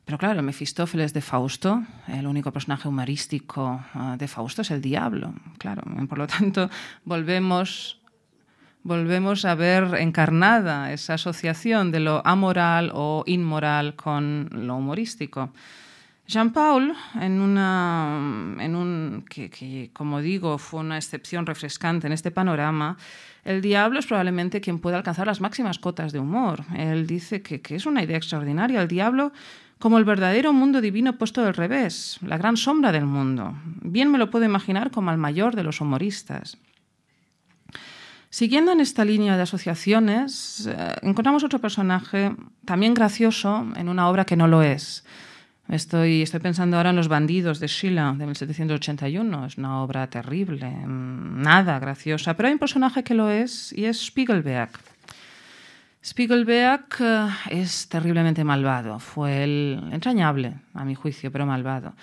Pero 0.10 0.18
claro, 0.18 0.39
el 0.39 0.45
Mefistófeles 0.47 1.14
de 1.14 1.22
Fausto, 1.22 1.84
el 2.07 2.26
único 2.26 2.51
personaje 2.51 2.88
humorístico 2.88 3.86
ah, 3.93 4.16
de 4.18 4.28
Fausto 4.28 4.64
es 4.64 4.72
el 4.72 4.82
diablo. 4.82 5.36
Claro, 5.60 5.84
por 6.07 6.18
lo 6.18 6.26
tanto, 6.26 6.68
volvemos, 7.05 8.01
volvemos 8.82 9.45
a 9.45 9.53
ver 9.53 9.93
encarnada 9.99 10.91
esa 10.91 11.14
asociación 11.14 11.91
de 11.91 11.99
lo 11.99 12.26
amoral 12.26 12.89
o 12.95 13.24
inmoral 13.28 13.95
con 13.95 14.49
lo 14.51 14.78
humorístico. 14.78 15.51
Jean-Paul, 16.26 16.95
en, 17.22 17.39
una, 17.39 18.55
en 18.60 18.76
un, 18.76 19.26
que, 19.30 19.91
como 19.93 20.22
digo, 20.22 20.57
fue 20.57 20.80
una 20.80 20.97
excepción 20.97 21.45
refrescante 21.45 22.07
en 22.07 22.14
este 22.14 22.32
panorama, 22.32 22.97
el 23.43 23.62
diablo 23.62 23.99
es 23.99 24.07
probablemente 24.07 24.60
quien 24.60 24.80
puede 24.80 24.97
alcanzar 24.97 25.28
las 25.28 25.39
máximas 25.39 25.78
cotas 25.78 26.12
de 26.12 26.20
humor. 26.20 26.66
Él 26.76 27.05
dice 27.05 27.43
que, 27.43 27.62
que 27.62 27.76
es 27.76 27.86
una 27.86 28.03
idea 28.03 28.18
extraordinaria. 28.18 28.82
El 28.82 28.88
diablo 28.88 29.32
como 29.80 29.97
el 29.97 30.03
verdadero 30.03 30.51
mundo 30.53 30.82
divino 30.82 31.17
puesto 31.17 31.41
del 31.43 31.53
revés, 31.53 32.19
la 32.21 32.38
gran 32.38 32.57
sombra 32.57 32.91
del 32.91 33.05
mundo. 33.05 33.57
Bien 33.82 34.11
me 34.11 34.17
lo 34.17 34.30
puedo 34.30 34.45
imaginar 34.45 34.91
como 34.91 35.09
al 35.09 35.17
mayor 35.17 35.55
de 35.55 35.63
los 35.63 35.80
humoristas. 35.80 36.57
Siguiendo 38.30 38.71
en 38.71 38.82
esta 38.82 39.05
línea 39.05 39.38
de 39.38 39.43
asociaciones, 39.43 40.67
eh, 40.67 40.95
encontramos 41.01 41.43
otro 41.43 41.59
personaje 41.59 42.36
también 42.63 42.93
gracioso 42.93 43.65
en 43.75 43.89
una 43.89 44.07
obra 44.07 44.25
que 44.25 44.36
no 44.36 44.47
lo 44.47 44.61
es. 44.61 45.03
Estoy, 45.69 46.23
estoy 46.23 46.39
pensando 46.39 46.77
ahora 46.77 46.89
en 46.89 46.95
Los 46.95 47.07
bandidos 47.07 47.59
de 47.59 47.67
Schiller 47.67 48.13
de 48.15 48.25
1781. 48.25 49.45
Es 49.45 49.57
una 49.57 49.82
obra 49.82 50.09
terrible, 50.09 50.69
mm, 50.69 51.41
nada 51.41 51.80
graciosa, 51.80 52.36
pero 52.36 52.47
hay 52.47 52.53
un 52.53 52.59
personaje 52.59 53.03
que 53.03 53.13
lo 53.13 53.30
es 53.30 53.71
y 53.73 53.86
es 53.86 54.05
Spiegelberg. 54.05 54.71
Spiegelberg 56.03 56.85
eh, 56.99 57.29
es 57.49 57.89
terriblemente 57.89 58.43
malvado. 58.43 58.99
Fue 58.99 59.43
el 59.43 59.89
entrañable, 59.91 60.55
a 60.73 60.85
mi 60.85 60.95
juicio, 60.95 61.31
pero 61.31 61.45
malvado. 61.45 61.93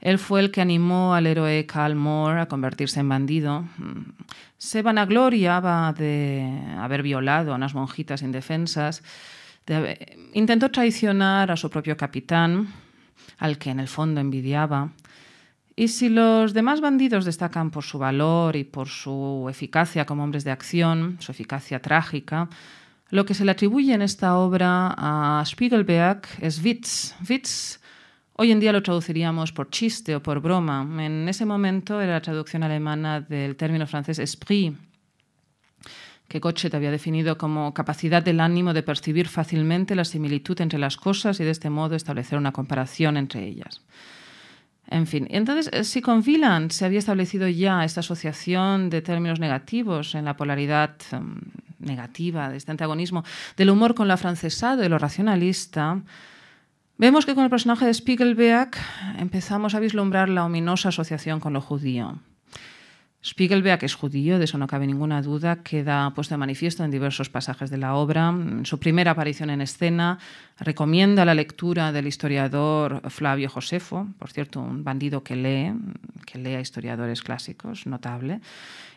Él 0.00 0.18
fue 0.18 0.40
el 0.40 0.50
que 0.50 0.60
animó 0.60 1.14
al 1.14 1.26
héroe 1.26 1.66
Karl 1.66 1.96
Moore 1.96 2.40
a 2.40 2.46
convertirse 2.46 3.00
en 3.00 3.08
bandido. 3.08 3.62
Mm, 3.78 4.12
se 4.56 4.82
vanagloriaba 4.82 5.92
de 5.92 6.46
haber 6.78 7.02
violado 7.02 7.52
a 7.52 7.56
unas 7.56 7.74
monjitas 7.74 8.22
indefensas. 8.22 9.02
intentó 10.32 10.70
traicionar 10.70 11.50
a 11.50 11.56
su 11.56 11.68
propio 11.68 11.96
capitán, 11.96 12.68
al 13.38 13.58
que 13.58 13.70
en 13.70 13.80
el 13.80 13.88
fondo 13.88 14.20
envidiaba. 14.20 14.90
Y 15.76 15.88
si 15.88 16.08
los 16.08 16.54
demás 16.54 16.80
bandidos 16.80 17.24
destacan 17.24 17.70
por 17.70 17.84
su 17.84 17.98
valor 17.98 18.56
y 18.56 18.64
por 18.64 18.88
su 18.88 19.46
eficacia 19.48 20.06
como 20.06 20.24
hombres 20.24 20.44
de 20.44 20.50
acción, 20.50 21.18
su 21.20 21.30
eficacia 21.32 21.80
trágica, 21.80 22.48
lo 23.10 23.24
que 23.24 23.34
se 23.34 23.44
le 23.44 23.52
atribuye 23.52 23.94
en 23.94 24.02
esta 24.02 24.36
obra 24.36 24.94
a 24.96 25.42
Spiegelberg 25.46 26.22
es 26.40 26.62
Witz. 26.62 27.14
Witz 27.28 27.80
hoy 28.34 28.52
en 28.52 28.60
día 28.60 28.72
lo 28.72 28.82
traduciríamos 28.82 29.52
por 29.52 29.70
chiste 29.70 30.14
o 30.14 30.22
por 30.22 30.40
broma. 30.40 30.86
En 31.04 31.28
ese 31.28 31.46
momento 31.46 32.00
era 32.00 32.14
la 32.14 32.20
traducción 32.20 32.62
alemana 32.62 33.20
del 33.20 33.56
término 33.56 33.86
francés 33.86 34.18
esprit, 34.18 34.76
que 36.28 36.38
Goethe 36.38 36.76
había 36.76 36.90
definido 36.90 37.38
como 37.38 37.72
capacidad 37.72 38.22
del 38.22 38.40
ánimo 38.40 38.74
de 38.74 38.82
percibir 38.82 39.28
fácilmente 39.28 39.94
la 39.94 40.04
similitud 40.04 40.60
entre 40.60 40.78
las 40.78 40.98
cosas 40.98 41.40
y 41.40 41.44
de 41.44 41.50
este 41.50 41.70
modo 41.70 41.96
establecer 41.96 42.38
una 42.38 42.52
comparación 42.52 43.16
entre 43.16 43.46
ellas. 43.46 43.80
En 44.90 45.06
fin, 45.06 45.26
entonces, 45.30 45.68
eh, 45.72 45.84
si 45.84 46.00
con 46.00 46.22
Wieland 46.26 46.70
se 46.70 46.86
había 46.86 46.98
establecido 46.98 47.46
ya 47.46 47.84
esta 47.84 48.00
asociación 48.00 48.88
de 48.88 49.02
términos 49.02 49.38
negativos 49.38 50.14
en 50.14 50.24
la 50.24 50.36
polaridad 50.36 50.96
em, 51.12 51.40
negativa 51.78 52.48
de 52.48 52.56
este 52.56 52.70
antagonismo 52.70 53.22
del 53.56 53.68
humor 53.68 53.94
con 53.94 54.08
lo 54.08 54.14
afrancesado 54.14 54.82
y 54.82 54.88
lo 54.88 54.98
racionalista, 54.98 56.00
vemos 56.96 57.26
que 57.26 57.34
con 57.34 57.44
el 57.44 57.50
personaje 57.50 57.84
de 57.84 57.92
Spiegelberg 57.92 58.70
empezamos 59.18 59.74
a 59.74 59.80
vislumbrar 59.80 60.30
la 60.30 60.46
ominosa 60.46 60.88
asociación 60.88 61.38
con 61.38 61.52
lo 61.52 61.60
judío. 61.60 62.18
Spiegelberg 63.24 63.82
es 63.82 63.94
judío, 63.94 64.38
de 64.38 64.44
eso 64.44 64.58
no 64.58 64.68
cabe 64.68 64.86
ninguna 64.86 65.20
duda, 65.22 65.62
queda 65.64 66.12
puesto 66.14 66.34
de 66.34 66.38
manifiesto 66.38 66.84
en 66.84 66.92
diversos 66.92 67.28
pasajes 67.28 67.68
de 67.68 67.76
la 67.76 67.94
obra. 67.94 68.32
Su 68.62 68.78
primera 68.78 69.10
aparición 69.10 69.50
en 69.50 69.60
escena 69.60 70.18
recomienda 70.60 71.24
la 71.24 71.34
lectura 71.34 71.90
del 71.90 72.06
historiador 72.06 73.02
Flavio 73.10 73.50
Josefo, 73.50 74.06
por 74.18 74.30
cierto, 74.30 74.60
un 74.60 74.84
bandido 74.84 75.24
que 75.24 75.34
lee, 75.34 75.72
que 76.26 76.38
lee 76.38 76.54
a 76.54 76.60
historiadores 76.60 77.22
clásicos, 77.22 77.86
notable, 77.86 78.40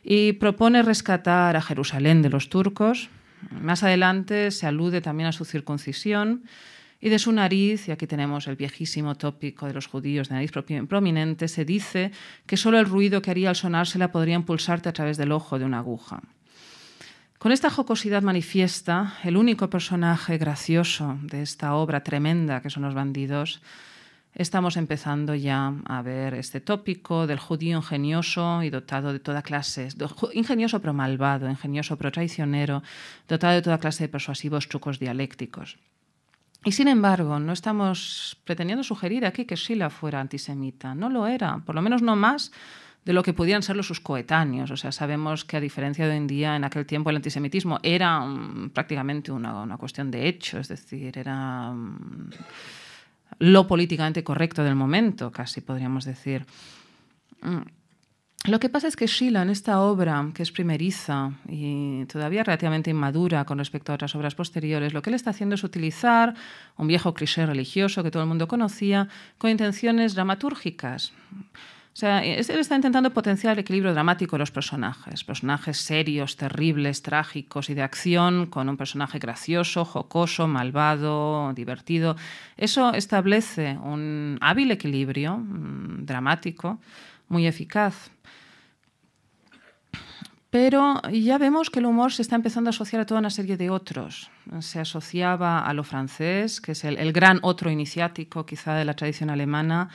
y 0.03 0.33
propone 0.33 0.83
rescatar 0.83 1.55
a 1.55 1.61
Jerusalén 1.61 2.21
de 2.21 2.29
los 2.29 2.49
turcos. 2.49 3.09
Más 3.49 3.81
adelante 3.81 4.51
se 4.51 4.67
alude 4.67 5.01
también 5.01 5.29
a 5.29 5.31
su 5.31 5.45
circuncisión 5.45 6.43
y 7.01 7.09
de 7.09 7.19
su 7.19 7.31
nariz, 7.31 7.87
y 7.87 7.91
aquí 7.91 8.05
tenemos 8.05 8.47
el 8.47 8.55
viejísimo 8.55 9.15
tópico 9.15 9.65
de 9.65 9.73
los 9.73 9.87
judíos 9.87 10.29
de 10.29 10.35
nariz 10.35 10.51
prominente, 10.87 11.47
se 11.47 11.65
dice 11.65 12.11
que 12.45 12.57
solo 12.57 12.79
el 12.79 12.85
ruido 12.85 13.21
que 13.23 13.31
haría 13.31 13.49
al 13.49 13.55
sonársela 13.55 14.11
podría 14.11 14.35
impulsarte 14.35 14.87
a 14.87 14.93
través 14.93 15.17
del 15.17 15.31
ojo 15.31 15.57
de 15.57 15.65
una 15.65 15.79
aguja. 15.79 16.21
Con 17.39 17.51
esta 17.51 17.71
jocosidad 17.71 18.21
manifiesta, 18.21 19.15
el 19.23 19.35
único 19.35 19.67
personaje 19.67 20.37
gracioso 20.37 21.17
de 21.23 21.41
esta 21.41 21.73
obra 21.73 22.03
tremenda 22.03 22.61
que 22.61 22.69
son 22.69 22.83
los 22.83 22.93
bandidos, 22.93 23.63
estamos 24.35 24.77
empezando 24.77 25.33
ya 25.33 25.73
a 25.85 26.03
ver 26.03 26.35
este 26.35 26.61
tópico 26.61 27.25
del 27.25 27.39
judío 27.39 27.77
ingenioso 27.77 28.61
y 28.61 28.69
dotado 28.69 29.11
de 29.11 29.19
toda 29.19 29.41
clase, 29.41 29.89
ingenioso 30.33 30.81
pero 30.81 30.93
malvado, 30.93 31.49
ingenioso 31.49 31.97
pero 31.97 32.11
traicionero, 32.11 32.83
dotado 33.27 33.55
de 33.55 33.63
toda 33.63 33.79
clase 33.79 34.03
de 34.03 34.09
persuasivos 34.09 34.69
trucos 34.69 34.99
dialécticos. 34.99 35.79
Y 36.63 36.73
sin 36.73 36.87
embargo, 36.87 37.39
no 37.39 37.53
estamos 37.53 38.37
pretendiendo 38.43 38.83
sugerir 38.83 39.25
aquí 39.25 39.45
que 39.45 39.55
Sheila 39.55 39.89
fuera 39.89 40.19
antisemita. 40.19 40.93
No 40.93 41.09
lo 41.09 41.25
era, 41.25 41.57
por 41.65 41.73
lo 41.73 41.81
menos 41.81 42.03
no 42.03 42.15
más 42.15 42.51
de 43.03 43.13
lo 43.13 43.23
que 43.23 43.33
podían 43.33 43.63
ser 43.63 43.83
sus 43.83 43.99
coetáneos. 43.99 44.69
O 44.69 44.77
sea, 44.77 44.91
sabemos 44.91 45.43
que 45.43 45.57
a 45.57 45.59
diferencia 45.59 46.05
de 46.05 46.11
hoy 46.11 46.17
en 46.17 46.27
día, 46.27 46.55
en 46.55 46.63
aquel 46.63 46.85
tiempo 46.85 47.09
el 47.09 47.15
antisemitismo 47.15 47.79
era 47.81 48.19
mm, 48.19 48.69
prácticamente 48.69 49.31
una, 49.31 49.63
una, 49.63 49.77
cuestión 49.77 50.11
de 50.11 50.27
hecho, 50.27 50.59
es 50.59 50.67
decir, 50.67 51.17
era 51.17 51.71
mm, 51.71 52.29
lo 53.39 53.65
políticamente 53.65 54.23
correcto 54.23 54.63
del 54.63 54.75
momento, 54.75 55.31
casi 55.31 55.61
podríamos 55.61 56.05
decir. 56.05 56.45
Mm. 57.41 57.80
Lo 58.47 58.59
que 58.59 58.69
pasa 58.69 58.87
es 58.87 58.95
que 58.95 59.05
Sheila, 59.05 59.43
en 59.43 59.51
esta 59.51 59.81
obra, 59.81 60.31
que 60.33 60.41
es 60.41 60.51
primeriza 60.51 61.33
y 61.47 62.05
todavía 62.05 62.43
relativamente 62.43 62.89
inmadura 62.89 63.45
con 63.45 63.59
respecto 63.59 63.91
a 63.91 63.95
otras 63.95 64.15
obras 64.15 64.33
posteriores, 64.33 64.93
lo 64.93 65.03
que 65.03 65.11
él 65.11 65.13
está 65.13 65.29
haciendo 65.29 65.53
es 65.53 65.63
utilizar 65.63 66.33
un 66.75 66.87
viejo 66.87 67.13
cliché 67.13 67.45
religioso 67.45 68.01
que 68.01 68.09
todo 68.09 68.23
el 68.23 68.29
mundo 68.29 68.47
conocía 68.47 69.07
con 69.37 69.51
intenciones 69.51 70.15
dramatúrgicas. 70.15 71.13
O 71.93 71.95
sea, 71.95 72.23
él 72.23 72.39
está 72.39 72.75
intentando 72.75 73.11
potenciar 73.11 73.53
el 73.53 73.59
equilibrio 73.59 73.93
dramático 73.93 74.37
de 74.37 74.39
los 74.39 74.51
personajes, 74.51 75.23
personajes 75.23 75.77
serios, 75.77 76.35
terribles, 76.35 77.03
trágicos 77.03 77.69
y 77.69 77.75
de 77.75 77.83
acción, 77.83 78.47
con 78.47 78.69
un 78.69 78.77
personaje 78.77 79.19
gracioso, 79.19 79.85
jocoso, 79.85 80.47
malvado, 80.47 81.53
divertido. 81.53 82.15
Eso 82.57 82.93
establece 82.93 83.77
un 83.83 84.39
hábil 84.41 84.71
equilibrio 84.71 85.37
mm, 85.37 86.05
dramático 86.05 86.79
muy 87.31 87.47
eficaz. 87.47 88.11
Pero 90.51 91.01
ya 91.09 91.37
vemos 91.37 91.69
que 91.69 91.79
el 91.79 91.85
humor 91.85 92.11
se 92.11 92.21
está 92.21 92.35
empezando 92.35 92.67
a 92.67 92.71
asociar 92.71 93.01
a 93.01 93.05
toda 93.05 93.21
una 93.21 93.29
serie 93.29 93.55
de 93.55 93.69
otros. 93.69 94.29
Se 94.59 94.81
asociaba 94.81 95.61
a 95.61 95.73
lo 95.73 95.85
francés, 95.85 96.59
que 96.59 96.73
es 96.73 96.83
el, 96.83 97.13
gran 97.13 97.39
otro 97.41 97.71
iniciático 97.71 98.45
quizá 98.45 98.75
de 98.75 98.83
la 98.83 98.93
tradición 98.93 99.29
alemana, 99.29 99.89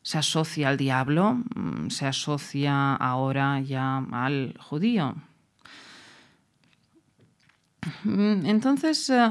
se 0.00 0.18
asocia 0.18 0.68
al 0.68 0.76
diablo, 0.76 1.42
mm, 1.54 1.88
se 1.90 2.06
asocia 2.06 2.94
ahora 2.94 3.60
ya 3.60 3.98
al 4.12 4.56
judío. 4.60 5.16
Mm, 8.04 8.46
entonces, 8.46 9.10
eh, 9.10 9.28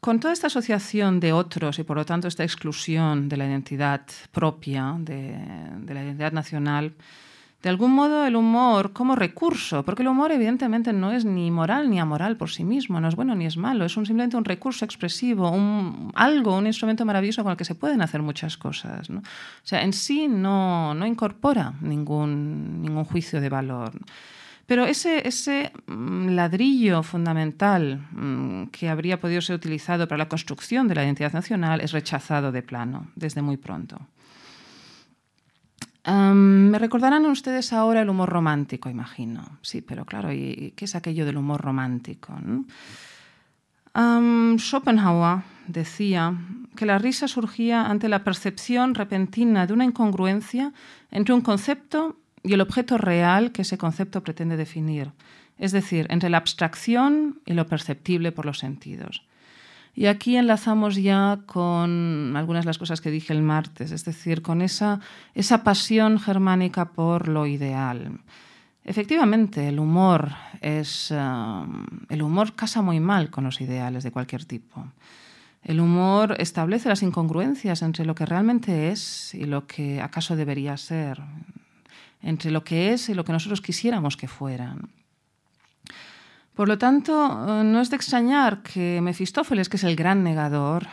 con 0.00 0.18
toda 0.18 0.32
esta 0.32 0.48
asociación 0.48 1.20
de 1.20 1.32
otros 1.32 1.78
y 1.78 1.84
por 1.84 1.96
lo 1.96 2.04
tanto 2.04 2.26
esta 2.26 2.42
exclusión 2.42 3.28
de 3.28 3.36
la 3.36 3.46
identidad 3.46 4.02
propia, 4.32 4.96
de 4.98 5.94
la 5.94 6.02
identidad 6.02 6.32
nacional, 6.32 6.96
de 7.62 7.68
algún 7.68 7.92
modo 7.92 8.26
el 8.26 8.34
humor 8.34 8.92
como 8.92 9.14
recurso, 9.14 9.84
porque 9.84 10.02
el 10.02 10.08
humor 10.08 10.32
evidentemente 10.32 10.92
no 10.92 11.12
es 11.12 11.24
ni 11.24 11.50
moral 11.50 11.88
ni 11.90 12.00
amoral 12.00 12.36
por 12.36 12.50
sí 12.50 12.64
mismo, 12.64 13.00
no 13.00 13.08
es 13.08 13.14
bueno 13.14 13.36
ni 13.36 13.46
es 13.46 13.56
malo, 13.56 13.84
es 13.84 13.92
simplemente 13.92 14.36
un 14.36 14.44
recurso 14.44 14.84
expresivo, 14.84 15.48
un, 15.50 16.10
algo, 16.14 16.56
un 16.56 16.66
instrumento 16.66 17.04
maravilloso 17.04 17.44
con 17.44 17.52
el 17.52 17.56
que 17.56 17.64
se 17.64 17.76
pueden 17.76 18.02
hacer 18.02 18.20
muchas 18.20 18.56
cosas. 18.56 19.08
O 19.10 19.22
sea, 19.62 19.82
en 19.82 19.92
sí 19.92 20.26
no, 20.26 20.94
incorpora 21.06 21.74
ningún, 21.80 23.04
juicio 23.08 23.40
de 23.40 23.48
valor. 23.48 23.92
Pero 24.66 24.84
ese, 24.84 25.26
ese 25.26 25.72
mm, 25.86 26.28
ladrillo 26.30 27.02
fundamental 27.02 28.06
mm, 28.12 28.66
que 28.66 28.88
habría 28.88 29.20
podido 29.20 29.40
ser 29.40 29.56
utilizado 29.56 30.08
para 30.08 30.18
la 30.18 30.28
construcción 30.28 30.88
de 30.88 30.94
la 30.94 31.04
identidad 31.04 31.32
nacional 31.32 31.80
es 31.80 31.92
rechazado 31.92 32.52
de 32.52 32.62
plano 32.62 33.08
desde 33.16 33.42
muy 33.42 33.56
pronto 33.56 34.00
me 36.04 36.78
recordarán 36.78 37.26
ustedes 37.26 37.72
ahora 37.72 38.02
el 38.02 38.08
humor 38.08 38.28
romántico, 38.28 38.90
imagino. 38.90 39.58
Sí, 39.62 39.82
pero 39.82 40.04
claro, 40.04 40.32
¿y 40.32 40.72
qué 40.76 40.84
es 40.84 40.94
aquello 40.94 41.24
del 41.24 41.36
humor 41.36 41.60
romántico? 41.60 42.34
Schopenhauer 43.94 45.42
decía 45.66 46.34
que 46.76 46.86
la 46.86 46.98
risa 46.98 47.28
surgía 47.28 47.86
ante 47.86 48.08
la 48.08 48.24
percepción 48.24 48.94
repentina 48.94 49.66
de 49.66 49.74
una 49.74 49.84
incongruencia 49.84 50.72
entre 51.10 51.34
un 51.34 51.42
concepto 51.42 52.16
y 52.42 52.54
el 52.54 52.60
objeto 52.60 52.98
real 52.98 53.52
que 53.52 53.62
ese 53.62 53.78
concepto 53.78 54.22
pretende 54.22 54.56
definir, 54.56 55.12
es 55.58 55.72
decir, 55.72 56.06
entre 56.10 56.30
la 56.30 56.38
abstracción 56.38 57.40
y 57.44 57.52
lo 57.52 57.66
perceptible 57.66 58.32
por 58.32 58.46
los 58.46 58.58
sentidos. 58.58 59.22
Y 59.94 60.06
aquí 60.06 60.36
enlazamos 60.36 60.96
ya 60.96 61.40
con 61.44 62.34
algunas 62.36 62.64
de 62.64 62.70
las 62.70 62.78
cosas 62.78 63.00
que 63.00 63.10
dije 63.10 63.32
el 63.32 63.42
martes, 63.42 63.92
es 63.92 64.04
decir, 64.04 64.40
con 64.40 64.62
esa, 64.62 65.00
esa 65.34 65.62
pasión 65.62 66.18
germánica 66.18 66.86
por 66.86 67.28
lo 67.28 67.46
ideal. 67.46 68.20
Efectivamente, 68.84 69.68
el 69.68 69.78
humor 69.78 70.32
es 70.60 71.10
um, 71.10 71.86
el 72.08 72.22
humor 72.22 72.54
casa 72.54 72.82
muy 72.82 73.00
mal 73.00 73.30
con 73.30 73.44
los 73.44 73.60
ideales 73.60 74.02
de 74.02 74.10
cualquier 74.10 74.44
tipo. 74.44 74.86
El 75.62 75.78
humor 75.78 76.36
establece 76.38 76.88
las 76.88 77.02
incongruencias 77.02 77.82
entre 77.82 78.04
lo 78.04 78.14
que 78.14 78.26
realmente 78.26 78.90
es 78.90 79.34
y 79.34 79.44
lo 79.44 79.66
que 79.66 80.00
acaso 80.00 80.34
debería 80.34 80.76
ser, 80.76 81.20
entre 82.22 82.50
lo 82.50 82.64
que 82.64 82.92
es 82.92 83.08
y 83.08 83.14
lo 83.14 83.24
que 83.24 83.32
nosotros 83.32 83.60
quisiéramos 83.60 84.16
que 84.16 84.26
fueran. 84.26 84.88
Por 86.54 86.68
lo 86.68 86.76
tanto, 86.76 87.12
eh, 87.12 87.64
no 87.64 87.80
es 87.80 87.88
de 87.88 87.96
extrañar 87.96 88.62
que 88.62 89.00
Mefistófeles, 89.00 89.68
que 89.68 89.78
es 89.78 89.84
el 89.84 89.96
gran 89.96 90.22
negador, 90.22 90.86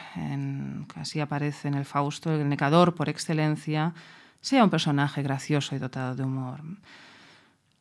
así 0.95 1.20
aparece 1.20 1.68
en 1.68 1.74
el 1.74 1.86
Fausto, 1.86 2.34
el 2.34 2.47
negador 2.47 2.95
por 2.95 3.10
excelencia, 3.10 3.93
sea 4.39 4.64
un 4.64 4.70
personaje 4.70 5.22
gracioso 5.22 5.76
y 5.76 5.80
dotado 5.80 6.16
de 6.16 6.24
humor. 6.24 6.62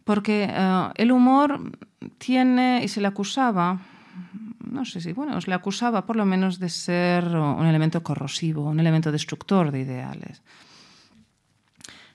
Porque 0.02 0.48
eh, 0.50 0.88
el 0.96 1.12
humor 1.12 1.72
tiene, 2.18 2.80
y 2.82 2.88
se 2.88 3.00
le 3.00 3.06
acusaba, 3.06 3.78
no 4.64 4.84
sé 4.84 5.00
si, 5.00 5.12
bueno, 5.12 5.40
se 5.40 5.48
le 5.48 5.54
acusaba 5.54 6.04
por 6.04 6.16
lo 6.16 6.24
menos 6.24 6.58
de 6.58 6.68
ser 6.68 7.24
un 7.24 7.66
elemento 7.66 8.02
corrosivo, 8.02 8.64
un 8.64 8.80
elemento 8.80 9.12
destructor 9.12 9.70
de 9.70 9.80
ideales. 9.80 10.42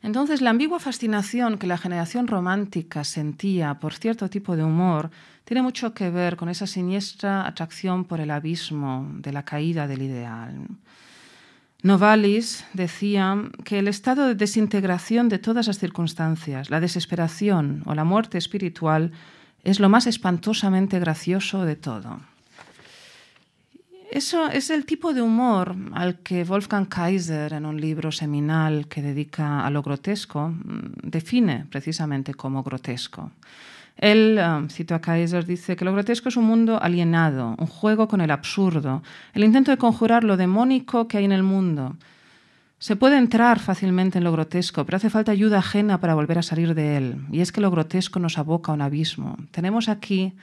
Entonces, 0.04 0.42
la 0.42 0.50
ambigua 0.50 0.82
fascinación 0.82 1.58
que 1.58 1.66
la 1.66 1.78
generación 1.78 2.28
romántica 2.28 3.06
sentía 3.06 3.76
por 3.76 3.94
cierto 3.94 4.30
tipo 4.30 4.58
de 4.58 4.64
humor 4.64 5.10
tiene 5.46 5.62
mucho 5.62 5.94
que 5.94 6.10
ver 6.10 6.36
con 6.36 6.50
esa 6.50 6.68
siniestra 6.68 7.48
atracción 7.48 8.04
por 8.04 8.20
el 8.20 8.30
abismo 8.30 9.10
de 9.20 9.32
la 9.32 9.44
caída 9.44 9.88
del 9.88 10.02
ideal. 10.02 10.68
Novalis 11.84 12.66
decía 12.74 13.44
que 13.64 13.80
el 13.80 13.88
estado 13.88 14.28
de 14.28 14.36
desintegración 14.36 15.30
de 15.30 15.40
todas 15.40 15.68
las 15.68 15.80
circunstancias, 15.80 16.70
la 16.70 16.82
desesperación 16.82 17.82
o 17.86 17.96
la 17.96 18.04
muerte 18.04 18.38
espiritual, 18.38 19.12
es 19.64 19.80
lo 19.80 19.88
más 19.88 20.06
espantosamente 20.06 21.00
gracioso 21.00 21.64
de 21.64 21.78
todo. 21.78 22.20
Eso 24.14 24.48
es 24.48 24.70
el 24.70 24.86
tipo 24.86 25.12
de 25.12 25.24
humor 25.24 25.76
al 25.94 26.20
que 26.20 26.44
Wolfgang 26.44 26.86
Kaiser, 26.86 27.52
en 27.52 27.66
un 27.66 27.82
libro 27.82 28.12
seminal 28.12 28.88
que 28.88 29.02
dedica 29.02 29.66
a 29.66 29.72
lo 29.72 29.82
grotesco, 29.82 30.50
mm, 30.50 31.02
define 31.02 31.66
precisamente 31.68 32.36
como 32.36 32.62
grotesco. 32.62 33.32
Él, 33.98 34.40
um, 34.40 34.70
cito 34.70 34.94
a 34.94 35.02
Kaiser, 35.02 35.48
dice 35.48 35.76
que 35.76 35.84
lo 35.84 35.94
grotesco 35.94 36.30
es 36.30 36.38
un 36.38 36.46
mundo 36.46 36.80
alienado, 36.80 37.56
un 37.58 37.66
juego 37.66 38.08
con 38.08 38.22
el 38.22 38.30
absurdo, 38.30 39.02
el 39.34 39.44
intento 39.44 39.72
de 39.72 39.78
conjurar 39.78 40.24
lo 40.24 40.38
demónico 40.38 41.08
que 41.08 41.18
hay 41.18 41.26
en 41.26 41.32
el 41.32 41.42
mundo. 41.42 41.96
Se 42.78 42.96
puede 42.96 43.18
entrar 43.18 43.58
fácilmente 43.58 44.20
en 44.20 44.26
lo 44.26 44.32
grotesco, 44.32 44.86
pero 44.86 44.98
hace 44.98 45.10
falta 45.10 45.32
ayuda 45.32 45.58
ajena 45.58 46.00
para 46.00 46.14
volver 46.14 46.38
a 46.38 46.44
salir 46.44 46.76
de 46.76 46.98
él. 46.98 47.26
Y 47.32 47.42
es 47.42 47.52
que 47.52 47.62
lo 47.62 47.72
grotesco 47.72 48.20
nos 48.20 48.38
aboca 48.38 48.72
a 48.72 48.76
un 48.76 48.84
abismo. 48.84 49.38
Tenemos 49.50 49.90
aquí, 49.90 50.36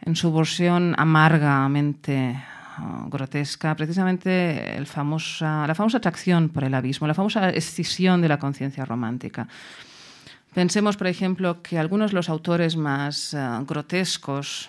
en 0.00 0.16
su 0.16 0.32
versión 0.32 0.94
amargamente 0.96 2.40
grotesca, 3.08 3.74
precisamente 3.74 4.78
la 4.78 4.86
famosa 4.86 5.64
atracción 5.96 6.48
por 6.48 6.64
el 6.64 6.74
abismo, 6.74 7.06
la 7.06 7.14
famosa 7.14 7.50
escisión 7.50 8.20
de 8.20 8.28
la 8.28 8.38
conciencia 8.38 8.84
romántica. 8.84 9.48
Pensemos, 10.54 10.96
por 10.96 11.06
ejemplo, 11.06 11.62
que 11.62 11.78
algunos 11.78 12.10
de 12.10 12.16
los 12.16 12.28
autores 12.28 12.76
más 12.76 13.34
uh, 13.34 13.64
grotescos, 13.64 14.68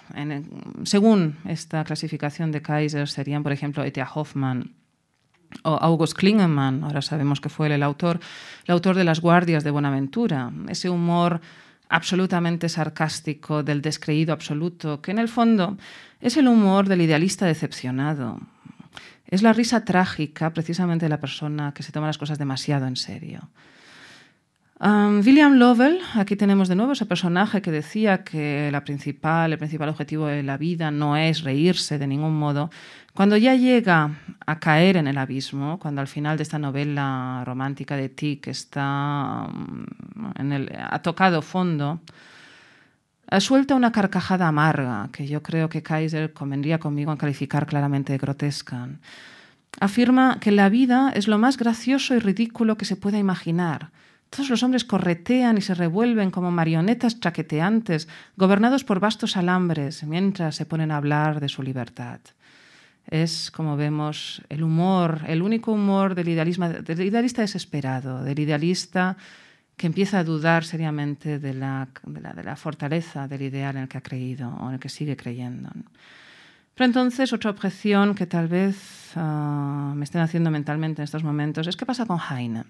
según 0.84 1.38
esta 1.45 1.84
clasificación 1.84 2.51
de 2.51 2.62
Kaiser, 2.62 3.07
serían, 3.07 3.41
por 3.41 3.51
ejemplo, 3.51 3.84
E.T.A. 3.84 4.07
Hoffman 4.14 4.76
o 5.64 5.72
August 5.72 6.14
Klingemann, 6.14 6.84
ahora 6.84 7.01
sabemos 7.01 7.41
que 7.41 7.49
fue 7.49 7.74
el 7.74 7.84
autor, 7.84 8.20
el 8.66 8.74
autor 8.74 8.95
de 8.95 9.03
Las 9.03 9.22
Guardias 9.22 9.64
de 9.64 9.72
Buenaventura, 9.72 10.51
ese 10.70 10.89
humor 10.89 11.41
absolutamente 11.89 12.70
sarcástico 12.70 13.64
del 13.64 13.82
descreído 13.82 14.34
absoluto, 14.34 15.01
que 15.01 15.12
en 15.12 15.20
el 15.20 15.28
fondo 15.28 15.78
es 16.22 16.38
el 16.38 16.48
humor 16.48 16.88
del 16.88 17.02
idealista 17.02 17.46
decepcionado. 17.46 18.40
Es 19.28 19.42
la 19.42 19.54
risa 19.54 19.86
trágica 19.86 20.52
precisamente 20.54 21.06
de 21.06 21.10
la 21.10 21.20
persona 21.20 21.74
que 21.74 21.84
se 21.84 21.92
toma 21.92 22.08
las 22.08 22.18
cosas 22.18 22.38
demasiado 22.38 22.86
en 22.88 22.96
serio. 22.96 23.50
William 24.84 25.60
Lovell, 25.60 26.00
aquí 26.16 26.36
tenemos 26.36 26.68
de 26.68 26.76
nuevo 26.76 26.94
ese 26.94 27.06
personaje 27.06 27.62
que 27.62 27.70
decía 27.70 28.24
que 28.24 28.70
la 28.72 28.84
principal, 28.84 29.52
el 29.52 29.60
principal 29.60 29.90
objetivo 29.90 30.26
de 30.26 30.42
la 30.42 30.58
vida 30.58 30.90
no 30.90 31.16
es 31.16 31.44
reírse 31.44 32.00
de 32.00 32.08
ningún 32.08 32.36
modo. 32.36 32.72
Cuando 33.14 33.38
ya 33.38 33.54
llega 33.54 34.18
a 34.44 34.60
caer 34.60 34.98
en 34.98 35.08
el 35.08 35.20
abismo, 35.20 35.78
cuando 35.78 36.02
al 36.02 36.08
final 36.08 36.36
de 36.38 36.44
esta 36.44 36.58
novela 36.58 37.44
romántica 37.46 37.96
de 37.96 38.10
Tick 38.10 38.48
está 38.48 39.48
en 40.36 40.52
el, 40.52 40.72
ha 40.76 41.00
tocado 41.04 41.44
fondo, 41.44 42.02
suelta 43.40 43.76
una 43.76 43.92
carcajada 43.92 44.48
amarga 44.48 45.10
que 45.12 45.28
yo 45.28 45.42
creo 45.42 45.70
que 45.70 45.82
Kaiser 45.82 46.34
convendría 46.34 46.80
conmigo 46.80 47.12
en 47.12 47.18
calificar 47.18 47.66
claramente 47.66 48.12
de 48.12 48.20
grotesca. 48.20 48.90
Afirma 49.80 50.40
que 50.42 50.52
la 50.52 50.68
vida 50.70 51.12
es 51.16 51.28
lo 51.28 51.38
más 51.38 51.58
gracioso 51.58 52.14
y 52.14 52.20
ridículo 52.20 52.78
que 52.78 52.86
se 52.86 52.98
pueda 52.98 53.18
imaginar 53.18 53.92
todos 54.32 54.50
los 54.50 54.64
hombres 54.64 54.86
corretean 54.86 55.58
y 55.58 55.62
se 55.62 55.76
revuelven 55.76 56.32
como 56.32 56.52
marionetas 56.52 57.20
chaqueteantes, 57.20 58.08
gobernados 58.38 58.86
por 58.86 59.02
vastos 59.02 59.36
alambres, 59.36 60.04
mientras 60.04 60.56
se 60.56 60.66
ponen 60.66 60.90
a 60.90 60.98
hablar 60.98 61.42
de 61.42 61.50
su 61.50 61.62
libertad. 61.62 62.22
Es, 63.08 63.52
como 63.52 63.76
vemos, 63.76 64.42
el 64.48 64.64
humor, 64.64 65.20
el 65.28 65.42
único 65.42 65.74
humor 65.74 66.16
del, 66.16 66.28
del 66.28 67.02
idealista 67.02 67.42
desesperado, 67.42 68.24
del 68.24 68.40
idealista 68.40 69.18
que 69.82 69.88
empieza 69.88 70.20
a 70.20 70.24
dudar 70.24 70.64
seriamente 70.64 71.40
de 71.40 71.56
la, 71.56 71.88
de, 72.06 72.44
la, 72.44 72.56
fortaleza 72.56 73.28
del 73.28 73.42
ideal 73.42 73.78
en 73.78 73.82
el 73.82 73.90
que 73.90 73.98
ha 73.98 74.02
creído 74.02 74.48
o 74.48 74.68
en 74.68 74.76
el 74.76 74.80
que 74.80 74.90
sigue 74.90 75.18
creyendo. 75.18 75.72
Pero 76.76 76.86
entonces, 76.86 77.34
otra 77.34 77.50
objeción 77.50 78.14
que 78.14 78.28
tal 78.28 78.48
vez 78.48 78.78
uh, 79.16 79.96
me 79.96 80.04
estén 80.04 80.22
haciendo 80.22 80.52
mentalmente 80.52 81.02
en 81.02 81.06
estos 81.06 81.24
momentos 81.24 81.66
es 81.66 81.76
qué 81.76 81.88
pasa 81.88 82.06
con 82.06 82.20
Heine. 82.20 82.64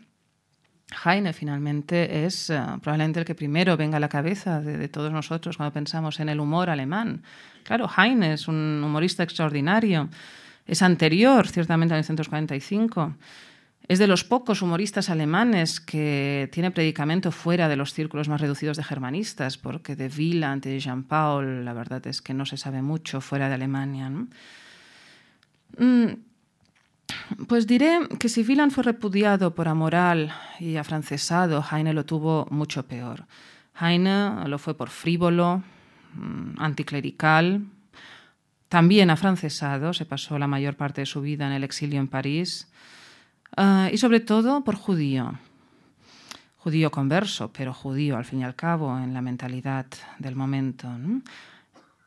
Heine 1.03 1.33
finalmente 1.33 2.23
es 2.23 2.49
uh, 2.49 2.79
probablemente 2.79 3.19
el 3.19 3.25
que 3.25 3.35
primero 3.35 3.75
venga 3.75 3.97
a 3.97 3.99
la 3.99 4.07
cabeza 4.07 4.61
de, 4.61 4.77
de, 4.77 4.87
todos 4.87 5.11
nosotros 5.11 5.57
cuando 5.57 5.73
pensamos 5.73 6.17
en 6.21 6.29
el 6.29 6.39
humor 6.39 6.69
alemán. 6.69 7.23
Claro, 7.63 7.89
Heine 7.97 8.31
es 8.31 8.47
un 8.47 8.81
humorista 8.85 9.23
extraordinario. 9.23 10.07
Es 10.65 10.81
anterior, 10.81 11.45
ciertamente, 11.49 11.93
a 11.93 11.97
1945. 11.97 13.15
Es 13.87 13.99
de 13.99 14.07
los 14.07 14.23
pocos 14.23 14.61
humoristas 14.61 15.09
alemanes 15.09 15.79
que 15.79 16.49
tiene 16.51 16.71
predicamento 16.71 17.31
fuera 17.31 17.67
de 17.67 17.75
los 17.75 17.93
círculos 17.93 18.29
más 18.29 18.39
reducidos 18.39 18.77
de 18.77 18.83
germanistas, 18.83 19.57
porque 19.57 19.95
de 19.95 20.07
Wieland 20.07 20.65
y 20.67 20.79
Jean 20.79 21.03
Paul, 21.03 21.65
la 21.65 21.73
verdad 21.73 22.05
es 22.07 22.21
que 22.21 22.33
no 22.33 22.45
se 22.45 22.57
sabe 22.57 22.81
mucho 22.81 23.21
fuera 23.21 23.49
de 23.49 23.55
Alemania. 23.55 24.09
Mm, 25.77 26.05
pues 27.47 27.67
diré 27.67 27.99
que 28.19 28.29
si 28.29 28.43
Wieland 28.43 28.71
fue 28.71 28.83
repudiado 28.83 29.55
por 29.55 29.67
amoral 29.67 30.33
y 30.59 30.77
afrancesado, 30.77 31.63
Heine 31.71 31.93
lo 31.93 32.05
tuvo 32.05 32.47
mucho 32.49 32.87
peor. 32.87 33.25
Heine 33.79 34.47
lo 34.47 34.57
fue 34.57 34.75
por 34.75 34.89
frívolo, 34.89 35.63
mm, 36.13 36.59
anticlerical, 36.59 37.65
también 38.69 39.09
afrancesado, 39.09 39.93
se 39.93 40.05
pasó 40.05 40.39
la 40.39 40.47
mayor 40.47 40.75
parte 40.75 41.01
de 41.01 41.05
su 41.05 41.19
vida 41.19 41.45
en 41.45 41.51
el 41.51 41.65
exilio 41.65 41.99
en 41.99 42.07
París, 42.07 42.71
uh, 43.57 43.87
y 43.91 43.97
sobre 43.97 44.19
todo 44.19 44.63
por 44.63 44.75
judío. 44.75 45.33
Judío 46.57 46.91
converso, 46.91 47.51
pero 47.51 47.73
judío 47.73 48.17
al 48.17 48.25
fin 48.25 48.41
y 48.41 48.43
al 48.43 48.55
cabo 48.55 48.97
en 48.97 49.13
la 49.13 49.21
mentalidad 49.21 49.87
del 50.19 50.35
momento. 50.35 50.87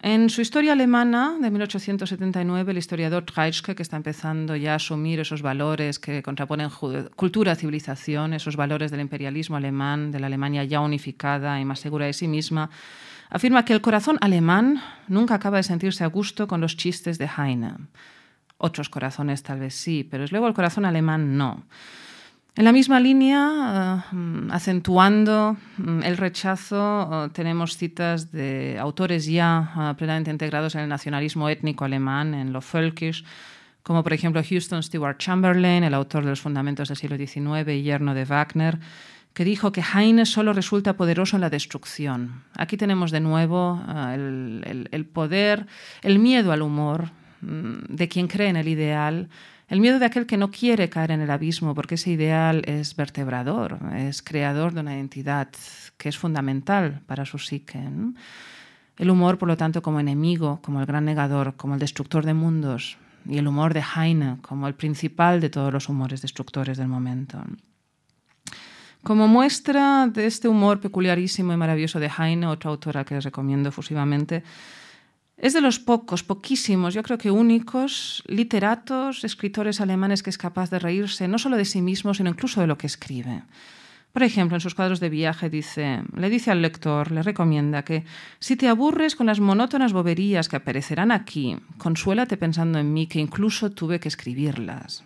En 0.01 0.29
su 0.29 0.43
historia 0.43 0.75
alemana 0.75 1.35
de 1.41 1.51
1879, 1.51 2.73
el 2.73 2.77
historiador 2.77 3.25
Treitschke, 3.25 3.75
que 3.75 3.83
está 3.83 3.97
empezando 3.97 4.55
ya 4.55 4.75
a 4.75 4.77
asumir 4.77 5.19
esos 5.19 5.41
valores 5.41 5.99
que 5.99 6.23
contraponen 6.23 6.69
cultura, 7.17 7.57
civilización, 7.57 8.35
esos 8.35 8.55
valores 8.55 8.91
del 8.91 9.01
imperialismo 9.01 9.57
alemán, 9.57 10.13
de 10.13 10.21
la 10.21 10.27
Alemania 10.27 10.63
ya 10.65 10.81
unificada 10.81 11.59
y 11.59 11.65
más 11.65 11.81
segura 11.81 12.05
de 12.05 12.13
sí 12.13 12.29
misma, 12.29 12.69
afirma 13.31 13.65
que 13.65 13.73
el 13.73 13.81
corazón 13.81 14.19
alemán 14.21 14.83
nunca 15.09 15.37
acaba 15.37 15.57
de 15.57 15.63
sentirse 15.63 16.05
a 16.05 16.09
gusto 16.09 16.47
con 16.47 16.61
los 16.61 16.77
chistes 16.77 17.17
de 17.17 17.31
Heine. 17.39 17.75
Otros 18.59 18.89
corazones 18.89 19.43
tal 19.43 19.61
vez 19.61 19.75
sí, 19.75 20.07
pero 20.09 20.25
es 20.25 20.33
luego 20.33 20.47
el 20.49 20.55
corazón 20.55 20.85
alemán 20.85 21.37
no. 21.37 21.65
En 22.57 22.65
la 22.65 22.71
misma 22.71 23.01
línea, 23.01 24.05
uh, 24.13 24.53
acentuando 24.53 25.57
mm, 25.77 26.05
el 26.05 26.17
rechazo, 26.17 27.09
uh, 27.09 27.29
tenemos 27.31 27.77
citas 27.77 28.31
de 28.31 28.79
autores 28.79 29.27
ya 29.27 29.73
uh, 29.75 29.97
plenamente 29.97 30.31
integrados 30.31 30.77
en 30.77 30.83
el 30.83 30.89
nacionalismo 30.89 31.49
étnico 31.49 31.85
alemán, 31.85 32.33
en 32.33 32.53
lo 32.53 32.61
Völkisch, 32.61 33.25
como 33.83 34.05
por 34.05 34.13
ejemplo 34.13 34.41
Houston 34.49 34.85
Stewart 34.85 35.19
Chamberlain, 35.19 35.83
el 35.83 35.95
autor 35.95 36.23
de 36.23 36.31
los 36.31 36.41
fundamentos 36.41 36.89
del 36.89 36.97
siglo 36.97 37.17
XIX 37.17 37.69
y 37.71 37.83
yerno 37.83 38.15
de 38.15 38.25
Wagner, 38.25 38.79
que 39.33 39.45
dijo 39.45 39.73
que 39.73 39.83
Heine 39.83 40.25
solo 40.25 40.53
resulta 40.53 40.97
poderoso 40.97 41.37
en 41.37 41.41
la 41.41 41.51
destrucción. 41.51 42.45
Aquí 42.57 42.77
tenemos 42.77 43.11
de 43.11 43.19
nuevo 43.19 43.83
el, 44.15 45.07
poder, 45.13 45.67
el 46.03 46.21
miedo 46.21 46.53
al 46.53 46.63
humor 46.63 47.11
de 47.89 48.09
quien 48.09 48.29
cree 48.29 48.49
en 48.49 48.57
el 48.57 48.69
ideal, 48.69 49.29
el 49.69 49.81
miedo 49.81 49.99
de 49.99 50.07
aquel 50.07 50.27
que 50.27 50.37
no 50.37 50.51
quiere 50.51 50.89
caer 50.89 51.11
en 51.13 51.21
el 51.21 51.31
abismo, 51.31 51.75
porque 51.75 51.95
ese 51.95 52.11
ideal 52.11 52.63
es 52.67 52.97
vertebrador, 52.97 53.79
es 53.97 54.23
creador 54.23 54.75
de 54.75 54.81
una 54.81 54.95
identidad 54.95 55.49
que 55.97 56.09
es 56.09 56.19
fundamental 56.19 57.01
para 57.07 57.25
su 57.25 57.39
psique. 57.39 57.81
El 58.97 59.11
humor, 59.11 59.39
por 59.39 59.49
lo 59.49 59.57
tanto, 59.57 59.83
como 59.83 60.01
enemigo, 60.01 60.61
como 60.63 60.81
el 60.81 60.87
gran 60.87 61.05
negador, 61.05 61.55
como 61.57 61.75
el 61.75 61.81
destructor 61.81 62.25
de 62.25 62.35
mundos, 62.35 62.99
y 63.27 63.39
el 63.39 63.49
humor 63.49 63.75
de 63.75 63.83
Heine 63.83 64.39
como 64.43 64.69
el 64.69 64.75
principal 64.75 65.41
de 65.41 65.51
todos 65.51 65.73
los 65.73 65.89
humores 65.89 66.23
destructores 66.23 66.79
del 66.79 66.89
momento. 66.89 67.43
Como 69.03 69.29
muestra 69.29 70.07
de 70.07 70.27
este 70.27 70.49
humor 70.49 70.81
peculiarísimo 70.81 71.53
y 71.53 71.57
maravilloso 71.57 72.01
de 72.01 72.11
Heine, 72.19 72.47
otra 72.47 72.71
autora 72.71 73.05
que 73.05 73.15
les 73.15 73.25
recomiendo 73.25 73.69
efusivamente, 73.69 74.43
es 75.37 75.53
de 75.53 75.61
los 75.61 75.79
pocos, 75.81 76.23
poquísimos, 76.23 76.95
yo 76.95 77.03
creo 77.03 77.19
que 77.19 77.31
únicos, 77.31 78.23
literatos, 78.27 79.25
escritores 79.25 79.81
alemanes 79.81 80.23
que 80.23 80.31
es 80.31 80.39
capaz 80.39 80.71
de 80.71 80.79
reírse 80.79 81.29
no 81.29 81.39
solo 81.39 81.57
de 81.57 81.65
sí 81.65 81.83
mismo, 81.83 82.15
sino 82.15 82.31
incluso 82.31 82.61
de 82.61 82.67
lo 82.67 82.79
que 82.79 82.87
escribe. 82.87 83.43
Por 84.13 84.23
ejemplo, 84.23 84.57
en 84.57 84.61
sus 84.61 84.77
cuadros 84.77 85.01
de 85.01 85.09
viaje 85.09 85.51
dice, 85.51 86.05
le 86.17 86.31
dice 86.31 86.53
al 86.53 86.63
lector, 86.63 87.11
le 87.11 87.25
recomienda 87.25 87.85
que 87.85 88.05
si 88.39 88.55
te 88.55 88.69
aburres 88.69 89.17
con 89.17 89.27
las 89.27 89.41
monótonas 89.41 89.93
boberías 89.93 90.49
que 90.49 90.55
aparecerán 90.55 91.11
aquí, 91.11 91.57
consuélate 91.79 92.37
pensando 92.37 92.79
en 92.79 92.93
mí 92.93 93.09
que 93.09 93.19
incluso 93.19 93.73
tuve 93.73 93.99
que 93.99 94.07
escribirlas. 94.07 95.03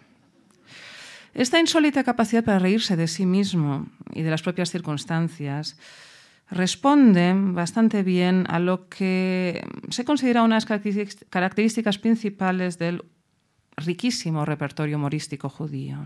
Esta 1.33 1.59
insólita 1.59 2.05
capacidad 2.05 2.45
para 2.45 2.59
reírse 2.59 2.97
de 2.97 3.09
sí 3.09 3.25
mismo 3.25 3.87
y 4.13 4.23
de 4.23 4.31
las 4.31 4.43
propias 4.43 4.71
circunstancias 4.71 5.79
responde 6.51 7.35
bastante 7.35 8.03
bien 8.03 8.47
a 8.49 8.59
lo 8.59 8.89
que 8.89 9.67
se 9.91 10.05
considera 10.05 10.43
unas 10.43 10.67
características 10.67 11.99
principales 11.99 12.79
del 12.79 13.05
riquísimo 13.77 14.45
repertorio 14.45 14.97
humorístico 14.97 15.49
judío. 15.49 15.99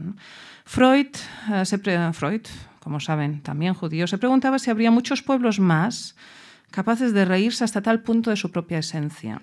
Freud, 0.64 1.08
eh, 1.50 2.12
Freud, 2.12 2.42
como 2.80 3.00
saben, 3.00 3.40
también 3.40 3.74
judío, 3.74 4.06
se 4.06 4.18
preguntaba 4.18 4.58
si 4.58 4.70
habría 4.70 4.90
muchos 4.90 5.22
pueblos 5.22 5.58
más 5.58 6.16
capaces 6.70 7.12
de 7.12 7.24
reírse 7.24 7.64
hasta 7.64 7.82
tal 7.82 8.02
punto 8.02 8.30
de 8.30 8.36
su 8.36 8.50
propia 8.50 8.78
esencia. 8.78 9.40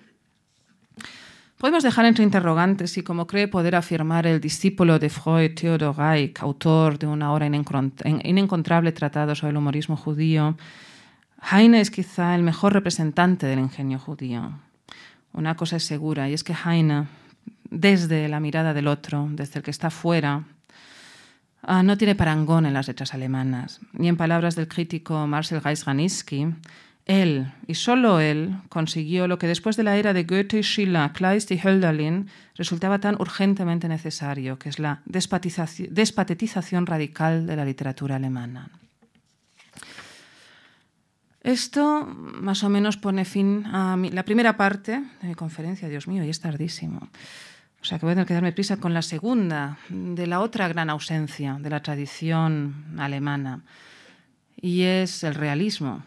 Podemos 1.59 1.83
dejar 1.83 2.05
entre 2.05 2.23
interrogantes 2.23 2.91
si, 2.91 3.03
como 3.03 3.27
cree 3.27 3.49
poder 3.49 3.75
afirmar 3.75 4.25
el 4.25 4.39
discípulo 4.39 4.97
de 4.97 5.09
Freud, 5.09 5.55
Theodor 5.55 5.97
Reich, 5.97 6.39
autor 6.39 6.97
de 6.97 7.05
una 7.05 7.33
hora 7.33 7.47
inencontrable 7.47 8.93
tratado 8.93 9.35
sobre 9.35 9.51
el 9.51 9.57
humorismo 9.57 9.97
judío, 9.97 10.55
Heine 11.51 11.81
es 11.81 11.91
quizá 11.91 12.33
el 12.35 12.43
mejor 12.43 12.71
representante 12.71 13.45
del 13.45 13.59
ingenio 13.59 13.99
judío. 13.99 14.53
Una 15.33 15.55
cosa 15.55 15.75
es 15.75 15.83
segura, 15.83 16.29
y 16.29 16.33
es 16.33 16.45
que 16.45 16.55
Heine, 16.55 17.07
desde 17.69 18.29
la 18.29 18.39
mirada 18.39 18.73
del 18.73 18.87
otro, 18.87 19.27
desde 19.29 19.59
el 19.59 19.63
que 19.63 19.71
está 19.71 19.89
fuera, 19.89 20.45
ah, 21.61 21.83
no 21.83 21.97
tiene 21.97 22.15
parangón 22.15 22.67
en 22.67 22.73
las 22.73 22.87
letras 22.87 23.13
alemanas. 23.13 23.81
Y 23.99 24.07
en 24.07 24.15
palabras 24.15 24.55
del 24.55 24.69
crítico 24.69 25.27
Marcel 25.27 25.61
Reis-Ranitzky, 25.61 26.55
él, 27.09 27.51
y 27.65 27.73
solo 27.73 28.19
él, 28.19 28.55
consiguió 28.69 29.27
lo 29.27 29.39
que 29.39 29.47
después 29.47 29.75
de 29.75 29.83
la 29.83 29.97
era 29.97 30.13
de 30.13 30.25
Goethe, 30.25 30.61
Schiller, 30.61 31.11
Kleist 31.11 31.49
y 31.49 31.59
Hölderlin 31.59 32.29
resultaba 32.55 32.99
tan 32.99 33.15
urgentemente 33.19 33.87
necesario, 33.87 34.59
que 34.59 34.69
es 34.69 34.77
la 34.77 35.01
despatetización 35.05 36.85
radical 36.85 37.47
de 37.47 37.55
la 37.55 37.65
literatura 37.65 38.17
alemana. 38.17 38.69
Esto 41.41 42.05
más 42.05 42.63
o 42.63 42.69
menos 42.69 42.97
pone 42.97 43.25
fin 43.25 43.65
a 43.65 43.97
la 43.97 44.23
primera 44.23 44.55
parte 44.55 45.01
de 45.21 45.27
mi 45.29 45.33
conferencia. 45.33 45.89
Dios 45.89 46.07
mío, 46.07 46.23
y 46.23 46.29
es 46.29 46.39
tardísimo. 46.41 47.09
O 47.81 47.85
sea 47.85 47.97
que 47.97 48.05
voy 48.05 48.11
a 48.11 48.15
tener 48.15 48.27
que 48.27 48.35
darme 48.35 48.51
prisa 48.51 48.77
con 48.77 48.93
la 48.93 49.01
segunda, 49.01 49.79
de 49.89 50.27
la 50.27 50.41
otra 50.41 50.67
gran 50.67 50.91
ausencia 50.91 51.57
de 51.59 51.69
la 51.71 51.81
tradición 51.81 52.93
alemana, 52.99 53.63
y 54.61 54.81
es 54.81 55.23
el 55.23 55.33
realismo. 55.33 56.03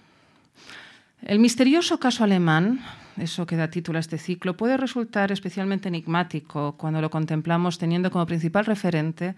El 1.23 1.39
misterioso 1.39 2.01
caso 2.01 2.25
alemán, 2.25 2.81
eso 3.17 3.47
que 3.47 3.55
da 3.55 3.71
título 3.71 3.99
a 3.99 4.03
este 4.03 4.19
ciclo, 4.19 4.57
puede 4.57 4.77
resultar 4.77 5.31
especialmente 5.31 5.87
enigmático 5.87 6.75
cuando 6.77 7.01
lo 7.01 7.11
contemplamos 7.11 7.79
teniendo 7.79 8.11
como 8.11 8.27
principal 8.27 8.67
referente 8.67 9.37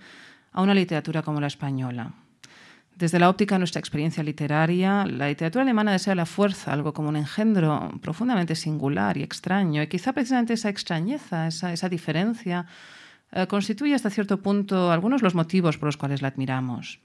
a 0.53 0.62
una 0.62 0.72
literatura 0.72 1.20
como 1.20 1.43
la 1.43 1.47
española. 1.47 2.14
Desde 2.97 3.18
la 3.18 3.28
óptica 3.28 3.57
de 3.57 3.59
nuestra 3.59 3.80
experiencia 3.80 4.22
literaria, 4.22 5.05
la 5.05 5.28
literatura 5.28 5.61
alemana 5.61 5.93
desea 5.93 6.14
la 6.14 6.24
fuerza, 6.24 6.72
algo 6.72 6.95
como 6.95 7.11
un 7.11 7.16
engendro 7.16 7.91
profundamente 8.01 8.55
singular 8.55 9.18
y 9.18 9.22
extraño, 9.22 9.82
y 9.82 9.87
quizá 9.87 10.14
precisamente 10.14 10.55
esa 10.55 10.70
extrañeza, 10.70 11.49
esa, 11.49 11.89
diferencia, 11.91 12.64
eh, 13.30 13.47
constituye 13.47 13.95
hasta 13.95 14.09
cierto 14.09 14.41
punto 14.41 14.91
algunos 14.91 15.20
de 15.20 15.26
los 15.26 15.35
motivos 15.35 15.76
por 15.76 15.89
los 15.89 15.99
cuales 15.99 16.22
la 16.22 16.28
admiramos. 16.28 17.01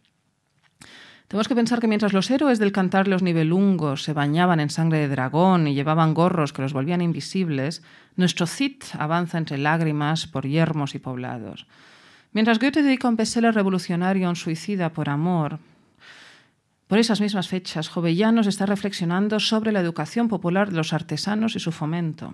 Tenemos 1.29 1.47
que 1.47 1.53
pensar 1.53 1.79
que 1.79 1.87
mientras 1.87 2.11
los 2.11 2.31
héroes 2.31 2.57
del 2.57 2.71
cantar 2.71 3.07
los 3.07 3.21
nivelungos 3.21 4.01
se 4.01 4.13
bañaban 4.13 4.59
en 4.59 4.71
sangre 4.71 4.97
de 4.97 5.09
dragón 5.09 5.67
y 5.67 5.75
llevaban 5.75 6.15
gorros 6.15 6.53
que 6.53 6.63
los 6.63 6.73
volvían 6.73 7.03
invisibles, 7.03 7.83
nuestro 8.15 8.47
Cid 8.47 8.81
avanza 8.97 9.37
entre 9.37 9.59
lágrimas 9.59 10.25
por 10.25 10.47
yermos 10.47 10.95
y 10.95 10.99
poblados. 10.99 11.67
Mientras 12.33 12.57
Goethe 12.57 12.81
dedica 12.81 13.07
un 13.07 13.15
bestseller 13.15 13.53
revolucionario 13.53 14.27
un 14.27 14.35
suicida 14.35 14.91
por 14.91 15.07
amor, 15.07 15.59
por 16.87 16.97
esas 16.97 17.21
mismas 17.21 17.47
fechas, 17.47 17.89
Jovellanos 17.89 18.47
está 18.47 18.65
reflexionando 18.65 19.39
sobre 19.39 19.71
la 19.71 19.81
educación 19.81 20.29
popular 20.29 20.71
de 20.71 20.77
los 20.77 20.93
artesanos 20.93 21.55
y 21.55 21.59
su 21.59 21.71
fomento. 21.71 22.33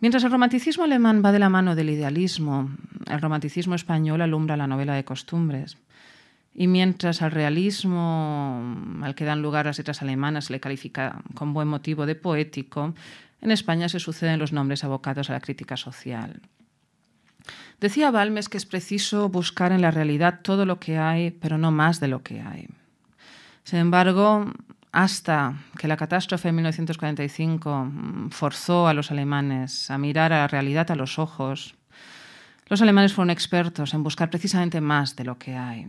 Mientras 0.00 0.24
el 0.24 0.30
romanticismo 0.30 0.84
alemán 0.84 1.20
va 1.22 1.32
de 1.32 1.38
la 1.38 1.50
mano 1.50 1.74
del 1.74 1.90
idealismo, 1.90 2.70
el 3.06 3.20
romanticismo 3.20 3.74
español 3.74 4.22
alumbra 4.22 4.56
la 4.56 4.66
novela 4.66 4.94
de 4.94 5.04
costumbres. 5.04 5.76
Y 6.54 6.68
mientras 6.68 7.20
al 7.20 7.32
realismo 7.32 8.76
al 9.02 9.14
que 9.14 9.24
dan 9.24 9.42
lugar 9.42 9.66
las 9.66 9.78
letras 9.78 10.02
alemanas 10.02 10.50
le 10.50 10.60
califica 10.60 11.22
con 11.34 11.52
buen 11.52 11.66
motivo 11.66 12.06
de 12.06 12.14
poético, 12.14 12.94
en 13.40 13.50
España 13.50 13.88
se 13.88 13.98
suceden 13.98 14.38
los 14.38 14.52
nombres 14.52 14.84
abocados 14.84 15.28
a 15.30 15.32
la 15.32 15.40
crítica 15.40 15.76
social. 15.76 16.40
Decía 17.80 18.10
Balmes 18.10 18.48
que 18.48 18.56
es 18.56 18.66
preciso 18.66 19.28
buscar 19.28 19.72
en 19.72 19.82
la 19.82 19.90
realidad 19.90 20.40
todo 20.42 20.64
lo 20.64 20.78
que 20.78 20.96
hay, 20.96 21.30
pero 21.30 21.58
no 21.58 21.70
más 21.70 22.00
de 22.00 22.08
lo 22.08 22.22
que 22.22 22.40
hay. 22.40 22.68
Sin 23.64 23.80
embargo, 23.80 24.52
hasta 24.92 25.54
que 25.76 25.88
la 25.88 25.96
catástrofe 25.96 26.48
de 26.48 26.52
1945 26.52 27.84
mm, 27.84 28.30
forzó 28.30 28.86
a 28.86 28.94
los 28.94 29.10
alemanes 29.10 29.90
a 29.90 29.98
mirar 29.98 30.32
a 30.32 30.38
la 30.38 30.48
realidad 30.48 30.90
a 30.90 30.94
los 30.94 31.18
ojos, 31.18 31.74
los 32.68 32.80
alemanes 32.80 33.12
fueron 33.12 33.30
expertos 33.30 33.92
en 33.92 34.02
buscar 34.02 34.30
precisamente 34.30 34.80
más 34.80 35.16
de 35.16 35.24
lo 35.24 35.36
que 35.36 35.56
hay. 35.56 35.88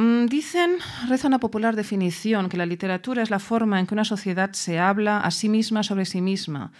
Mm, 0.00 0.28
dicen, 0.28 0.78
reza 1.10 1.28
una 1.28 1.40
popular 1.40 1.76
definición, 1.76 2.48
que 2.48 2.56
la 2.56 2.64
literatura 2.64 3.22
es 3.22 3.28
la 3.28 3.38
forma 3.38 3.78
en 3.78 3.86
que 3.86 3.92
una 3.92 4.06
sociedad 4.06 4.50
se 4.52 4.78
habla 4.78 5.20
a 5.20 5.30
sí 5.30 5.50
misma 5.50 5.82
sobre 5.82 6.06
sí 6.06 6.22
misma. 6.22 6.72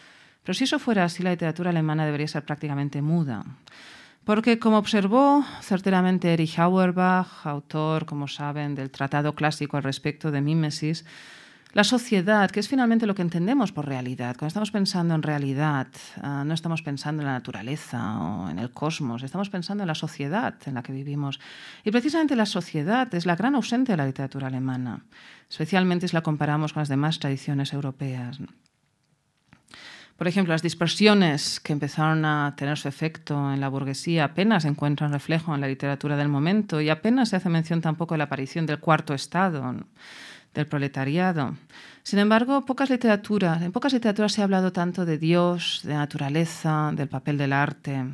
Pero 0.42 0.54
si 0.54 0.64
eso 0.64 0.78
fuera 0.78 1.04
así, 1.04 1.22
la 1.22 1.28
literatura 1.28 1.68
alemana 1.68 2.06
debería 2.06 2.26
ser 2.28 2.46
prácticamente 2.46 3.02
muda. 3.02 3.44
Porque, 4.24 4.58
como 4.58 4.78
observó 4.78 5.44
certeramente 5.60 6.32
Erich 6.32 6.58
Auerbach, 6.58 7.44
autor, 7.44 8.06
como 8.06 8.26
saben, 8.26 8.74
del 8.74 8.90
tratado 8.90 9.34
clásico 9.34 9.76
al 9.76 9.82
respecto 9.82 10.30
de 10.30 10.40
mímesis, 10.40 11.04
la 11.72 11.84
sociedad, 11.84 12.50
que 12.50 12.60
es 12.60 12.68
finalmente 12.68 13.06
lo 13.06 13.14
que 13.14 13.22
entendemos 13.22 13.70
por 13.72 13.86
realidad. 13.86 14.36
Cuando 14.36 14.48
estamos 14.48 14.70
pensando 14.70 15.14
en 15.14 15.22
realidad, 15.22 15.86
ah, 16.20 16.42
no 16.44 16.54
estamos 16.54 16.82
pensando 16.82 17.22
en 17.22 17.26
la 17.26 17.34
naturaleza 17.34 18.18
o 18.18 18.50
en 18.50 18.58
el 18.58 18.70
cosmos, 18.70 19.22
estamos 19.22 19.50
pensando 19.50 19.84
en 19.84 19.88
la 19.88 19.94
sociedad 19.94 20.54
en 20.66 20.74
la 20.74 20.82
que 20.82 20.92
vivimos. 20.92 21.38
Y 21.84 21.90
precisamente 21.90 22.34
la 22.34 22.46
sociedad 22.46 23.12
es 23.14 23.24
la 23.24 23.36
gran 23.36 23.54
ausente 23.54 23.92
de 23.92 23.98
la 23.98 24.06
literatura 24.06 24.48
alemana, 24.48 25.04
especialmente 25.48 26.08
si 26.08 26.14
la 26.14 26.22
comparamos 26.22 26.72
con 26.72 26.80
las 26.80 26.88
demás 26.88 27.18
tradiciones 27.20 27.72
europeas. 27.72 28.40
Por 30.20 30.28
ejemplo, 30.28 30.52
las 30.52 30.60
dispersiones 30.60 31.60
que 31.60 31.72
empezaron 31.72 32.26
a 32.26 32.54
tener 32.54 32.76
su 32.76 32.88
efecto 32.88 33.54
en 33.54 33.58
la 33.58 33.70
burguesía 33.70 34.24
apenas 34.24 34.66
encuentran 34.66 35.12
reflejo 35.12 35.54
en 35.54 35.62
la 35.62 35.66
literatura 35.66 36.14
del 36.14 36.28
momento 36.28 36.82
y 36.82 36.90
apenas 36.90 37.30
se 37.30 37.36
hace 37.36 37.48
mención 37.48 37.80
tampoco 37.80 38.12
de 38.12 38.18
la 38.18 38.24
aparición 38.24 38.66
del 38.66 38.80
cuarto 38.80 39.14
estado, 39.14 39.74
del 40.54 40.66
proletariado. 40.66 41.56
Sin 42.02 42.18
embargo, 42.18 42.58
en 42.58 42.64
pocas 42.64 42.90
literaturas 42.90 44.32
se 44.32 44.40
ha 44.40 44.44
hablado 44.44 44.72
tanto 44.72 45.04
de 45.04 45.18
Dios, 45.18 45.80
de 45.84 45.94
naturaleza, 45.94 46.90
del 46.94 47.08
papel 47.08 47.38
del 47.38 47.52
arte, 47.52 48.04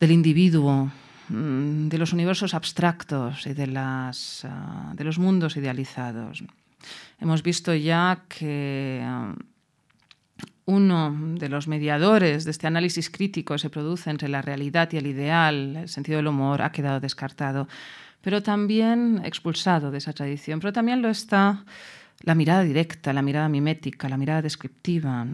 del 0.00 0.10
individuo, 0.10 0.90
mm, 1.28 1.88
de 1.88 1.98
los 1.98 2.12
universos 2.12 2.54
abstractos 2.54 3.46
y 3.46 3.52
de, 3.52 3.72
ah, 3.76 4.12
de 4.94 5.04
los 5.04 5.18
mundos 5.18 5.56
idealizados. 5.56 6.42
Hemos 7.20 7.42
visto 7.42 7.74
ya 7.74 8.24
que 8.28 9.02
ah, 9.04 9.34
uno 10.64 11.14
de 11.36 11.48
los 11.48 11.68
mediadores 11.68 12.44
de 12.44 12.50
este 12.52 12.66
análisis 12.66 13.10
crítico 13.10 13.54
que 13.54 13.58
se 13.58 13.70
produce 13.70 14.08
entre 14.08 14.28
la 14.28 14.40
realidad 14.40 14.88
y 14.92 14.96
el 14.96 15.06
ideal, 15.06 15.76
el 15.76 15.88
sentido 15.88 16.16
del 16.16 16.28
humor, 16.28 16.62
ha 16.62 16.72
quedado 16.72 17.00
descartado, 17.00 17.68
pero 18.20 18.42
también 18.42 19.22
expulsado 19.24 19.90
de 19.90 19.98
esa 19.98 20.12
tradición. 20.12 20.60
Pero 20.60 20.72
también 20.72 21.02
lo 21.02 21.08
está 21.08 21.64
la 22.22 22.34
mirada 22.34 22.62
directa, 22.62 23.12
la 23.12 23.22
mirada 23.22 23.48
mimética, 23.48 24.08
la 24.08 24.16
mirada 24.16 24.42
descriptiva, 24.42 25.26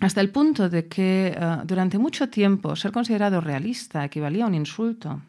hasta 0.00 0.20
el 0.20 0.30
punto 0.30 0.68
de 0.68 0.88
que 0.88 1.34
eh, 1.34 1.56
durante 1.64 1.98
mucho 1.98 2.28
tiempo 2.28 2.76
ser 2.76 2.92
considerado 2.92 3.40
realista 3.40 4.04
equivalía 4.04 4.44
a 4.44 4.48
un 4.48 4.54
insulto. 4.54 5.22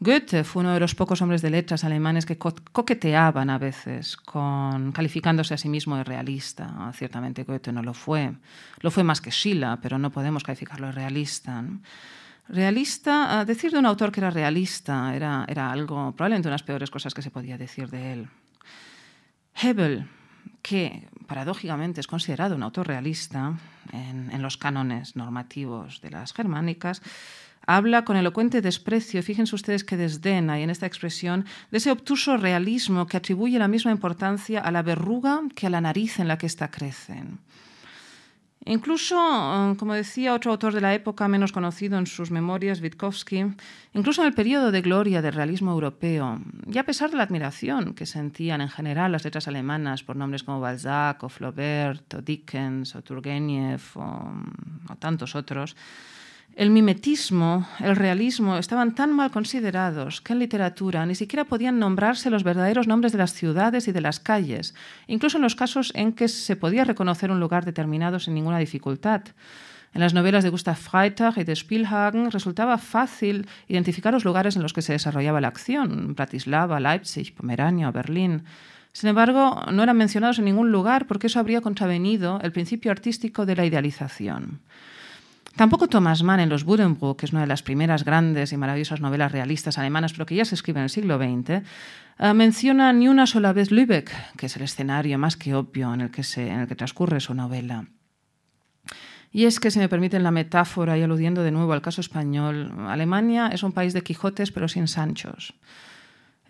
Goethe 0.00 0.42
fue 0.42 0.62
uno 0.62 0.74
de 0.74 0.80
los 0.80 0.96
pocos 0.96 1.22
hombres 1.22 1.42
de 1.42 1.50
letras 1.50 1.84
alemanes 1.84 2.26
que 2.26 2.36
coqueteaban 2.36 3.50
a 3.50 3.58
veces 3.58 4.16
con 4.16 4.90
calificándose 4.90 5.54
a 5.54 5.56
sí 5.56 5.68
mismo 5.68 5.96
de 5.96 6.02
realista. 6.02 6.74
Ah, 6.76 6.92
ciertamente 6.92 7.44
Goethe 7.44 7.70
no 7.70 7.82
lo 7.84 7.94
fue. 7.94 8.32
Lo 8.80 8.90
fue 8.90 9.04
más 9.04 9.20
que 9.20 9.30
Schiller, 9.30 9.78
pero 9.80 9.98
no 9.98 10.10
podemos 10.10 10.42
calificarlo 10.42 10.86
de 10.88 10.92
realista. 10.92 11.62
Realista, 12.48 13.44
decir 13.44 13.72
de 13.72 13.78
un 13.78 13.86
autor 13.86 14.12
que 14.12 14.20
era 14.20 14.30
realista 14.30 15.14
era, 15.14 15.44
era 15.48 15.70
algo, 15.70 16.12
probablemente 16.12 16.48
una 16.48 16.54
de 16.54 16.60
las 16.60 16.62
peores 16.62 16.90
cosas 16.90 17.14
que 17.14 17.22
se 17.22 17.30
podía 17.30 17.56
decir 17.56 17.88
de 17.88 18.12
él. 18.12 18.28
Hebel, 19.54 20.08
que 20.60 21.08
paradójicamente 21.26 22.00
es 22.00 22.06
considerado 22.06 22.54
un 22.56 22.62
autor 22.62 22.86
realista 22.88 23.54
en, 23.92 24.42
los 24.42 24.56
cánones 24.56 25.16
normativos 25.16 26.00
de 26.00 26.10
las 26.10 26.32
germánicas, 26.32 27.02
habla 27.66 28.04
con 28.04 28.16
elocuente 28.16 28.60
desprecio, 28.60 29.22
fíjense 29.22 29.54
ustedes 29.54 29.84
que 29.84 29.96
desdén 29.96 30.50
hay 30.50 30.62
en 30.62 30.70
esta 30.70 30.86
expresión, 30.86 31.44
de 31.70 31.78
ese 31.78 31.90
obtuso 31.90 32.36
realismo 32.36 33.06
que 33.06 33.16
atribuye 33.16 33.58
la 33.58 33.68
misma 33.68 33.92
importancia 33.92 34.60
a 34.60 34.70
la 34.70 34.82
verruga 34.82 35.42
que 35.54 35.66
a 35.66 35.70
la 35.70 35.80
nariz 35.80 36.18
en 36.18 36.28
la 36.28 36.38
que 36.38 36.46
ésta 36.46 36.70
crece. 36.70 37.22
Incluso, 38.64 39.16
eh, 39.16 39.76
como 39.76 39.94
decía 39.94 40.34
otro 40.34 40.52
autor 40.52 40.72
de 40.72 40.80
la 40.80 40.94
época 40.94 41.26
menos 41.26 41.50
conocido 41.50 41.98
en 41.98 42.06
sus 42.06 42.30
memorias, 42.30 42.80
Witkowski, 42.80 43.44
incluso 43.92 44.22
en 44.22 44.28
el 44.28 44.34
periodo 44.34 44.70
de 44.70 44.82
gloria 44.82 45.20
del 45.20 45.34
realismo 45.34 45.72
europeo, 45.72 46.40
y 46.70 46.78
a 46.78 46.84
pesar 46.84 47.10
de 47.10 47.16
la 47.16 47.24
admiración 47.24 47.94
que 47.94 48.06
sentían 48.06 48.60
en 48.60 48.68
general 48.68 49.10
las 49.10 49.24
letras 49.24 49.48
alemanas 49.48 50.04
por 50.04 50.16
nombres 50.16 50.44
como 50.44 50.60
Balzac 50.60 51.22
o 51.24 51.28
Flaubert 51.28 52.14
o 52.14 52.22
Dickens 52.22 52.94
o 52.94 53.02
Turgenev 53.02 53.82
o 53.96 54.96
tantos 55.00 55.34
otros, 55.34 55.74
el 56.54 56.70
mimetismo, 56.70 57.66
el 57.80 57.96
realismo 57.96 58.58
estaban 58.58 58.94
tan 58.94 59.12
mal 59.12 59.30
considerados 59.30 60.20
que 60.20 60.34
en 60.34 60.38
literatura 60.38 61.06
ni 61.06 61.14
siquiera 61.14 61.44
podían 61.44 61.78
nombrarse 61.78 62.30
los 62.30 62.44
verdaderos 62.44 62.86
nombres 62.86 63.12
de 63.12 63.18
las 63.18 63.32
ciudades 63.32 63.88
y 63.88 63.92
de 63.92 64.00
las 64.00 64.20
calles, 64.20 64.74
incluso 65.06 65.38
en 65.38 65.42
los 65.42 65.54
casos 65.54 65.92
en 65.94 66.12
que 66.12 66.28
se 66.28 66.56
podía 66.56 66.84
reconocer 66.84 67.30
un 67.30 67.40
lugar 67.40 67.64
determinado 67.64 68.20
sin 68.20 68.34
ninguna 68.34 68.58
dificultad. 68.58 69.22
En 69.94 70.00
las 70.00 70.14
novelas 70.14 70.42
de 70.44 70.50
Gustav 70.50 70.76
Freitag 70.76 71.38
y 71.38 71.44
de 71.44 71.54
Spielhagen 71.54 72.30
resultaba 72.30 72.78
fácil 72.78 73.46
identificar 73.68 74.12
los 74.12 74.24
lugares 74.24 74.56
en 74.56 74.62
los 74.62 74.72
que 74.72 74.82
se 74.82 74.92
desarrollaba 74.92 75.40
la 75.40 75.48
acción, 75.48 76.14
Bratislava, 76.14 76.80
Leipzig, 76.80 77.34
Pomerania 77.34 77.90
Berlín. 77.90 78.44
Sin 78.92 79.08
embargo, 79.08 79.62
no 79.70 79.82
eran 79.82 79.96
mencionados 79.96 80.38
en 80.38 80.46
ningún 80.46 80.70
lugar 80.70 81.06
porque 81.06 81.26
eso 81.26 81.40
habría 81.40 81.60
contravenido 81.60 82.40
el 82.42 82.52
principio 82.52 82.90
artístico 82.90 83.46
de 83.46 83.56
la 83.56 83.66
idealización. 83.66 84.60
Tampoco 85.56 85.86
Thomas 85.86 86.22
Mann 86.22 86.40
en 86.40 86.48
Los 86.48 86.64
Buddenbrook, 86.64 87.18
que 87.18 87.26
es 87.26 87.32
una 87.32 87.42
de 87.42 87.46
las 87.46 87.62
primeras 87.62 88.04
grandes 88.04 88.52
y 88.52 88.56
maravillosas 88.56 89.00
novelas 89.00 89.32
realistas 89.32 89.78
alemanas, 89.78 90.12
pero 90.12 90.24
que 90.26 90.34
ya 90.34 90.44
se 90.44 90.54
escribe 90.54 90.80
en 90.80 90.84
el 90.84 90.90
siglo 90.90 91.18
XX, 91.18 91.62
eh, 92.18 92.34
menciona 92.34 92.92
ni 92.92 93.08
una 93.08 93.26
sola 93.26 93.52
vez 93.52 93.70
Lübeck, 93.70 94.10
que 94.36 94.46
es 94.46 94.56
el 94.56 94.62
escenario 94.62 95.18
más 95.18 95.36
que 95.36 95.54
obvio 95.54 95.92
en 95.92 96.00
el 96.02 96.10
que, 96.10 96.22
se, 96.22 96.48
en 96.48 96.60
el 96.60 96.68
que 96.68 96.74
transcurre 96.74 97.20
su 97.20 97.34
novela. 97.34 97.86
Y 99.30 99.44
es 99.44 99.60
que, 99.60 99.70
si 99.70 99.78
me 99.78 99.88
permiten 99.88 100.22
la 100.22 100.30
metáfora 100.30 100.96
y 100.98 101.02
aludiendo 101.02 101.42
de 101.42 101.50
nuevo 101.50 101.72
al 101.72 101.82
caso 101.82 102.00
español, 102.00 102.72
Alemania 102.86 103.48
es 103.48 103.62
un 103.62 103.72
país 103.72 103.94
de 103.94 104.02
Quijotes 104.02 104.52
pero 104.52 104.68
sin 104.68 104.88
Sanchos. 104.88 105.54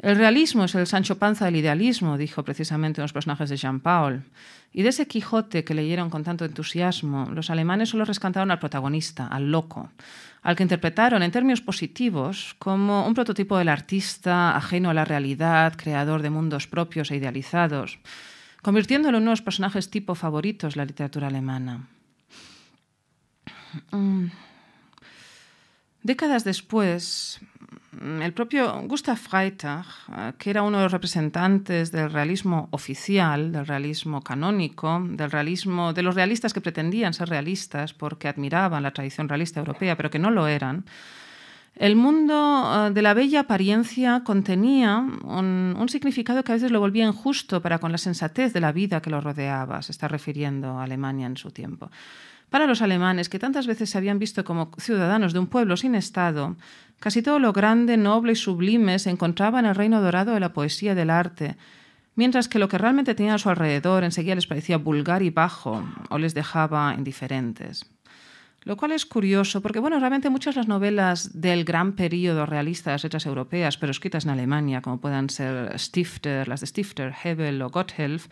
El 0.02 0.16
realismo 0.16 0.64
es 0.64 0.74
el 0.74 0.88
Sancho 0.88 1.16
Panza 1.16 1.44
del 1.44 1.54
idealismo, 1.54 2.18
dijo 2.18 2.42
precisamente 2.42 3.00
unos 3.00 3.12
personajes 3.12 3.48
de 3.48 3.56
Jean-Paul. 3.56 4.24
Y 4.72 4.82
de 4.82 4.88
ese 4.88 5.06
Quijote 5.06 5.62
que 5.62 5.74
leyeron 5.74 6.10
con 6.10 6.24
tanto 6.24 6.44
entusiasmo, 6.44 7.30
los 7.32 7.50
alemanes 7.50 7.90
solo 7.90 8.04
rescataron 8.04 8.50
al 8.50 8.58
protagonista, 8.58 9.28
al 9.28 9.52
loco, 9.52 9.90
al 10.42 10.56
que 10.56 10.64
interpretaron 10.64 11.22
en 11.22 11.30
términos 11.30 11.60
positivos 11.60 12.56
como 12.58 13.06
un 13.06 13.14
prototipo 13.14 13.56
del 13.56 13.68
artista 13.68 14.56
ajeno 14.56 14.90
a 14.90 14.94
la 14.94 15.04
realidad, 15.04 15.74
creador 15.76 16.20
de 16.22 16.30
mundos 16.30 16.66
propios 16.66 17.12
e 17.12 17.16
idealizados, 17.16 18.00
convirtiéndolo 18.60 19.18
en 19.18 19.22
unos 19.22 19.40
personajes 19.40 19.88
tipo 19.88 20.16
favoritos 20.16 20.74
de 20.74 20.78
la 20.78 20.84
literatura 20.84 21.28
alemana. 21.28 21.86
Mm. 23.92 24.26
Décadas 26.02 26.42
después, 26.42 27.40
el 28.00 28.32
propio 28.32 28.80
Gustav 28.88 29.18
Freytag, 29.18 29.84
que 30.38 30.50
era 30.50 30.62
uno 30.62 30.78
de 30.78 30.84
los 30.84 30.92
representantes 30.92 31.92
del 31.92 32.10
realismo 32.10 32.68
oficial, 32.70 33.52
del 33.52 33.66
realismo 33.66 34.22
canónico, 34.22 35.02
del 35.10 35.30
realismo 35.30 35.92
de 35.92 36.02
los 36.02 36.14
realistas 36.14 36.54
que 36.54 36.60
pretendían 36.60 37.12
ser 37.12 37.28
realistas 37.28 37.92
porque 37.92 38.28
admiraban 38.28 38.82
la 38.82 38.92
tradición 38.92 39.28
realista 39.28 39.60
europea, 39.60 39.96
pero 39.96 40.10
que 40.10 40.18
no 40.18 40.30
lo 40.30 40.46
eran, 40.46 40.84
el 41.76 41.96
mundo 41.96 42.88
eh, 42.88 42.90
de 42.92 43.02
la 43.02 43.14
bella 43.14 43.40
apariencia 43.40 44.22
contenía 44.24 44.98
un, 44.98 45.74
un, 45.78 45.88
significado 45.88 46.44
que 46.44 46.52
a 46.52 46.56
veces 46.56 46.70
lo 46.70 46.80
volvía 46.80 47.06
injusto 47.06 47.62
para 47.62 47.78
con 47.78 47.92
la 47.92 47.98
sensatez 47.98 48.52
de 48.52 48.60
la 48.60 48.72
vida 48.72 49.00
que 49.00 49.10
lo 49.10 49.20
rodeaba. 49.20 49.80
Se 49.82 49.92
está 49.92 50.06
refiriendo 50.06 50.78
a 50.78 50.84
Alemania 50.84 51.26
en 51.26 51.36
su 51.36 51.50
tiempo. 51.50 51.90
Para 52.52 52.66
los 52.66 52.82
alemanes, 52.82 53.30
que 53.30 53.38
tantas 53.38 53.66
veces 53.66 53.88
se 53.88 53.96
habían 53.96 54.18
visto 54.18 54.44
como 54.44 54.72
ciudadanos 54.76 55.32
de 55.32 55.38
un 55.38 55.46
pueblo 55.46 55.78
sin 55.78 55.94
Estado, 55.94 56.54
casi 57.00 57.22
todo 57.22 57.38
lo 57.38 57.54
grande, 57.54 57.96
noble 57.96 58.32
y 58.32 58.36
sublime 58.36 58.98
se 58.98 59.08
encontraba 59.08 59.58
en 59.58 59.64
el 59.64 59.74
reino 59.74 60.02
dorado 60.02 60.34
de 60.34 60.40
la 60.40 60.52
poesía 60.52 60.92
y 60.92 60.94
del 60.94 61.08
arte, 61.08 61.56
mientras 62.14 62.48
que 62.48 62.58
lo 62.58 62.68
que 62.68 62.76
realmente 62.76 63.14
tenían 63.14 63.36
a 63.36 63.38
su 63.38 63.48
alrededor 63.48 64.04
enseguida 64.04 64.34
les 64.34 64.46
parecía 64.46 64.76
vulgar 64.76 65.22
y 65.22 65.30
bajo 65.30 65.82
o 66.10 66.18
les 66.18 66.34
dejaba 66.34 66.94
indiferentes. 66.94 67.86
Lo 68.64 68.76
cual 68.76 68.92
es 68.92 69.06
curioso, 69.06 69.62
porque 69.62 69.78
bueno, 69.78 69.98
realmente 69.98 70.28
muchas 70.28 70.54
de 70.54 70.60
las 70.60 70.68
novelas 70.68 71.40
del 71.40 71.64
gran 71.64 71.94
periodo 71.94 72.44
realista 72.44 72.90
de 72.90 72.96
las 72.96 73.04
letras 73.04 73.24
europeas, 73.24 73.78
pero 73.78 73.92
escritas 73.92 74.26
en 74.26 74.30
Alemania, 74.30 74.82
como 74.82 75.00
puedan 75.00 75.30
ser 75.30 75.78
Stifter, 75.78 76.48
las 76.48 76.60
de 76.60 76.66
Stifter, 76.66 77.14
Hebel 77.24 77.62
o 77.62 77.70
Gotthelf, 77.70 78.28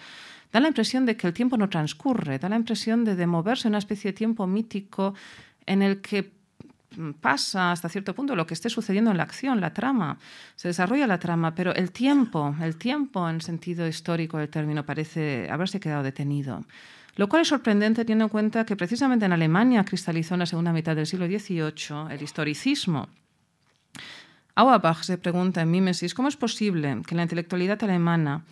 da 0.52 0.60
la 0.60 0.68
impresión 0.68 1.06
de 1.06 1.16
que 1.16 1.26
el 1.26 1.32
tiempo 1.32 1.56
no 1.56 1.68
transcurre, 1.68 2.38
da 2.38 2.48
la 2.48 2.56
impresión 2.56 3.04
de, 3.04 3.16
de 3.16 3.26
moverse 3.26 3.68
en 3.68 3.72
una 3.72 3.78
especie 3.78 4.12
de 4.12 4.16
tiempo 4.16 4.46
mítico 4.46 5.14
en 5.66 5.82
el 5.82 6.00
que 6.00 6.32
pasa 7.20 7.72
hasta 7.72 7.88
cierto 7.88 8.14
punto 8.14 8.34
lo 8.34 8.46
que 8.46 8.54
esté 8.54 8.68
sucediendo 8.68 9.10
en 9.10 9.16
la 9.16 9.22
acción, 9.22 9.60
la 9.60 9.72
trama, 9.72 10.18
se 10.56 10.68
desarrolla 10.68 11.06
la 11.06 11.18
trama, 11.18 11.54
pero 11.54 11.74
el 11.74 11.92
tiempo, 11.92 12.54
el 12.60 12.76
tiempo 12.76 13.28
en 13.28 13.40
sentido 13.40 13.86
histórico 13.86 14.38
del 14.38 14.48
término 14.48 14.84
parece 14.84 15.48
haberse 15.50 15.80
quedado 15.80 16.02
detenido. 16.02 16.64
Lo 17.16 17.28
cual 17.28 17.42
es 17.42 17.48
sorprendente 17.48 18.04
teniendo 18.04 18.24
en 18.24 18.30
cuenta 18.30 18.64
que 18.64 18.76
precisamente 18.76 19.26
en 19.26 19.32
Alemania 19.32 19.84
cristalizó 19.84 20.34
en 20.34 20.40
la 20.40 20.46
segunda 20.46 20.72
mitad 20.72 20.96
del 20.96 21.06
siglo 21.06 21.26
XVIII 21.26 22.12
el 22.12 22.22
historicismo. 22.22 23.08
Auerbach 24.54 25.02
se 25.02 25.18
pregunta 25.18 25.62
en 25.62 25.70
Mimesis 25.70 26.14
cómo 26.14 26.28
es 26.28 26.36
posible 26.36 27.02
que 27.06 27.14
la 27.14 27.22
intelectualidad 27.22 27.82
alemana 27.84 28.42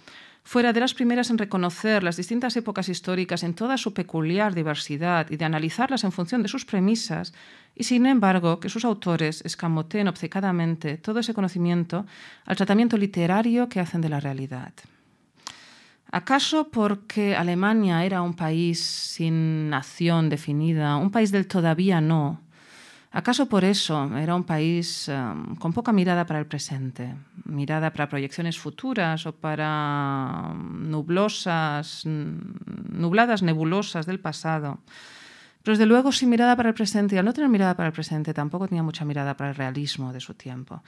fuera 0.48 0.72
de 0.72 0.80
las 0.80 0.94
primeras 0.94 1.28
en 1.28 1.36
reconocer 1.36 2.02
las 2.02 2.16
distintas 2.16 2.56
épocas 2.56 2.88
históricas 2.88 3.42
en 3.42 3.52
toda 3.52 3.76
su 3.76 3.92
peculiar 3.92 4.54
diversidad 4.54 5.30
y 5.30 5.36
de 5.36 5.44
analizarlas 5.44 6.04
en 6.04 6.10
función 6.10 6.42
de 6.42 6.48
sus 6.48 6.64
premisas, 6.64 7.34
y 7.74 7.84
sin 7.84 8.06
embargo 8.06 8.58
que 8.58 8.70
sus 8.70 8.86
autores 8.86 9.42
escamoteen 9.44 10.08
obcecadamente 10.08 10.96
todo 10.96 11.20
ese 11.20 11.34
conocimiento 11.34 12.06
al 12.46 12.56
tratamiento 12.56 12.96
literario 12.96 13.68
que 13.68 13.78
hacen 13.78 14.00
de 14.00 14.08
la 14.08 14.20
realidad. 14.20 14.72
¿Acaso 16.10 16.70
porque 16.70 17.36
Alemania 17.36 18.02
era 18.06 18.22
un 18.22 18.32
país 18.32 18.80
sin 18.80 19.68
nación 19.68 20.30
definida, 20.30 20.96
un 20.96 21.10
país 21.10 21.30
del 21.30 21.46
todavía 21.46 22.00
no, 22.00 22.40
¿Acaso 23.10 23.48
por 23.48 23.64
eso 23.64 24.16
era 24.18 24.34
un 24.34 24.44
país 24.44 25.08
um, 25.08 25.56
con 25.56 25.72
poca 25.72 25.92
mirada 25.92 26.26
para 26.26 26.40
el 26.40 26.46
presente, 26.46 27.14
mirada 27.44 27.90
para 27.90 28.08
proyecciones 28.08 28.58
futuras 28.58 29.24
o 29.24 29.32
para 29.32 30.52
nublosas, 30.54 32.04
nubladas 32.04 33.42
nebulosas 33.42 34.04
del 34.04 34.20
pasado? 34.20 34.80
Pero 35.62 35.72
desde 35.72 35.86
luego 35.86 36.12
sin 36.12 36.28
mirada 36.28 36.54
para 36.54 36.68
el 36.68 36.74
presente, 36.74 37.14
y 37.14 37.18
al 37.18 37.24
no 37.24 37.32
tener 37.32 37.48
mirada 37.48 37.76
para 37.76 37.88
el 37.88 37.92
presente 37.94 38.34
tampoco 38.34 38.68
tenía 38.68 38.82
mucha 38.82 39.06
mirada 39.06 39.36
para 39.36 39.50
el 39.50 39.56
realismo 39.56 40.12
de 40.12 40.20
su 40.20 40.34
tiempo. 40.34 40.82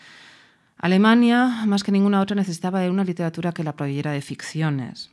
Alemania, 0.77 1.65
más 1.67 1.83
que 1.83 1.93
ninguna 1.93 2.21
otra, 2.21 2.37
necesitaba 2.37 2.81
de 2.81 2.91
una 2.91 3.05
literatura 3.05 3.53
que 3.53 3.65
la 3.65 3.73
proveyera 3.73 4.13
de 4.13 4.21
ficciones, 4.21 5.11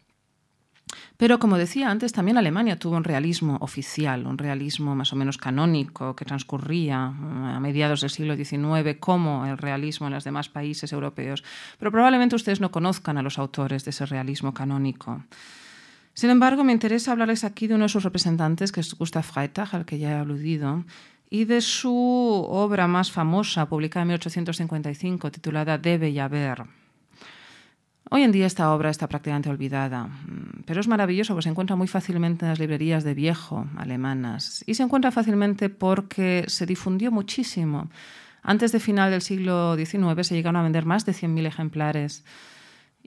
pero 1.18 1.40
como 1.40 1.58
decía 1.58 1.90
antes, 1.90 2.14
también 2.14 2.38
Alemania 2.38 2.78
tuvo 2.78 2.96
un 2.96 3.04
realismo 3.04 3.58
oficial, 3.62 4.28
un 4.28 4.38
realismo 4.38 4.96
más 4.96 5.12
o 5.14 5.16
menos 5.16 5.40
canónico 5.40 6.16
que 6.16 6.26
transcurría 6.26 7.12
eh, 7.12 7.56
a 7.56 7.60
mediados 7.60 8.02
del 8.02 8.12
siglo 8.12 8.36
XIX 8.36 8.98
como 9.00 9.48
el 9.48 9.58
realismo 9.58 10.06
en 10.08 10.14
los 10.14 10.24
demás 10.24 10.48
países 10.48 10.94
europeos. 10.94 11.44
Pero 11.80 11.92
probablemente 11.92 12.36
ustedes 12.36 12.62
no 12.62 12.70
conozcan 12.70 13.18
a 13.18 13.24
los 13.24 13.40
autores 13.40 13.84
de 13.84 13.90
ese 13.90 14.06
realismo 14.06 14.54
canónico. 14.54 15.24
Sin 16.14 16.30
embargo, 16.30 16.64
me 16.64 16.72
interesa 16.72 17.14
hablarles 17.14 17.44
aquí 17.44 17.68
de 17.68 17.76
uno 17.76 17.86
de 17.86 17.90
sus 17.90 18.04
representantes, 18.04 18.72
que 18.72 18.82
es 18.82 18.94
Gustav 18.94 19.24
Freytag, 19.24 19.76
al 19.76 19.86
que 19.86 19.98
ya 19.98 20.12
he 20.12 20.16
aludido, 20.16 20.84
y 21.30 21.46
de 21.46 21.62
su 21.62 21.96
obra 21.96 22.88
más 22.88 23.12
famosa, 23.12 23.68
publicada 23.68 24.04
en 24.04 24.10
1855, 24.10 25.32
titulada 25.32 25.78
Debe 25.78 26.10
y 26.10 26.20
haber. 26.20 26.64
Hoy 28.10 28.24
en 28.24 28.32
día 28.32 28.46
esta 28.46 28.74
obra 28.74 28.90
está 28.90 29.08
prácticamente 29.08 29.50
olvidada, 29.50 30.06
mm, 30.06 30.64
pero 30.66 30.80
es 30.80 30.88
maravilloso 30.88 31.34
porque 31.34 31.44
se 31.44 31.50
encuentra 31.50 31.76
muy 31.76 31.88
fácilmente 31.88 32.46
en 32.46 32.50
las 32.50 32.60
librerías 32.60 33.04
de 33.04 33.14
viejo 33.14 33.68
alemanas 33.76 34.64
y 34.66 34.76
se 34.76 34.84
encuentra 34.84 35.12
fácilmente 35.12 35.70
porque 35.70 36.46
se 36.48 36.66
difundió 36.66 37.12
muchísimo. 37.12 37.90
Antes 38.44 38.72
de 38.72 38.80
final 38.80 39.12
del 39.12 39.22
siglo 39.22 39.76
XIX 39.76 40.26
se 40.26 40.36
llegaron 40.36 40.56
a 40.56 40.64
vender 40.64 40.86
más 40.86 41.06
de 41.06 41.12
100.000 41.12 41.48
ejemplares. 41.48 42.24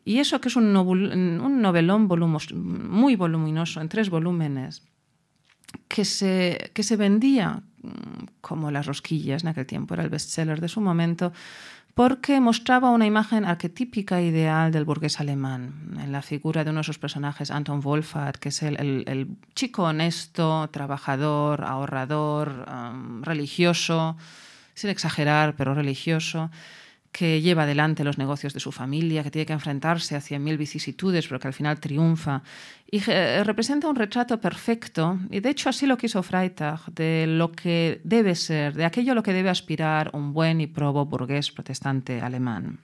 Y 0.05 0.19
eso 0.19 0.41
que 0.41 0.49
es 0.49 0.57
un, 0.57 0.73
novelón 0.73 2.09
muy 2.55 3.17
voluminoso, 3.17 3.81
en 3.81 3.89
tres 3.89 4.11
volúmenes, 4.11 4.83
que 5.89 6.05
se, 6.05 6.71
que 6.75 6.83
se 6.83 6.97
vendía 6.97 7.63
mm, 7.83 8.41
como 8.41 8.71
las 8.71 8.87
rosquillas 8.87 9.43
en 9.45 9.49
aquel 9.49 9.67
tiempo, 9.67 9.95
era 9.95 10.03
el 10.03 10.11
bestseller 10.11 10.61
de 10.61 10.69
su 10.69 10.81
momento, 10.81 11.33
porque 11.95 12.41
mostraba 12.41 12.91
una 12.91 13.07
imagen 13.07 13.45
arquetípica 13.45 14.21
ideal 14.21 14.73
del 14.73 14.85
burgués 14.85 15.21
alemán, 15.21 15.99
en 16.03 16.13
la 16.13 16.23
figura 16.23 16.65
de 16.65 16.71
uno 16.71 16.81
de 16.81 16.85
sus 16.85 16.99
personajes, 16.99 17.51
Anton 17.51 17.81
Wolfert, 17.81 18.37
que 18.37 18.51
es 18.51 18.63
el, 18.63 19.37
chico 19.55 19.85
honesto, 19.85 20.69
trabajador, 20.71 21.65
ahorrador, 21.65 22.67
religioso, 23.23 24.17
sin 24.75 24.91
exagerar, 24.91 25.57
pero 25.57 25.75
religioso, 25.75 26.51
que 27.13 27.41
lleva 27.41 27.65
adelante 27.65 28.05
los 28.05 28.19
negocios 28.19 28.55
de 28.55 28.61
su 28.61 28.71
familia, 28.71 29.23
que 29.23 29.31
tiene 29.31 29.47
que 29.47 29.53
enfrentarse 29.53 30.15
a 30.15 30.21
cien 30.21 30.45
mil 30.45 30.57
vicisitudes, 30.57 31.27
pero 31.27 31.41
que 31.41 31.49
al 31.49 31.55
final 31.55 31.81
triunfa. 31.81 32.43
Y 32.91 33.03
eh, 33.09 33.43
representa 33.45 33.89
un 33.89 33.97
retrato 33.97 34.41
perfecto, 34.41 35.19
y 35.31 35.41
de 35.41 35.51
hecho 35.51 35.69
así 35.69 35.87
lo 35.87 35.97
quiso 35.97 36.23
Freitag, 36.23 36.81
de 36.93 37.27
lo 37.27 37.51
que 37.53 38.01
debe 38.05 38.35
ser, 38.35 38.75
de 38.75 38.85
aquello 38.85 39.13
a 39.13 39.15
lo 39.15 39.23
que 39.23 39.33
debe 39.33 39.51
aspirar 39.51 40.11
un 40.13 40.33
buen 40.33 40.61
y 40.61 40.67
probo 40.67 41.05
burgués 41.05 41.51
protestante 41.51 42.21
alemán. 42.21 42.79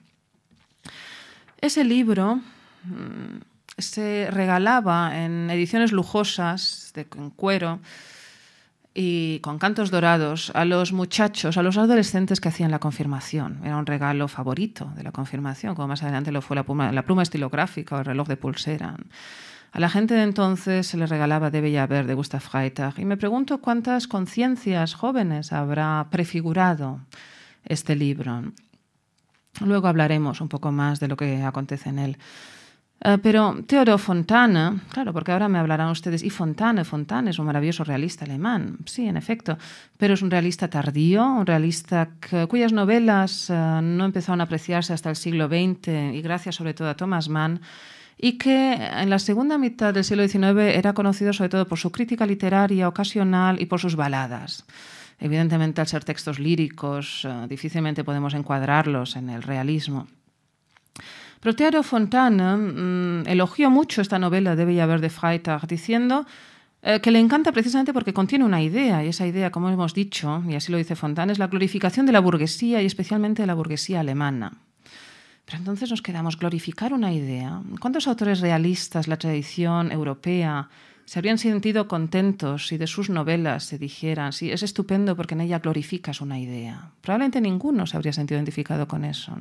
Ese 1.61 1.83
libro 1.83 2.41
mm, 2.83 3.39
se 3.77 4.29
regalaba 4.29 5.23
en 5.23 5.49
ediciones 5.49 5.91
lujosas, 5.91 6.91
de, 6.93 7.07
en 7.15 7.29
cuero, 7.29 7.79
y 8.99 9.37
con 9.41 9.59
cantos 9.59 9.91
dorados 9.91 10.51
a 10.55 10.65
los 10.65 10.91
muchachos, 10.91 11.55
a 11.57 11.61
los 11.61 11.77
adolescentes 11.77 12.41
que 12.41 12.49
hacían 12.49 12.71
la 12.71 12.79
confirmación. 12.79 13.59
Era 13.63 13.77
un 13.77 13.85
regalo 13.85 14.27
favorito 14.27 14.91
de 14.95 15.03
la 15.03 15.11
confirmación, 15.11 15.75
como 15.75 15.89
más 15.89 16.01
adelante 16.01 16.31
lo 16.31 16.41
fue 16.41 16.55
la 16.55 16.63
pluma, 16.63 16.91
la 16.91 17.03
pluma 17.03 17.21
estilográfica 17.21 17.95
o 17.95 17.99
el 17.99 18.05
reloj 18.05 18.27
de 18.27 18.37
pulsera. 18.37 18.95
A 19.71 19.79
la 19.79 19.89
gente 19.89 20.15
de 20.15 20.23
entonces 20.23 20.87
se 20.87 20.97
le 20.97 21.05
regalaba 21.05 21.51
De 21.51 21.61
Bella 21.61 21.85
Ver 21.85 22.07
de 22.07 22.15
Gustav 22.15 22.41
Freitag 22.41 22.97
y 22.97 23.05
me 23.05 23.17
pregunto 23.17 23.59
cuántas 23.59 24.07
conciencias 24.07 24.95
jóvenes 24.95 25.53
habrá 25.53 26.07
prefigurado 26.09 27.01
este 27.65 27.95
libro. 27.95 28.45
Luego 29.63 29.89
hablaremos 29.89 30.41
un 30.41 30.49
poco 30.49 30.71
más 30.71 30.99
de 30.99 31.07
lo 31.07 31.17
que 31.17 31.43
acontece 31.43 31.89
en 31.89 31.99
él. 31.99 32.17
Eh, 32.99 33.17
pero 33.21 33.63
Theodor 33.67 33.99
Fontane, 33.99 34.81
claro, 34.91 35.13
porque 35.13 35.31
ahora 35.31 35.47
me 35.47 35.59
hablarán 35.59 35.89
ustedes, 35.89 36.23
y 36.23 36.29
Fontane, 36.29 36.83
Fontane 36.83 37.29
es 37.29 37.39
un 37.39 37.45
maravilloso 37.45 37.83
realista 37.83 38.25
alemán, 38.25 38.79
sí, 38.85 39.05
en 39.05 39.17
efecto, 39.17 39.57
pero 39.97 40.15
es 40.15 40.21
un 40.23 40.31
realista 40.31 40.67
tardío, 40.67 41.23
un 41.23 41.45
realista 41.45 42.09
cuyas 42.49 42.73
novelas 42.73 43.49
eh, 43.49 43.53
no 43.53 44.05
empezaron 44.05 44.41
a 44.41 44.45
apreciarse 44.45 44.93
hasta 44.93 45.09
el 45.09 45.15
siglo 45.15 45.47
XX 45.47 46.15
y 46.15 46.21
gracias 46.21 46.55
sobre 46.55 46.73
todo 46.73 46.89
a 46.89 46.95
Thomas 46.95 47.29
Mann, 47.29 47.61
y 48.17 48.39
que 48.39 48.73
en 48.73 49.11
la 49.11 49.19
segunda 49.19 49.59
mitad 49.59 49.93
del 49.93 50.03
siglo 50.03 50.27
XIX 50.27 50.75
era 50.75 50.93
conocido 50.93 51.33
sobre 51.33 51.49
todo 51.49 51.67
por 51.67 51.77
su 51.77 51.91
crítica 51.91 52.25
literaria 52.25 52.87
ocasional 52.87 53.61
y 53.61 53.67
por 53.67 53.79
sus 53.79 53.95
baladas. 53.95 54.65
Evidentemente, 55.19 55.81
al 55.81 55.87
ser 55.87 56.03
textos 56.03 56.39
líricos, 56.39 57.25
eh, 57.25 57.45
difícilmente 57.47 58.03
podemos 58.03 58.33
encuadrarlos 58.33 59.15
en 59.15 59.29
el 59.29 59.43
realismo. 59.43 60.07
Protearo 61.47 61.81
Fontana 61.81 62.57
mm, 62.57 63.25
elogió 63.25 63.69
mucho 63.69 64.01
esta 64.01 64.19
novela 64.19 64.57
de 64.57 64.65
Bellaver 64.65 64.99
de 64.99 65.09
Freitag, 65.09 65.65
diciendo 65.65 66.25
eh, 66.81 66.99
que 66.99 67.09
le 67.09 67.19
encanta 67.19 67.53
precisamente 67.53 67.93
porque 67.93 68.11
contiene 68.13 68.43
una 68.43 68.61
idea, 68.61 69.01
y 69.01 69.07
esa 69.07 69.25
idea, 69.25 69.49
como 69.49 69.69
hemos 69.69 69.93
dicho, 69.93 70.43
y 70.45 70.55
así 70.55 70.73
lo 70.73 70.77
dice 70.77 70.97
Fontana, 70.97 71.31
es 71.31 71.39
la 71.39 71.47
glorificación 71.47 72.05
de 72.05 72.11
la 72.11 72.19
burguesía 72.19 72.81
y 72.81 72.85
especialmente 72.85 73.43
de 73.43 73.47
la 73.47 73.53
burguesía 73.53 74.01
alemana. 74.01 74.57
Pero 75.45 75.59
entonces 75.59 75.89
nos 75.89 76.01
quedamos 76.01 76.37
glorificar 76.37 76.91
una 76.91 77.13
idea. 77.13 77.61
¿Cuántos 77.79 78.09
autores 78.09 78.41
realistas, 78.41 79.07
la 79.07 79.15
tradición 79.15 79.93
europea, 79.93 80.67
se 81.05 81.17
habrían 81.17 81.37
sentido 81.37 81.87
contentos 81.87 82.67
si 82.67 82.77
de 82.77 82.87
sus 82.87 83.09
novelas 83.09 83.63
se 83.63 83.77
dijeran, 83.77 84.33
sí, 84.33 84.51
es 84.51 84.63
estupendo 84.63 85.15
porque 85.15 85.35
en 85.35 85.39
ella 85.39 85.59
glorificas 85.59 86.19
una 86.19 86.39
idea? 86.39 86.91
Probablemente 86.99 87.39
ninguno 87.39 87.87
se 87.87 87.95
habría 87.95 88.11
sentido 88.11 88.37
identificado 88.37 88.85
con 88.89 89.05
eso. 89.05 89.37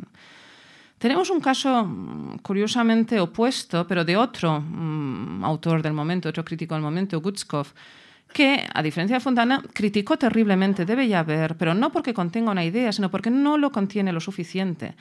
Tenemos 0.99 1.29
un 1.31 1.41
caso 1.41 1.85
mm, 1.85 2.39
curiosamente 2.39 3.21
opuesto, 3.21 3.87
pero 3.87 4.05
de 4.05 4.17
otro 4.17 4.61
mm, 4.61 5.45
autor 5.45 5.83
del 5.83 5.93
momento, 5.93 6.29
otro 6.29 6.45
crítico 6.45 6.75
del 6.75 6.83
momento, 6.83 7.21
Gutskov, 7.21 7.69
que, 8.33 8.67
a 8.73 8.83
diferencia 8.83 9.17
de 9.17 9.21
Fontana, 9.21 9.63
criticó 9.73 10.19
terriblemente 10.19 10.85
Debe 10.85 11.15
haber, 11.15 11.57
pero 11.57 11.75
no 11.75 11.93
porque 11.93 12.13
contenga 12.13 12.51
una 12.51 12.65
idea, 12.65 12.93
sino 12.93 13.11
porque 13.11 13.31
no 13.31 13.57
lo 13.57 13.71
contiene 13.71 14.13
lo 14.13 14.21
suficiente. 14.21 14.95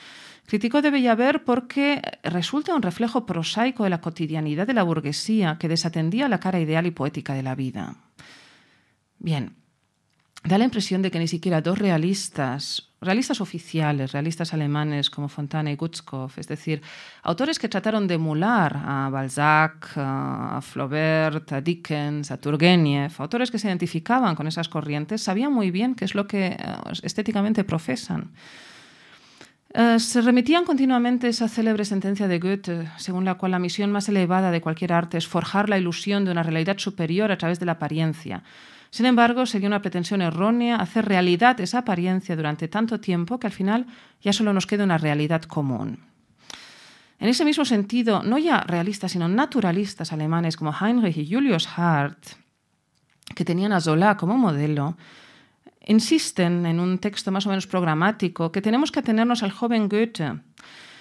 Criticó 0.45 0.81
Debe 0.81 1.07
haber 1.09 1.43
porque 1.43 2.01
resulta 2.23 2.75
un 2.75 2.81
reflejo 2.81 3.25
prosaico 3.25 3.83
de 3.83 3.89
la 3.89 4.01
cotidianidad 4.01 4.67
de 4.67 4.73
la 4.73 4.83
burguesía 4.83 5.57
que 5.59 5.67
desatendía 5.67 6.29
la 6.29 6.39
cara 6.39 6.59
ideal 6.59 6.85
y 6.85 6.91
poética 6.91 7.33
de 7.33 7.43
la 7.43 7.55
vida. 7.55 7.95
Bien, 9.17 9.55
da 10.45 10.59
la 10.59 10.65
impresión 10.65 11.01
de 11.01 11.09
que 11.09 11.17
ni 11.17 11.27
siquiera 11.27 11.61
dos 11.61 11.79
realistas, 11.79 12.89
realistas 13.01 13.41
oficiales, 13.41 14.11
realistas 14.11 14.53
alemanes 14.53 15.09
como 15.09 15.27
Fontana 15.27 15.71
y 15.71 15.75
Gutskov, 15.75 16.31
es 16.37 16.47
decir, 16.47 16.81
autores 17.23 17.57
que 17.57 17.67
trataron 17.67 18.07
de 18.07 18.15
emular 18.15 18.79
a 18.85 19.09
Balzac, 19.11 19.91
a 19.95 20.59
Flaubert, 20.61 21.51
a 21.51 21.61
Dickens, 21.61 22.29
a 22.29 22.37
Turgenev, 22.37 23.11
autores 23.17 23.49
que 23.49 23.57
se 23.57 23.67
identificaban 23.67 24.35
con 24.35 24.45
esas 24.47 24.69
corrientes, 24.69 25.23
sabían 25.23 25.51
muy 25.51 25.71
bien 25.71 25.95
qué 25.95 26.05
es 26.05 26.13
lo 26.13 26.27
que 26.27 26.47
eh, 26.47 26.57
estéticamente 27.01 27.63
profesan. 27.63 28.31
Eh, 29.73 29.99
se 29.99 30.21
remitían 30.21 30.63
continuamente 30.63 31.27
esa 31.27 31.49
célebre 31.49 31.85
sentencia 31.85 32.27
de 32.27 32.39
Goethe, 32.39 32.87
según 32.97 33.25
la 33.25 33.33
cual 33.33 33.51
la 33.51 33.59
misión 33.59 33.91
más 33.91 34.07
elevada 34.09 34.51
de 34.51 34.61
cualquier 34.61 34.93
arte 34.93 35.17
es 35.17 35.27
forjar 35.27 35.69
la 35.69 35.77
ilusión 35.79 36.23
de 36.23 36.31
una 36.31 36.43
realidad 36.43 36.77
superior 36.77 37.31
a 37.31 37.37
través 37.37 37.59
de 37.59 37.65
la 37.65 37.73
apariencia 37.73 38.43
sin 38.95 39.07
embargo, 39.07 39.45
sería 39.45 39.67
una 39.67 39.81
pretensión 39.81 40.21
errónea 40.21 40.77
hacer 40.77 41.03
realidad 41.03 41.59
esa 41.59 41.79
apariencia 41.79 42.33
durante 42.37 42.69
tanto 42.69 43.01
tiempo 43.01 43.37
que 43.37 43.47
al 43.47 43.51
final 43.51 43.87
ya 44.21 44.31
solo 44.31 44.53
nos 44.53 44.67
queda 44.67 44.85
una 44.85 44.97
realidad 44.97 45.41
común. 45.41 45.99
En 47.19 47.27
ese 47.27 47.43
mismo 47.43 47.65
sentido, 47.65 48.23
no 48.23 48.37
ya 48.37 48.61
realistas, 48.61 49.11
sino 49.11 49.27
naturalistas 49.27 50.13
alemanes 50.13 50.55
como 50.55 50.71
Heinrich 50.71 51.17
y 51.17 51.29
Julius 51.29 51.67
Hart, 51.75 52.25
que 53.35 53.43
tenían 53.43 53.73
a 53.73 53.81
Zola 53.81 54.15
como 54.15 54.37
modelo, 54.37 54.95
insisten 55.85 56.65
en 56.65 56.79
un 56.79 56.97
texto 56.99 57.33
más 57.33 57.45
o 57.47 57.49
menos 57.49 57.67
programático 57.67 58.53
que 58.53 58.61
tenemos 58.61 58.93
que 58.93 59.01
atenernos 59.01 59.43
al 59.43 59.51
joven 59.51 59.89
Goethe, 59.89 60.39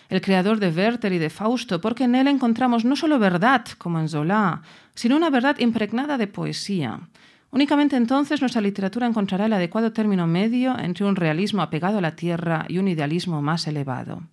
el 0.08 0.20
creador 0.20 0.58
de 0.58 0.70
Werther 0.70 1.12
y 1.12 1.18
de 1.18 1.30
Fausto, 1.30 1.80
porque 1.80 2.02
en 2.02 2.16
él 2.16 2.26
encontramos 2.26 2.84
no 2.84 2.96
solo 2.96 3.20
verdad, 3.20 3.64
como 3.78 4.00
en 4.00 4.08
Zola, 4.08 4.62
sino 4.96 5.14
una 5.14 5.30
verdad 5.30 5.60
impregnada 5.60 6.18
de 6.18 6.26
poesía, 6.26 6.98
Únicamente 7.54 7.94
entonces 7.94 8.40
nuestra 8.40 8.60
literatura 8.60 9.06
encontrará 9.06 9.46
el 9.46 9.52
adecuado 9.52 9.92
término 9.92 10.26
medio 10.26 10.76
entre 10.76 11.04
un 11.04 11.14
realismo 11.14 11.62
apegado 11.62 11.98
a 11.98 12.00
la 12.00 12.16
tierra 12.16 12.64
y 12.68 12.78
un 12.78 12.88
idealismo 12.88 13.42
más 13.42 13.68
elevado. 13.68 14.24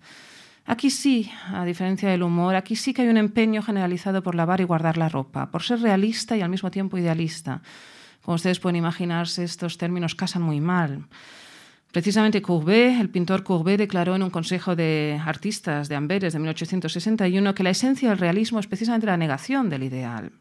Aquí 0.66 0.90
sí, 0.90 1.30
a 1.54 1.64
diferencia 1.64 2.10
del 2.10 2.24
humor, 2.24 2.56
aquí 2.56 2.76
sí 2.76 2.96
que 2.96 3.04
hay 3.04 3.10
un 3.10 3.18
empeño 3.18 3.62
generalizado 3.62 4.24
por 4.24 4.34
lavar 4.34 4.60
y 4.60 4.64
guardar 4.64 4.98
la 4.98 5.08
ropa, 5.08 5.52
por 5.52 5.62
ser 5.62 5.82
realista 5.82 6.36
y 6.36 6.42
al 6.42 6.50
mismo 6.50 6.72
tiempo 6.72 6.98
idealista. 6.98 7.62
Como 8.24 8.34
ustedes 8.34 8.60
pueden 8.60 8.78
imaginarse, 8.78 9.44
estos 9.44 9.78
términos 9.78 10.16
casan 10.16 10.42
muy 10.42 10.60
mal. 10.60 11.06
Precisamente 11.92 12.42
Courbet, 12.42 13.00
el 13.00 13.12
pintor 13.12 13.44
Courbet, 13.44 13.78
declaró 13.78 14.16
en 14.16 14.24
un 14.24 14.32
consejo 14.32 14.76
de 14.76 15.22
artistas 15.24 15.90
de 15.90 15.96
Amberes 15.96 16.34
de 16.34 16.40
1861 16.40 17.54
que 17.54 17.64
la 17.64 17.70
esencia 17.70 18.10
del 18.10 18.18
realismo 18.18 18.60
es 18.60 18.66
precisamente 18.66 19.06
la 19.06 19.18
negación 19.18 19.70
del 19.70 19.84
ideal. 19.84 20.32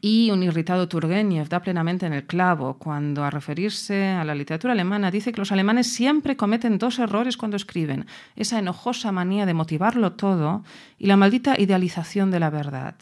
Y 0.00 0.30
un 0.30 0.42
irritado 0.42 0.86
Turgenev 0.86 1.48
da 1.48 1.60
plenamente 1.60 2.04
en 2.06 2.12
el 2.12 2.24
clavo 2.24 2.74
cuando, 2.78 3.24
a 3.24 3.30
referirse 3.30 4.08
a 4.08 4.24
la 4.24 4.34
literatura 4.34 4.72
alemana, 4.72 5.10
dice 5.10 5.32
que 5.32 5.40
los 5.40 5.52
alemanes 5.52 5.86
siempre 5.86 6.36
cometen 6.36 6.78
dos 6.78 6.98
errores 6.98 7.36
cuando 7.36 7.56
escriben: 7.56 8.06
esa 8.36 8.58
enojosa 8.58 9.12
manía 9.12 9.46
de 9.46 9.54
motivarlo 9.54 10.12
todo 10.12 10.62
y 10.98 11.06
la 11.06 11.16
maldita 11.16 11.58
idealización 11.58 12.30
de 12.30 12.40
la 12.40 12.50
verdad. 12.50 12.96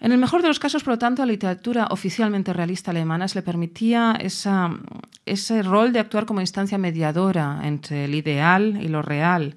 En 0.00 0.12
el 0.12 0.18
mejor 0.18 0.42
de 0.42 0.48
los 0.48 0.58
casos, 0.58 0.82
por 0.82 0.94
lo 0.94 0.98
tanto, 0.98 1.22
la 1.22 1.32
literatura 1.32 1.86
oficialmente 1.90 2.52
realista 2.52 2.90
alemana 2.90 3.26
se 3.26 3.38
le 3.38 3.42
permitía 3.42 4.18
ese 4.20 5.62
rol 5.62 5.92
de 5.92 5.98
actuar 5.98 6.26
como 6.26 6.42
instancia 6.42 6.76
mediadora 6.76 7.60
entre 7.64 8.04
el 8.04 8.14
ideal 8.14 8.78
y 8.82 8.88
lo 8.88 9.00
real. 9.00 9.56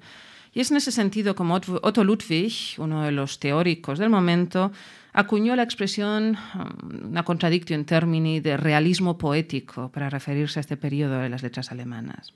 Y 0.54 0.60
es 0.60 0.70
en 0.70 0.78
ese 0.78 0.90
sentido 0.90 1.34
como 1.34 1.54
Otto 1.54 2.02
Ludwig, 2.02 2.76
uno 2.78 3.02
de 3.02 3.12
los 3.12 3.38
teóricos 3.38 3.98
del 3.98 4.08
momento, 4.08 4.72
acuñó 5.18 5.56
la 5.56 5.64
expresión, 5.64 6.38
um, 6.54 7.10
una 7.10 7.24
contradictio 7.24 7.74
in 7.74 7.84
termini, 7.84 8.38
de 8.38 8.56
realismo 8.56 9.18
poético 9.18 9.90
para 9.90 10.08
referirse 10.08 10.60
a 10.60 10.62
este 10.62 10.76
periodo 10.76 11.18
de 11.18 11.28
las 11.28 11.42
letras 11.42 11.72
alemanas. 11.72 12.32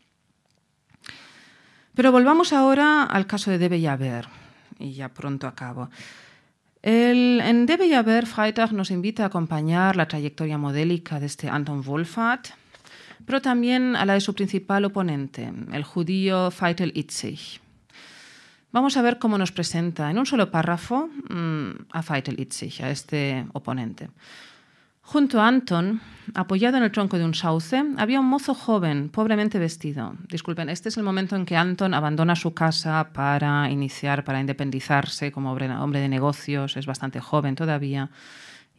Pero 1.95 2.11
volvamos 2.11 2.53
ahora 2.53 3.05
al 3.05 3.29
caso 3.29 3.53
de 3.53 3.59
Debe 3.59 3.81
Jaber, 3.81 4.27
y 4.81 4.95
ya 4.95 5.11
pronto 5.11 5.47
acabo. 5.47 5.91
El, 6.83 7.41
en 7.45 7.67
Debe 7.67 7.89
Jaber, 7.89 8.27
Freitag 8.27 8.73
nos 8.73 8.91
invita 8.91 9.23
a 9.23 9.27
acompañar 9.27 9.95
la 9.95 10.09
trayectoria 10.09 10.59
modélica 10.59 11.21
de 11.21 11.27
este 11.27 11.49
Anton 11.49 11.85
Wohlfahrt, 11.87 12.49
pero 13.25 13.41
también 13.41 13.95
a 13.95 14.05
la 14.05 14.15
de 14.15 14.21
su 14.21 14.35
principal 14.35 14.85
oponente, 14.85 15.53
el 15.73 15.85
judío 15.85 16.51
Feitel 16.51 16.91
Itzig. 16.97 17.62
Vamos 18.73 18.97
a 18.97 19.03
ver 19.03 19.19
cómo 19.19 19.37
nos 19.37 19.53
presenta 19.53 20.11
en 20.11 20.19
un 20.19 20.25
solo 20.25 20.51
párrafo 20.51 21.11
mm, 21.29 21.93
a 21.93 22.03
Feitel 22.03 22.41
Itzig, 22.41 22.83
a 22.83 22.89
este 22.89 23.47
oponente. 23.53 24.09
Junto 25.03 25.43
a 25.43 25.49
Anton, 25.49 26.01
apoyado 26.35 26.79
en 26.79 26.85
el 26.85 26.91
tronco 26.91 27.19
de 27.19 27.25
un 27.27 27.35
sauce, 27.35 27.85
había 27.99 28.19
un 28.19 28.27
mozo 28.27 28.55
joven, 28.55 29.11
pobremente 29.11 29.59
vestido. 29.59 30.15
Disculpen, 30.31 30.71
este 30.71 30.89
es 30.89 30.97
el 30.97 31.03
momento 31.03 31.37
en 31.37 31.45
que 31.45 31.55
Anton 31.55 31.93
abandona 31.93 32.35
su 32.35 32.55
casa 32.55 33.11
para 33.13 33.69
iniciar, 33.71 34.25
para 34.25 34.41
independizarse 34.41 35.33
como 35.33 35.53
hombre 35.53 36.01
de 36.01 36.09
negocios, 36.09 36.79
es 36.79 36.87
bastante 36.87 37.21
joven 37.21 37.57
todavía, 37.57 38.09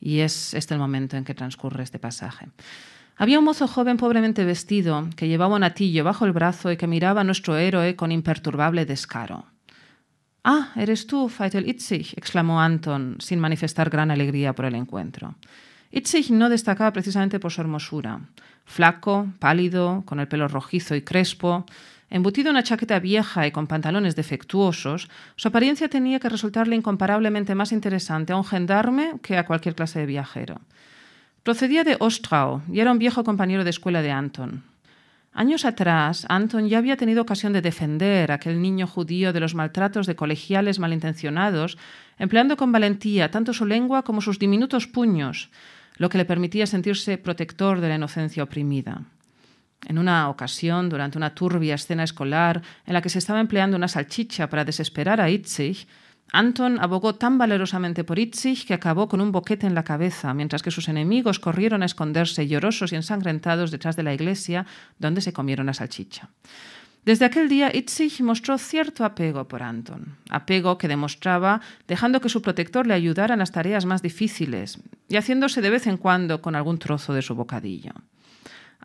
y 0.02 0.22
es 0.22 0.56
este 0.56 0.74
el 0.74 0.80
momento 0.80 1.18
en 1.18 1.24
que 1.24 1.36
transcurre 1.36 1.84
este 1.84 2.00
pasaje. 2.00 2.48
Había 3.16 3.38
un 3.38 3.46
mozo 3.46 3.68
joven 3.68 3.98
pobremente 3.98 4.44
vestido, 4.44 5.08
que 5.16 5.28
llevaba 5.28 5.56
un 5.56 5.64
atillo 5.64 6.04
bajo 6.04 6.26
el 6.26 6.32
brazo 6.32 6.72
y 6.72 6.78
que 6.78 6.88
miraba 6.88 7.22
a 7.22 7.24
nuestro 7.24 7.58
héroe 7.58 7.96
con 7.96 8.12
imperturbable 8.12 8.88
descaro. 8.88 9.53
Ah, 10.44 10.72
eres 10.76 11.08
tú, 11.08 11.30
Feitel 11.30 11.70
Itzig, 11.70 12.14
exclamó 12.18 12.60
Anton, 12.60 13.16
sin 13.20 13.40
manifestar 13.40 13.90
gran 13.90 14.12
alegría 14.12 14.54
por 14.54 14.66
el 14.66 14.76
encuentro. 14.76 15.36
Itzig 15.90 16.32
no 16.32 16.50
destacaba 16.50 16.92
precisamente 16.92 17.40
por 17.40 17.52
su 17.52 17.62
hermosura. 17.62 18.20
Flaco, 18.66 19.28
pálido, 19.40 20.04
con 20.06 20.20
el 20.20 20.28
pelo 20.28 20.50
rojizo 20.50 20.96
y 20.96 21.02
crespo, 21.02 21.66
embutido 22.10 22.50
en 22.50 22.56
una 22.56 22.64
chaqueta 22.64 23.00
vieja 23.00 23.48
y 23.48 23.52
con 23.52 23.68
pantalones 23.68 24.18
defectuosos, 24.18 25.10
su 25.38 25.48
apariencia 25.48 25.88
tenía 25.88 26.20
que 26.20 26.30
resultarle 26.30 26.76
incomparablemente 26.76 27.56
más 27.56 27.72
interesante 27.72 28.34
a 28.34 28.38
un 28.38 28.44
gendarme 28.44 29.14
que 29.22 29.38
a 29.38 29.46
cualquier 29.46 29.76
clase 29.76 30.00
de 30.00 30.08
viajero. 30.08 30.60
Procedía 31.44 31.86
de 31.86 31.96
Ostrau 32.00 32.62
y 32.72 32.82
era 32.82 32.92
un 32.92 33.00
viejo 33.00 33.24
compañero 33.24 33.64
de 33.64 33.70
escuela 33.70 34.02
de 34.02 34.12
Anton. 34.12 34.64
Años 35.36 35.66
atrás, 35.66 36.28
Anton 36.30 36.70
ya 36.70 36.78
había 36.78 36.96
tenido 36.96 37.24
ocasión 37.24 37.54
de 37.54 37.62
defender 37.62 38.32
a 38.32 38.36
aquel 38.36 38.62
niño 38.62 38.86
judío 38.86 39.34
de 39.34 39.40
los 39.40 39.56
maltratos 39.56 40.06
de 40.06 40.16
colegiales 40.16 40.78
malintencionados, 40.78 41.78
empleando 42.20 42.56
con 42.56 42.72
valentía 42.72 43.32
tanto 43.32 43.52
su 43.52 43.66
lengua 43.66 44.04
como 44.04 44.22
sus 44.22 44.38
diminutos 44.38 44.86
puños, 44.86 45.50
lo 45.98 46.10
que 46.10 46.20
le 46.20 46.26
permitía 46.26 46.68
sentirse 46.68 47.18
protector 47.18 47.82
de 47.82 47.90
la 47.90 47.96
inocencia 47.96 48.44
oprimida. 48.44 49.02
En 49.88 49.98
una 49.98 50.30
ocasión, 50.30 50.88
durante 50.88 51.18
una 51.18 51.34
turbia 51.34 51.76
escena 51.76 52.04
escolar 52.04 52.62
en 52.86 52.94
la 52.94 53.02
que 53.02 53.10
se 53.10 53.20
estaba 53.20 53.40
empleando 53.40 53.76
una 53.76 53.88
salchicha 53.88 54.50
para 54.50 54.66
desesperar 54.66 55.20
a 55.20 55.32
Itzig, 55.32 55.88
Anton 56.36 56.80
abogó 56.82 57.14
tan 57.14 57.38
valerosamente 57.38 58.04
por 58.04 58.18
Itzig 58.18 58.66
que 58.66 58.74
acabó 58.74 59.08
con 59.08 59.22
un 59.22 59.32
boquete 59.32 59.68
en 59.68 59.76
la 59.76 59.84
cabeza, 59.84 60.34
mientras 60.34 60.64
que 60.64 60.72
sus 60.72 60.90
enemigos 60.90 61.38
corrieron 61.38 61.84
a 61.84 61.86
esconderse 61.86 62.48
llorosos 62.48 62.92
y 62.92 62.96
ensangrentados 62.96 63.70
detrás 63.70 63.96
de 63.96 64.02
la 64.02 64.16
iglesia 64.16 64.66
donde 64.98 65.22
se 65.22 65.32
comieron 65.32 65.68
la 65.68 65.76
salchicha. 65.76 66.30
Desde 67.06 67.26
aquel 67.26 67.50
día 67.50 67.70
Itzig 67.76 68.24
mostró 68.24 68.58
cierto 68.58 69.06
apego 69.06 69.48
por 69.48 69.62
Anton, 69.62 70.18
apego 70.32 70.80
que 70.80 70.88
demostraba 70.88 71.62
dejando 71.88 72.20
que 72.20 72.30
su 72.30 72.42
protector 72.42 72.88
le 72.88 72.96
ayudara 72.96 73.36
en 73.36 73.40
las 73.40 73.52
tareas 73.52 73.86
más 73.86 74.02
difíciles 74.02 74.80
y 75.10 75.18
haciéndose 75.18 75.62
de 75.62 75.70
vez 75.70 75.86
en 75.86 75.98
cuando 75.98 76.42
con 76.42 76.56
algún 76.56 76.80
trozo 76.80 77.14
de 77.14 77.22
su 77.22 77.36
bocadillo. 77.36 77.92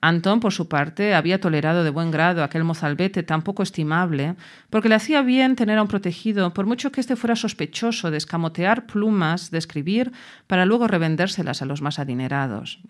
Anton, 0.00 0.40
por 0.40 0.52
su 0.52 0.68
parte, 0.68 1.14
había 1.14 1.40
tolerado 1.40 1.84
de 1.84 1.90
buen 1.90 2.10
grado 2.10 2.42
aquel 2.42 2.64
mozalbete 2.64 3.22
tan 3.22 3.42
poco 3.42 3.62
estimable, 3.62 4.36
porque 4.70 4.88
le 4.88 4.94
hacía 4.94 5.22
bien 5.22 5.56
tener 5.56 5.78
a 5.78 5.82
un 5.82 5.88
protegido, 5.88 6.54
por 6.54 6.66
mucho 6.66 6.92
que 6.92 7.00
éste 7.00 7.16
fuera 7.16 7.36
sospechoso 7.36 8.10
de 8.10 8.18
escamotear 8.18 8.86
plumas, 8.86 9.50
de 9.50 9.58
escribir, 9.58 10.12
para 10.46 10.66
luego 10.66 10.86
revendérselas 10.86 11.62
a 11.62 11.66
los 11.66 11.82
más 11.82 11.98
adinerados. 11.98 12.80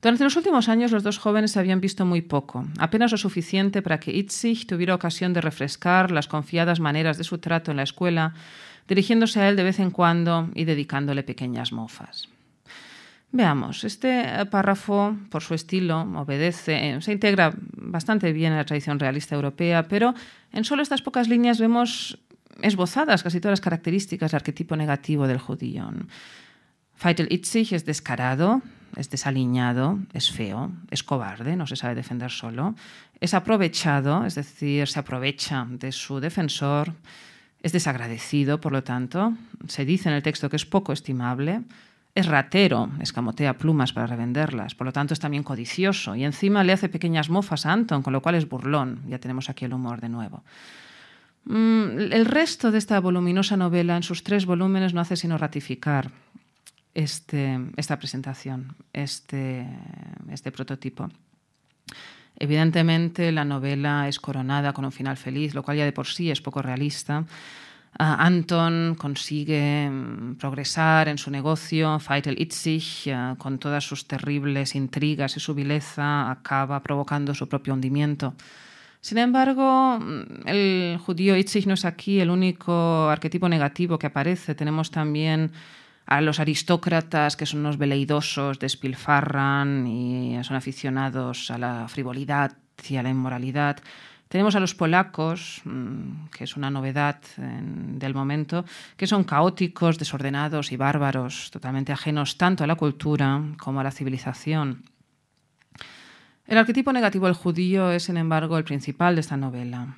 Durante 0.00 0.24
los 0.24 0.36
últimos 0.36 0.68
años 0.68 0.92
los 0.92 1.02
dos 1.02 1.16
jóvenes 1.16 1.52
se 1.52 1.60
habían 1.60 1.80
visto 1.80 2.04
muy 2.04 2.20
poco, 2.20 2.66
apenas 2.78 3.10
lo 3.10 3.16
suficiente 3.16 3.80
para 3.80 4.00
que 4.00 4.12
Itzig 4.12 4.66
tuviera 4.66 4.94
ocasión 4.94 5.32
de 5.32 5.40
refrescar 5.40 6.10
las 6.10 6.28
confiadas 6.28 6.78
maneras 6.78 7.16
de 7.16 7.24
su 7.24 7.38
trato 7.38 7.70
en 7.70 7.78
la 7.78 7.84
escuela, 7.84 8.34
dirigiéndose 8.86 9.40
a 9.40 9.48
él 9.48 9.56
de 9.56 9.62
vez 9.62 9.80
en 9.80 9.90
cuando 9.90 10.50
y 10.54 10.64
dedicándole 10.64 11.22
pequeñas 11.22 11.72
mofas. 11.72 12.28
Veamos, 13.34 13.82
este 13.82 14.46
párrafo, 14.46 15.16
por 15.28 15.42
su 15.42 15.54
estilo, 15.54 16.02
obedece, 16.02 16.90
eh, 16.90 17.00
se 17.00 17.10
integra 17.10 17.52
bastante 17.76 18.32
bien 18.32 18.52
en 18.52 18.58
la 18.58 18.64
tradición 18.64 19.00
realista 19.00 19.34
europea, 19.34 19.88
pero 19.88 20.14
en 20.52 20.62
solo 20.62 20.82
estas 20.82 21.02
pocas 21.02 21.26
líneas 21.26 21.58
vemos 21.58 22.16
esbozadas 22.62 23.24
casi 23.24 23.40
todas 23.40 23.54
las 23.54 23.60
características 23.60 24.30
del 24.30 24.36
arquetipo 24.36 24.76
negativo 24.76 25.26
del 25.26 25.38
judío. 25.38 25.90
Feitel 26.94 27.26
Itzig 27.28 27.74
es 27.74 27.84
descarado, 27.84 28.62
es 28.94 29.10
desaliñado, 29.10 29.98
es 30.12 30.30
feo, 30.30 30.70
es 30.92 31.02
cobarde, 31.02 31.56
no 31.56 31.66
se 31.66 31.74
sabe 31.74 31.96
defender 31.96 32.30
solo, 32.30 32.76
es 33.18 33.34
aprovechado, 33.34 34.24
es 34.26 34.36
decir, 34.36 34.86
se 34.86 35.00
aprovecha 35.00 35.66
de 35.68 35.90
su 35.90 36.20
defensor, 36.20 36.92
es 37.64 37.72
desagradecido, 37.72 38.60
por 38.60 38.70
lo 38.70 38.84
tanto, 38.84 39.32
se 39.66 39.84
dice 39.84 40.08
en 40.08 40.14
el 40.14 40.22
texto 40.22 40.48
que 40.48 40.54
es 40.54 40.66
poco 40.66 40.92
estimable, 40.92 41.62
es 42.14 42.26
ratero, 42.26 42.90
escamotea 43.00 43.58
plumas 43.58 43.92
para 43.92 44.06
revenderlas, 44.06 44.74
por 44.74 44.86
lo 44.86 44.92
tanto 44.92 45.14
es 45.14 45.20
también 45.20 45.42
codicioso 45.42 46.14
y 46.14 46.24
encima 46.24 46.62
le 46.62 46.72
hace 46.72 46.88
pequeñas 46.88 47.28
mofas 47.28 47.66
a 47.66 47.72
Anton, 47.72 48.02
con 48.02 48.12
lo 48.12 48.22
cual 48.22 48.36
es 48.36 48.48
burlón. 48.48 49.02
Ya 49.08 49.18
tenemos 49.18 49.50
aquí 49.50 49.64
el 49.64 49.72
humor 49.72 50.00
de 50.00 50.08
nuevo. 50.08 50.44
Mm, 51.44 52.12
el 52.12 52.24
resto 52.24 52.70
de 52.70 52.78
esta 52.78 53.00
voluminosa 53.00 53.56
novela 53.56 53.96
en 53.96 54.04
sus 54.04 54.22
tres 54.22 54.46
volúmenes 54.46 54.94
no 54.94 55.00
hace 55.00 55.16
sino 55.16 55.36
ratificar 55.38 56.12
este, 56.94 57.58
esta 57.76 57.98
presentación, 57.98 58.76
este, 58.92 59.66
este 60.30 60.52
prototipo. 60.52 61.10
Evidentemente, 62.36 63.30
la 63.32 63.44
novela 63.44 64.08
es 64.08 64.20
coronada 64.20 64.72
con 64.72 64.84
un 64.84 64.92
final 64.92 65.16
feliz, 65.16 65.54
lo 65.54 65.62
cual 65.62 65.78
ya 65.78 65.84
de 65.84 65.92
por 65.92 66.06
sí 66.06 66.30
es 66.30 66.40
poco 66.40 66.62
realista. 66.62 67.26
Uh, 67.96 68.18
Anton 68.18 68.96
consigue 68.96 69.86
um, 69.88 70.34
progresar 70.34 71.06
en 71.06 71.16
su 71.16 71.30
negocio, 71.30 72.00
Feitel 72.00 72.40
Itzig, 72.40 73.12
uh, 73.14 73.36
con 73.36 73.60
todas 73.60 73.84
sus 73.84 74.08
terribles 74.08 74.74
intrigas 74.74 75.36
y 75.36 75.40
su 75.40 75.54
vileza, 75.54 76.28
acaba 76.28 76.82
provocando 76.82 77.34
su 77.34 77.48
propio 77.48 77.72
hundimiento. 77.72 78.34
Sin 79.00 79.18
embargo, 79.18 80.00
mm, 80.00 80.48
el 80.48 80.98
judío 80.98 81.36
Itzig 81.36 81.68
no 81.68 81.74
es 81.74 81.84
aquí 81.84 82.18
el 82.18 82.30
único 82.30 83.08
arquetipo 83.08 83.48
negativo 83.48 83.96
que 83.96 84.08
aparece. 84.08 84.56
Tenemos 84.56 84.90
también 84.90 85.52
a 86.06 86.20
los 86.20 86.40
aristócratas, 86.40 87.36
que 87.36 87.46
son 87.46 87.60
unos 87.60 87.78
veleidosos, 87.78 88.58
despilfarran 88.58 89.86
y 89.86 90.42
son 90.42 90.56
aficionados 90.56 91.50
a 91.50 91.58
la 91.58 91.86
frivolidad 91.86 92.56
y 92.88 92.96
a 92.96 93.02
la 93.04 93.10
inmoralidad. 93.10 93.78
Tenemos 94.34 94.56
a 94.56 94.58
los 94.58 94.74
polacos, 94.74 95.62
mm, 95.64 96.26
que 96.36 96.42
es 96.42 96.56
una 96.56 96.68
novedad 96.68 97.20
del 97.36 98.14
momento, 98.14 98.64
que 98.96 99.06
son 99.06 99.22
caóticos, 99.22 99.96
desordenados 99.96 100.72
y 100.72 100.76
bárbaros, 100.76 101.52
totalmente 101.52 101.92
ajenos 101.92 102.36
tanto 102.36 102.64
a 102.64 102.66
la 102.66 102.74
cultura 102.74 103.40
como 103.58 103.78
a 103.78 103.84
la 103.84 103.92
civilización. 103.92 104.82
El 106.48 106.58
arquetipo 106.58 106.92
negativo 106.92 107.26
del 107.26 107.36
judío 107.36 107.92
es, 107.92 108.02
sin 108.02 108.16
embargo, 108.16 108.58
el 108.58 108.64
principal 108.64 109.14
de 109.14 109.20
esta 109.20 109.36
novela. 109.36 109.94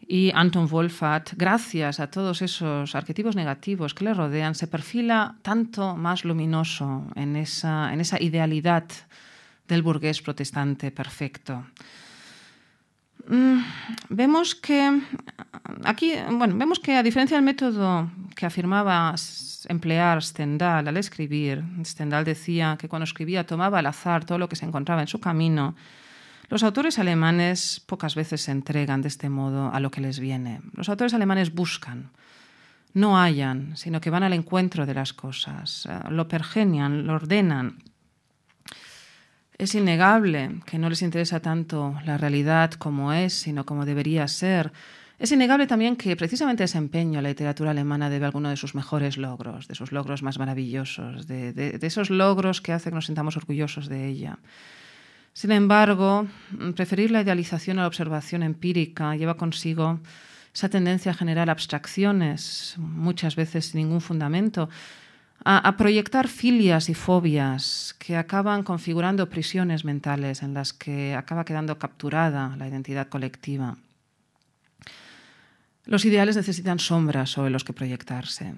Y 0.00 0.32
Anton 0.34 0.66
Wolfat, 0.66 1.34
gracias 1.36 2.00
a 2.00 2.10
todos 2.10 2.42
esos 2.42 2.96
arquetipos 2.96 3.36
negativos 3.36 3.94
que 3.94 4.02
le 4.02 4.14
rodean, 4.14 4.56
se 4.56 4.66
perfila 4.66 5.36
tanto 5.42 5.94
más 5.94 6.24
luminoso 6.24 7.06
en 7.14 7.36
en 7.36 8.00
esa 8.00 8.20
idealidad 8.20 8.86
del 9.68 9.82
burgués 9.82 10.20
protestante 10.20 10.90
perfecto. 10.90 11.64
Mm, 13.28 13.60
vemos 14.08 14.54
que 14.54 15.00
aquí, 15.84 16.14
bueno, 16.30 16.56
vemos 16.56 16.80
que 16.80 16.96
a 16.96 17.02
diferencia 17.02 17.36
del 17.36 17.44
método 17.44 18.10
que 18.34 18.46
afirmaba 18.46 19.14
emplear 19.68 20.22
Stendhal 20.22 20.88
al 20.88 20.96
escribir, 20.96 21.62
Stendhal 21.84 22.24
decía 22.24 22.76
que 22.78 22.88
cuando 22.88 23.04
escribía 23.04 23.46
tomaba 23.46 23.78
al 23.78 23.86
azar 23.86 24.24
todo 24.24 24.38
lo 24.38 24.48
que 24.48 24.56
se 24.56 24.66
encontraba 24.66 25.00
en 25.00 25.08
su 25.08 25.20
camino, 25.20 25.74
los 26.48 26.62
autores 26.62 26.98
alemanes 26.98 27.80
pocas 27.86 28.14
veces 28.14 28.42
se 28.42 28.50
entregan 28.50 29.00
de 29.00 29.08
este 29.08 29.30
modo 29.30 29.72
a 29.72 29.80
lo 29.80 29.90
que 29.90 30.02
les 30.02 30.18
viene. 30.18 30.60
Los 30.74 30.88
autores 30.88 31.14
alemanes 31.14 31.54
buscan, 31.54 32.10
no 32.92 33.16
hallan, 33.16 33.76
sino 33.76 34.00
que 34.00 34.10
van 34.10 34.22
al 34.22 34.34
encuentro 34.34 34.84
de 34.84 34.94
las 34.94 35.12
cosas, 35.12 35.86
eh, 35.88 36.10
lo 36.10 36.28
pergenian, 36.28 37.06
lo 37.06 37.14
ordenan. 37.14 37.82
Es 39.62 39.76
innegable 39.76 40.56
que 40.66 40.76
no 40.76 40.90
les 40.90 41.02
interesa 41.02 41.38
tanto 41.38 41.94
la 42.04 42.18
realidad 42.18 42.72
como 42.72 43.12
es, 43.12 43.32
sino 43.32 43.64
como 43.64 43.84
debería 43.84 44.26
ser. 44.26 44.72
Es 45.20 45.30
innegable 45.30 45.68
también 45.68 45.94
que 45.94 46.16
precisamente 46.16 46.64
ese 46.64 46.78
empeño 46.78 47.22
la 47.22 47.28
literatura 47.28 47.70
alemana 47.70 48.10
debe 48.10 48.24
a 48.24 48.26
alguno 48.26 48.48
de 48.48 48.56
sus 48.56 48.74
mejores 48.74 49.18
logros, 49.18 49.68
de 49.68 49.76
sus 49.76 49.92
logros 49.92 50.24
más 50.24 50.36
maravillosos, 50.40 51.28
de, 51.28 51.78
esos 51.80 52.10
logros 52.10 52.60
que 52.60 52.72
hacen 52.72 52.90
que 52.90 52.96
nos 52.96 53.06
sintamos 53.06 53.36
orgullosos 53.36 53.88
de 53.88 54.08
ella. 54.08 54.40
Sin 55.32 55.52
embargo, 55.52 56.26
preferir 56.74 57.12
la 57.12 57.22
idealización 57.22 57.78
a 57.78 57.82
la 57.82 57.86
observación 57.86 58.42
empírica 58.42 59.14
lleva 59.14 59.36
consigo 59.36 60.00
esa 60.52 60.70
tendencia 60.70 61.12
a 61.12 61.14
generar 61.14 61.50
abstracciones, 61.50 62.74
muchas 62.78 63.36
veces 63.36 63.66
sin 63.66 63.82
ningún 63.82 64.00
fundamento, 64.00 64.68
a, 65.44 65.76
proyectar 65.76 66.28
filias 66.28 66.88
y 66.88 66.94
fobias 66.94 67.94
que 67.98 68.16
acaban 68.16 68.62
configurando 68.62 69.28
prisiones 69.28 69.84
mentales 69.84 70.42
en 70.42 70.54
las 70.54 70.72
que 70.72 71.14
acaba 71.14 71.44
quedando 71.44 71.78
capturada 71.78 72.56
la 72.56 72.68
identidad 72.68 73.08
colectiva. 73.08 73.76
Los 75.84 76.04
ideales 76.04 76.36
necesitan 76.36 76.78
sombras 76.78 77.30
sobre 77.30 77.50
los 77.50 77.64
que 77.64 77.72
proyectarse. 77.72 78.54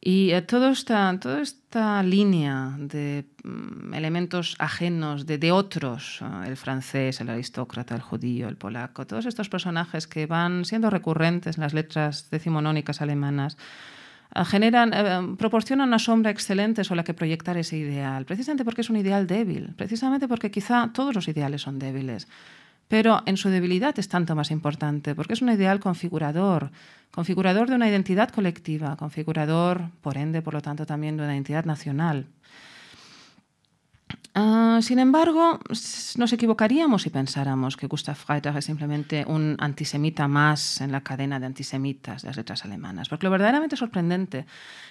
Y 0.00 0.30
eh, 0.30 0.42
toda 0.42 0.70
esta 0.72 2.02
línea 2.02 2.74
de 2.78 3.24
mm, 3.44 3.94
elementos 3.94 4.56
ajenos, 4.58 5.26
de, 5.26 5.52
otros, 5.52 6.20
el 6.46 6.56
francés, 6.56 7.20
el 7.20 7.30
aristócrata, 7.30 7.94
el 7.94 8.00
judío, 8.00 8.48
el 8.48 8.56
polaco, 8.56 9.06
todos 9.06 9.26
estos 9.26 9.48
personajes 9.48 10.06
que 10.06 10.26
van 10.26 10.64
siendo 10.64 10.90
recurrentes 10.90 11.56
en 11.56 11.62
las 11.62 11.74
letras 11.74 12.30
decimonónicas 12.30 13.00
alemanas, 13.00 13.56
eh, 13.56 13.97
generan, 14.44 14.92
eh, 14.94 15.36
proporcionan 15.36 15.88
una 15.88 15.98
sombra 15.98 16.30
excelente 16.30 16.84
sobre 16.84 16.98
la 16.98 17.04
que 17.04 17.14
proyectar 17.14 17.56
ese 17.56 17.76
ideal, 17.76 18.24
precisamente 18.24 18.64
porque 18.64 18.82
es 18.82 18.90
un 18.90 18.96
ideal 18.96 19.26
débil, 19.26 19.74
precisamente 19.76 20.28
porque 20.28 20.50
quizá 20.50 20.90
todos 20.92 21.14
los 21.14 21.28
ideales 21.28 21.62
son 21.62 21.78
débiles. 21.78 22.28
Pero 22.88 23.22
en 23.26 23.36
su 23.36 23.50
debilidad 23.50 23.98
es 23.98 24.08
tanto 24.08 24.34
más 24.34 24.50
importante, 24.50 25.14
porque 25.14 25.34
es 25.34 25.42
un 25.42 25.50
ideal 25.50 25.78
configurador, 25.78 26.70
configurador 27.10 27.68
de 27.68 27.74
una 27.74 27.88
identidad 27.88 28.30
colectiva, 28.30 28.96
configurador, 28.96 29.90
por 30.00 30.16
ende, 30.16 30.40
por 30.40 30.54
lo 30.54 30.62
tanto, 30.62 30.86
también 30.86 31.16
de 31.16 31.24
una 31.24 31.34
identidad 31.34 31.66
nacional. 31.66 32.26
Ah, 34.34 34.78
sin 34.82 35.00
embargo, 35.00 35.58
nos 36.16 36.32
equivocaríamos 36.32 37.02
si 37.02 37.10
pensáramos 37.10 37.76
que 37.76 37.88
Gustav 37.88 38.14
Freitag 38.14 38.56
es 38.56 38.66
simplemente 38.66 39.24
un 39.26 39.56
antisemita 39.58 40.28
más 40.28 40.80
en 40.80 40.92
la 40.92 41.00
cadena 41.00 41.40
de 41.40 41.46
antisemitas 41.46 42.22
de 42.22 42.28
las 42.28 42.36
letras 42.36 42.64
alemanas, 42.64 43.08
porque 43.08 43.26
lo 43.26 43.32
verdaderamente 43.32 43.76
sorprendente 43.76 44.46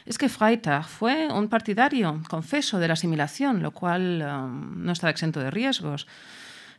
es 0.06 0.18
que 0.18 0.28
Freitag 0.28 0.84
fue 0.84 1.32
un 1.32 1.48
partidario, 1.48 2.22
confeso, 2.28 2.78
de 2.78 2.88
la 2.88 2.96
asimilación, 2.96 3.64
lo 3.64 3.72
cual 3.72 4.22
ah, 4.22 4.50
no 4.50 4.92
estaba 4.92 5.12
exento 5.12 5.40
de 5.40 5.50
riesgos. 5.50 6.08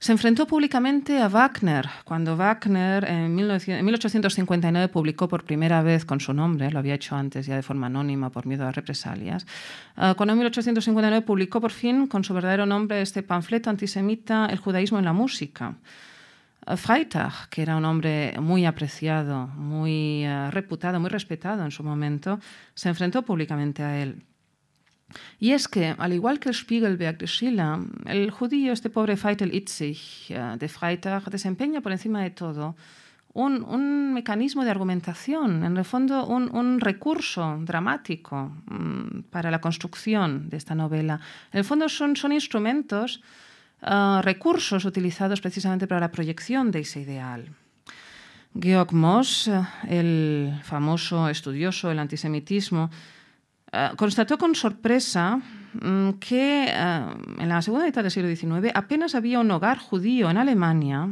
Se 0.00 0.12
enfrentó 0.12 0.46
públicamente 0.46 1.20
a 1.20 1.28
Wagner 1.28 1.88
cuando 2.04 2.36
Wagner 2.36 3.04
en 3.04 3.34
1859 3.34 4.88
publicó 4.88 5.26
por 5.28 5.42
primera 5.42 5.82
vez 5.82 6.04
con 6.04 6.20
su 6.20 6.32
nombre, 6.32 6.70
lo 6.70 6.78
había 6.78 6.94
hecho 6.94 7.16
antes 7.16 7.46
ya 7.46 7.56
de 7.56 7.64
forma 7.64 7.88
anónima 7.88 8.30
por 8.30 8.46
miedo 8.46 8.64
a 8.64 8.70
represalias, 8.70 9.44
ah, 9.96 10.14
cuando 10.16 10.34
en 10.34 10.38
1859 10.38 11.26
publicó 11.26 11.60
por 11.60 11.72
fin 11.72 12.06
con 12.06 12.22
su 12.22 12.32
verdadero 12.32 12.64
nombre 12.64 13.02
este 13.02 13.24
panfleto 13.24 13.70
antisemita 13.70 14.46
El 14.46 14.58
judaísmo 14.58 15.00
en 15.00 15.04
la 15.04 15.12
música. 15.12 15.74
Ah, 16.64 16.76
Freitag, 16.76 17.48
que 17.50 17.62
era 17.62 17.76
un 17.76 17.84
hombre 17.84 18.36
muy 18.40 18.66
apreciado, 18.66 19.48
muy 19.48 20.24
ah, 20.26 20.50
reputado, 20.52 21.00
muy 21.00 21.10
respetado 21.10 21.64
en 21.64 21.72
su 21.72 21.82
momento, 21.82 22.38
se 22.72 22.88
enfrentó 22.88 23.22
públicamente 23.22 23.82
a 23.82 24.00
él. 24.00 24.22
Y 25.40 25.52
es 25.52 25.68
que, 25.68 25.94
al 25.96 26.12
igual 26.12 26.38
que 26.38 26.50
el 26.50 26.54
Spiegelberg 26.54 27.18
de 27.18 27.26
Schiller, 27.26 27.78
el 28.06 28.30
judío, 28.30 28.72
este 28.72 28.90
pobre 28.90 29.16
Feitel 29.16 29.54
Itzig 29.54 29.98
eh, 30.28 30.56
de 30.58 30.68
Freitag, 30.68 31.24
desempeña 31.30 31.80
por 31.80 31.92
encima 31.92 32.22
de 32.22 32.30
todo 32.30 32.76
un, 33.38 34.12
mecanismo 34.12 34.64
de 34.64 34.70
argumentación, 34.70 35.64
en 35.64 35.76
el 35.76 35.84
fondo 35.84 36.26
un, 36.26 36.80
recurso 36.80 37.58
dramático 37.60 38.50
mm, 38.66 39.30
para 39.30 39.50
la 39.50 39.60
construcción 39.60 40.48
de 40.48 40.56
esta 40.56 40.74
novela. 40.74 41.20
En 41.52 41.58
el 41.58 41.64
fondo 41.64 41.88
son, 41.88 42.16
son 42.16 42.32
instrumentos 42.32 43.20
uh, 43.82 44.20
recursos 44.22 44.84
utilizados 44.84 45.40
precisamente 45.40 45.86
para 45.86 46.00
la 46.00 46.10
proyección 46.10 46.70
de 46.70 46.80
ese 46.80 47.00
ideal. 47.00 47.48
Georg 48.58 48.92
Moss, 48.92 49.50
el 49.86 50.58
famoso 50.64 51.28
estudioso 51.28 51.88
del 51.88 51.98
antisemitismo, 52.00 52.90
uh, 53.72 53.96
constató 53.96 54.38
con 54.38 54.54
sorpresa 54.54 55.40
um, 55.82 56.14
que 56.14 56.72
uh, 56.72 57.40
en 57.42 57.48
la 57.48 57.62
segunda 57.62 57.86
mitad 57.86 58.02
del 58.02 58.10
siglo 58.10 58.28
XIX 58.28 58.72
apenas 58.74 59.14
había 59.14 59.40
un 59.40 59.50
hogar 59.50 59.78
judío 59.78 60.30
en 60.30 60.36
Alemania 60.36 61.08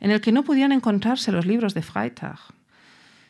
en 0.00 0.10
el 0.10 0.20
que 0.20 0.32
no 0.32 0.42
pudieran 0.42 0.72
encontrarse 0.72 1.32
los 1.32 1.46
libros 1.46 1.74
de 1.74 1.82
Freitag. 1.82 2.38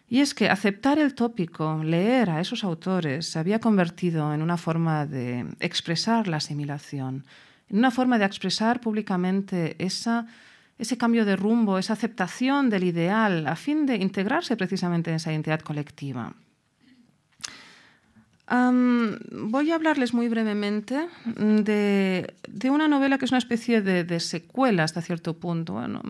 Y 0.08 0.20
es 0.20 0.34
que 0.34 0.48
aceptar 0.48 0.98
el 0.98 1.14
tópico, 1.14 1.82
leer 1.82 2.30
a 2.30 2.40
esos 2.40 2.62
autores, 2.62 3.26
se 3.26 3.38
había 3.38 3.58
convertido 3.58 4.32
en 4.32 4.40
una 4.40 4.56
forma 4.56 5.04
de 5.04 5.46
expresar 5.58 6.28
la 6.28 6.36
asimilación, 6.36 7.24
en 7.68 7.78
una 7.78 7.90
forma 7.90 8.18
de 8.18 8.24
expresar 8.24 8.80
públicamente 8.80 9.74
esa, 9.84 10.26
ese 10.78 10.96
cambio 10.96 11.24
de 11.24 11.34
rumbo, 11.34 11.78
esa 11.78 11.94
aceptación 11.94 12.70
del 12.70 12.84
ideal, 12.84 13.48
a 13.48 13.56
fin 13.56 13.84
de 13.84 13.96
integrarse 13.96 14.56
precisamente 14.56 15.10
en 15.10 15.16
esa 15.16 15.32
identidad 15.32 15.60
colectiva. 15.60 16.34
Um, 18.48 19.16
voy 19.50 19.72
a 19.72 19.74
hablarles 19.74 20.14
muy 20.14 20.28
brevemente 20.28 21.08
de, 21.34 22.34
de, 22.46 22.70
una 22.70 22.86
novela 22.86 23.18
que 23.18 23.24
es 23.24 23.32
una 23.32 23.38
especie 23.38 23.82
de, 23.82 24.04
de 24.04 24.20
secuela 24.20 24.84
hasta 24.84 25.02
cierto 25.02 25.34
punto. 25.34 25.72
Bueno, 25.72 26.00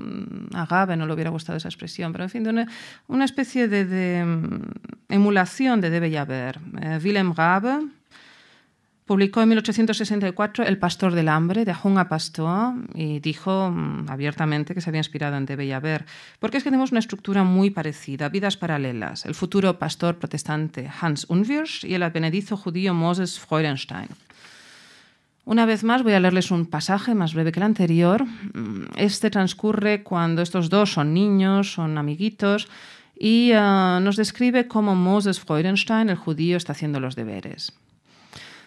a 0.52 0.66
Gabe 0.66 0.98
no 0.98 1.06
le 1.06 1.14
hubiera 1.14 1.30
gustado 1.30 1.56
esa 1.56 1.68
expresión, 1.68 2.12
pero 2.12 2.24
en 2.24 2.30
fin, 2.30 2.44
de 2.44 2.50
una, 2.50 2.68
una 3.08 3.24
especie 3.24 3.68
de, 3.68 3.86
de, 3.86 4.58
emulación 5.08 5.80
de 5.80 5.88
Debe 5.88 6.10
ya 6.10 6.26
ver. 6.26 6.60
Eh, 6.82 7.00
Willem 7.02 7.32
Gabe, 7.32 7.86
Publicó 9.06 9.40
en 9.40 9.50
1864 9.50 10.64
El 10.64 10.78
pastor 10.78 11.14
del 11.14 11.28
hambre 11.28 11.64
de 11.64 11.72
Junga 11.72 12.08
Pastor 12.08 12.74
y 12.92 13.20
dijo 13.20 13.70
mm, 13.70 14.06
abiertamente 14.10 14.74
que 14.74 14.80
se 14.80 14.90
había 14.90 14.98
inspirado 14.98 15.36
en 15.36 15.46
De 15.46 15.54
Bellaver, 15.54 16.04
porque 16.40 16.56
es 16.56 16.64
que 16.64 16.70
tenemos 16.70 16.90
una 16.90 16.98
estructura 16.98 17.44
muy 17.44 17.70
parecida, 17.70 18.28
vidas 18.28 18.56
paralelas, 18.56 19.24
el 19.24 19.36
futuro 19.36 19.78
pastor 19.78 20.16
protestante 20.16 20.90
Hans 21.00 21.24
Unwirsch 21.28 21.84
y 21.84 21.94
el 21.94 22.02
advenedizo 22.02 22.56
judío 22.56 22.94
Moses 22.94 23.38
Freudenstein. 23.38 24.08
Una 25.44 25.66
vez 25.66 25.84
más 25.84 26.02
voy 26.02 26.14
a 26.14 26.18
leerles 26.18 26.50
un 26.50 26.66
pasaje 26.66 27.14
más 27.14 27.32
breve 27.32 27.52
que 27.52 27.60
el 27.60 27.66
anterior. 27.66 28.24
Mm, 28.24 28.86
este 28.96 29.30
transcurre 29.30 30.02
cuando 30.02 30.42
estos 30.42 30.68
dos 30.68 30.94
son 30.94 31.14
niños, 31.14 31.74
son 31.74 31.96
amiguitos, 31.96 32.66
y 33.16 33.52
uh, 33.52 34.00
nos 34.00 34.16
describe 34.16 34.66
cómo 34.66 34.96
Moses 34.96 35.38
Freudenstein, 35.38 36.10
el 36.10 36.16
judío, 36.16 36.56
está 36.56 36.72
haciendo 36.72 36.98
los 36.98 37.14
deberes. 37.14 37.72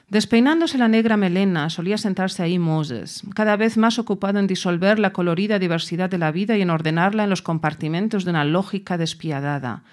Despeinándose 0.10 0.80
la 0.80 0.88
negra 0.88 1.18
melena, 1.18 1.70
solía 1.70 2.00
sentarse 2.00 2.42
ahí 2.42 2.58
Moses, 2.58 3.22
cada 3.36 3.56
vez 3.56 3.78
más 3.78 4.00
ocupado 4.00 4.40
en 4.40 4.48
disolver 4.48 4.98
la 4.98 5.14
colorida 5.14 5.60
diversidad 5.60 6.10
de 6.10 6.18
la 6.18 6.32
vida 6.32 6.58
y 6.58 6.64
en 6.64 6.72
ordenarla 6.72 7.26
en 7.26 7.30
los 7.30 7.44
compartimentos 7.44 8.26
de 8.26 8.32
una 8.32 8.44
lógica 8.44 8.98
despiadada. 8.98 9.84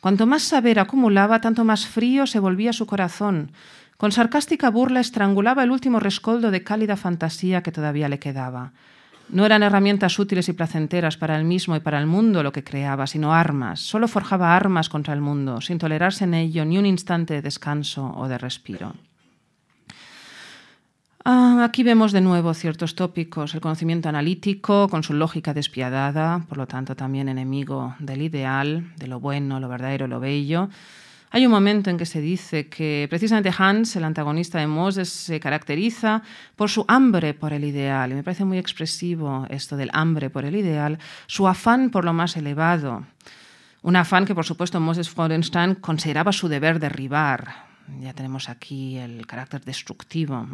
Cuanto 0.00 0.26
más 0.26 0.42
saber 0.42 0.78
acumulaba, 0.78 1.42
tanto 1.42 1.64
más 1.64 1.86
frío 1.86 2.26
se 2.26 2.40
volvía 2.40 2.72
su 2.72 2.86
corazón. 2.86 3.50
Con 3.98 4.10
sarcástica 4.10 4.70
burla 4.70 5.00
estrangulaba 5.00 5.64
el 5.64 5.70
último 5.70 6.00
rescoldo 6.00 6.50
de 6.50 6.64
cálida 6.64 6.96
fantasía 6.96 7.62
que 7.62 7.72
todavía 7.72 8.08
le 8.08 8.18
quedaba. 8.18 8.72
No 9.28 9.44
eran 9.44 9.62
herramientas 9.62 10.18
útiles 10.18 10.48
y 10.48 10.54
placenteras 10.54 11.18
para 11.18 11.36
él 11.36 11.44
mismo 11.44 11.76
y 11.76 11.80
para 11.80 11.98
el 11.98 12.06
mundo 12.06 12.42
lo 12.42 12.52
que 12.52 12.64
creaba, 12.64 13.06
sino 13.06 13.34
armas. 13.34 13.80
Solo 13.80 14.08
forjaba 14.08 14.56
armas 14.56 14.88
contra 14.88 15.12
el 15.12 15.20
mundo, 15.20 15.60
sin 15.60 15.76
tolerarse 15.76 16.24
en 16.24 16.32
ello 16.32 16.64
ni 16.64 16.78
un 16.78 16.86
instante 16.86 17.34
de 17.34 17.42
descanso 17.42 18.14
o 18.16 18.28
de 18.28 18.38
respiro. 18.38 18.94
Ah, 21.24 21.64
aquí 21.64 21.82
vemos 21.82 22.12
de 22.12 22.20
nuevo 22.20 22.54
ciertos 22.54 22.94
tópicos, 22.94 23.54
el 23.54 23.60
conocimiento 23.60 24.08
analítico 24.08 24.88
con 24.88 25.02
su 25.02 25.12
lógica 25.12 25.52
despiadada, 25.52 26.44
por 26.48 26.58
lo 26.58 26.66
tanto 26.66 26.94
también 26.94 27.28
enemigo 27.28 27.96
del 27.98 28.22
ideal, 28.22 28.92
de 28.96 29.08
lo 29.08 29.18
bueno, 29.20 29.58
lo 29.58 29.68
verdadero, 29.68 30.06
lo 30.06 30.20
bello. 30.20 30.68
Hay 31.30 31.44
un 31.44 31.52
momento 31.52 31.90
en 31.90 31.98
que 31.98 32.06
se 32.06 32.22
dice 32.22 32.68
que 32.68 33.06
precisamente 33.10 33.52
Hans, 33.56 33.96
el 33.96 34.04
antagonista 34.04 34.58
de 34.60 34.68
Moses, 34.68 35.10
se 35.10 35.40
caracteriza 35.40 36.22
por 36.56 36.70
su 36.70 36.84
hambre 36.88 37.34
por 37.34 37.52
el 37.52 37.64
ideal, 37.64 38.12
y 38.12 38.14
me 38.14 38.22
parece 38.22 38.46
muy 38.46 38.56
expresivo 38.56 39.44
esto 39.50 39.76
del 39.76 39.90
hambre 39.92 40.30
por 40.30 40.46
el 40.46 40.56
ideal, 40.56 40.98
su 41.26 41.46
afán 41.46 41.90
por 41.90 42.04
lo 42.04 42.14
más 42.14 42.36
elevado. 42.36 43.04
Un 43.82 43.96
afán 43.96 44.24
que, 44.24 44.34
por 44.34 44.46
supuesto, 44.46 44.80
Moses 44.80 45.10
Freudenstein 45.10 45.74
consideraba 45.74 46.32
su 46.32 46.48
deber 46.48 46.78
derribar, 46.78 47.67
ya 48.00 48.12
tenemos 48.12 48.48
aquí 48.48 48.96
el 48.98 49.26
carácter 49.26 49.64
destructivo, 49.64 50.46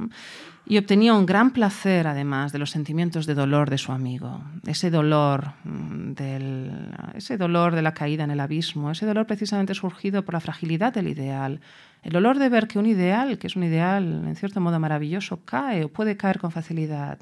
y 0.66 0.78
obtenía 0.78 1.14
un 1.14 1.26
gran 1.26 1.50
placer 1.50 2.06
además 2.06 2.52
de 2.52 2.58
los 2.58 2.70
sentimientos 2.70 3.26
de 3.26 3.34
dolor 3.34 3.70
de 3.70 3.78
su 3.78 3.92
amigo, 3.92 4.42
ese 4.66 4.90
dolor, 4.90 5.52
del, 5.64 6.90
ese 7.14 7.36
dolor 7.36 7.74
de 7.74 7.82
la 7.82 7.94
caída 7.94 8.24
en 8.24 8.30
el 8.30 8.40
abismo, 8.40 8.90
ese 8.90 9.06
dolor 9.06 9.26
precisamente 9.26 9.74
surgido 9.74 10.24
por 10.24 10.34
la 10.34 10.40
fragilidad 10.40 10.92
del 10.92 11.08
ideal, 11.08 11.60
el 12.02 12.12
dolor 12.12 12.38
de 12.38 12.50
ver 12.50 12.68
que 12.68 12.78
un 12.78 12.86
ideal, 12.86 13.38
que 13.38 13.46
es 13.46 13.56
un 13.56 13.64
ideal 13.64 14.24
en 14.26 14.36
cierto 14.36 14.60
modo 14.60 14.78
maravilloso, 14.78 15.40
cae 15.44 15.84
o 15.84 15.88
puede 15.88 16.16
caer 16.16 16.38
con 16.38 16.50
facilidad. 16.50 17.18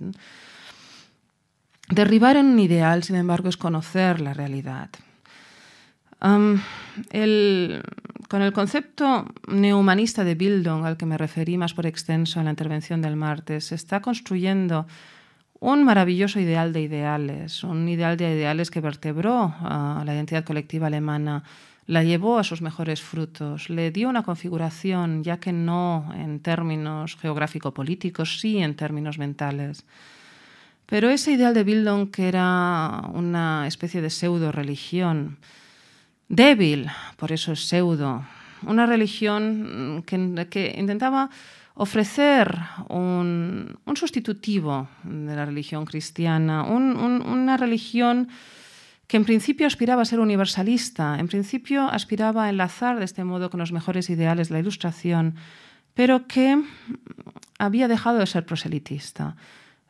Derribar 1.89 2.37
en 2.37 2.47
un 2.47 2.59
ideal, 2.59 3.03
sin 3.05 3.17
embargo, 3.17 3.49
es 3.49 3.57
conocer 3.57 4.21
la 4.21 4.35
realidad. 4.35 4.91
el, 7.11 7.83
con 8.33 8.41
el 8.41 8.55
concepto 8.55 9.27
neohumanista 9.47 10.25
de 10.25 10.35
Bildung, 10.35 10.87
al 10.87 10.97
que 10.97 11.05
me 11.05 11.19
referí 11.19 11.59
más 11.59 11.75
por 11.75 11.85
extenso 11.85 12.39
en 12.39 12.47
la 12.47 12.53
intervención 12.53 13.03
del 13.03 13.15
martes, 13.15 13.67
se 13.67 13.75
está 13.75 14.01
construyendo 14.01 14.87
un 15.61 15.85
maravilloso 15.85 16.41
ideal 16.41 16.73
de 16.73 16.81
ideales, 16.81 17.63
un 17.63 17.87
ideal 17.91 18.17
de 18.17 18.35
ideales 18.35 18.71
que 18.71 18.81
vertebró 18.81 19.55
a 19.61 20.03
la 20.07 20.15
identidad 20.15 20.45
colectiva 20.45 20.87
alemana, 20.87 21.45
la 21.87 22.05
llevó 22.05 22.39
a 22.39 22.43
sus 22.43 22.63
mejores 22.63 23.03
frutos, 23.03 23.69
le 23.69 23.91
dio 23.91 24.09
una 24.09 24.23
configuración, 24.23 25.23
ya 25.23 25.37
que 25.37 25.53
no 25.53 26.11
en 26.17 26.41
términos 26.41 27.19
geográfico-políticos, 27.21 28.41
sí 28.41 28.61
en 28.61 28.77
términos 28.77 29.19
mentales. 29.19 29.85
Pero 30.87 31.11
ese 31.11 31.33
ideal 31.33 31.53
de 31.53 31.65
Bildung, 31.65 32.11
que 32.11 32.29
era 32.29 33.03
una 33.13 33.67
especie 33.67 34.01
de 34.01 34.09
pseudo-religión, 34.09 35.37
débil, 36.33 36.89
por 37.17 37.31
eso 37.31 37.53
es 37.53 37.69
pseudo, 37.69 38.25
una 38.63 38.87
religión 38.87 40.03
que, 40.07 40.75
intentaba 40.79 41.29
ofrecer 41.75 42.59
un, 42.89 43.79
sustitutivo 43.95 44.89
de 45.05 45.37
la 45.37 45.45
religión 45.45 45.85
cristiana, 45.85 46.65
una 46.65 47.57
religión 47.59 48.29
que 49.07 49.19
en 49.19 49.27
principio 49.27 49.67
aspiraba 49.67 50.03
a 50.03 50.07
ser 50.07 50.21
universalista, 50.21 51.19
en 51.19 51.29
principio 51.29 51.85
aspiraba 51.85 52.45
a 52.45 52.49
enlazar 52.49 52.99
de 52.99 53.05
este 53.05 53.25
modo 53.25 53.51
con 53.51 53.61
los 53.61 53.73
mejores 53.73 54.09
ideales 54.09 54.49
de 54.49 54.55
la 54.55 54.61
Ilustración, 54.61 55.35
pero 55.93 56.27
que 56.27 56.63
había 57.59 57.89
dejado 57.89 58.19
de 58.19 58.27
ser 58.27 58.47
proselitista. 58.47 59.37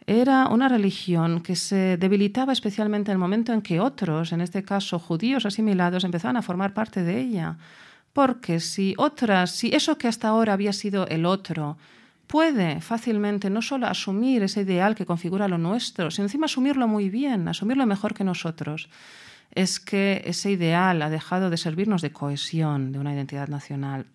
Era 0.07 0.49
una 0.49 0.69
religión 0.69 1.41
que 1.41 1.55
se 1.55 1.97
debilitaba 1.97 2.53
especialmente 2.53 3.11
en 3.11 3.17
el 3.17 3.19
momento 3.19 3.53
en 3.53 3.63
que 3.63 3.81
otros, 3.81 4.33
en 4.33 4.41
este 4.41 4.63
caso 4.63 4.99
judíos 4.99 5.47
asimilados, 5.47 6.05
empezaban 6.05 6.37
a 6.37 6.43
formar 6.43 6.75
parte 6.75 7.03
de 7.03 7.21
ella. 7.21 7.57
Porque 8.13 8.61
si 8.61 8.95
otras, 8.99 9.53
si 9.53 9.69
eso 9.75 9.97
que 9.97 10.09
hasta 10.09 10.29
ahora 10.29 10.53
había 10.53 10.73
sido 10.73 11.07
el 11.07 11.25
otro, 11.25 11.79
puede 12.27 12.81
fácilmente 12.81 13.49
no 13.49 13.63
solo 13.63 13.87
asumir 13.87 14.43
ese 14.43 14.63
ideal 14.63 14.95
que 14.95 15.07
configura 15.07 15.49
lo 15.49 15.59
nuestro, 15.59 16.11
sino 16.11 16.27
encima 16.27 16.47
asumirlo 16.47 16.89
muy 16.89 17.09
bien, 17.09 17.49
asumirlo 17.49 17.87
mejor 17.87 18.15
que 18.15 18.25
nosotros, 18.25 18.89
es 19.55 19.79
que 19.79 20.23
ese 20.25 20.51
ideal 20.51 21.03
ha 21.03 21.11
dejado 21.11 21.51
de 21.51 21.59
servirnos 21.59 22.03
de 22.03 22.13
cohesión 22.13 22.93
de 22.93 22.99
una 22.99 23.15
identidad 23.15 23.49
nacional 23.49 24.07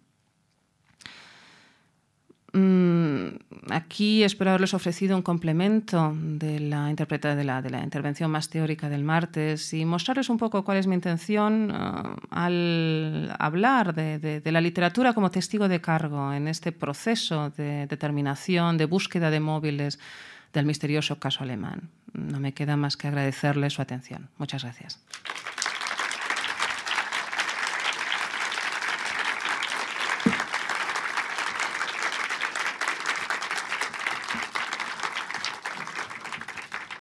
aquí 3.69 4.23
espero 4.23 4.51
haberles 4.51 4.73
ofrecido 4.73 5.15
un 5.15 5.21
complemento 5.21 6.15
de 6.15 6.59
la, 6.59 6.93
de 6.93 7.43
la, 7.43 7.61
de 7.61 7.69
la 7.69 7.83
intervención 7.83 8.31
más 8.31 8.49
teórica 8.49 8.89
del 8.89 9.03
martes 9.03 9.73
y 9.73 9.85
mostrarles 9.85 10.29
un 10.29 10.37
poco 10.37 10.63
cuál 10.63 10.77
es 10.77 10.87
mi 10.87 10.95
intención 10.95 11.71
uh, 11.71 12.15
al 12.29 13.35
hablar 13.39 13.93
de, 13.93 14.19
de, 14.19 14.41
de, 14.41 14.51
la 14.51 14.61
literatura 14.61 15.13
como 15.13 15.31
testigo 15.31 15.67
de 15.67 15.81
cargo 15.81 16.33
en 16.33 16.47
este 16.47 16.71
proceso 16.71 17.49
de 17.51 17.87
determinación, 17.87 18.77
de 18.77 18.85
búsqueda 18.85 19.29
de 19.29 19.39
móviles 19.39 19.99
del 20.53 20.65
misterioso 20.65 21.19
caso 21.19 21.43
alemán. 21.43 21.89
No 22.13 22.39
me 22.39 22.53
queda 22.53 22.77
más 22.77 22.97
que 22.97 23.07
agradecerles 23.07 23.73
su 23.73 23.81
atención. 23.81 24.29
Muchas 24.37 24.63
gracias. 24.63 24.99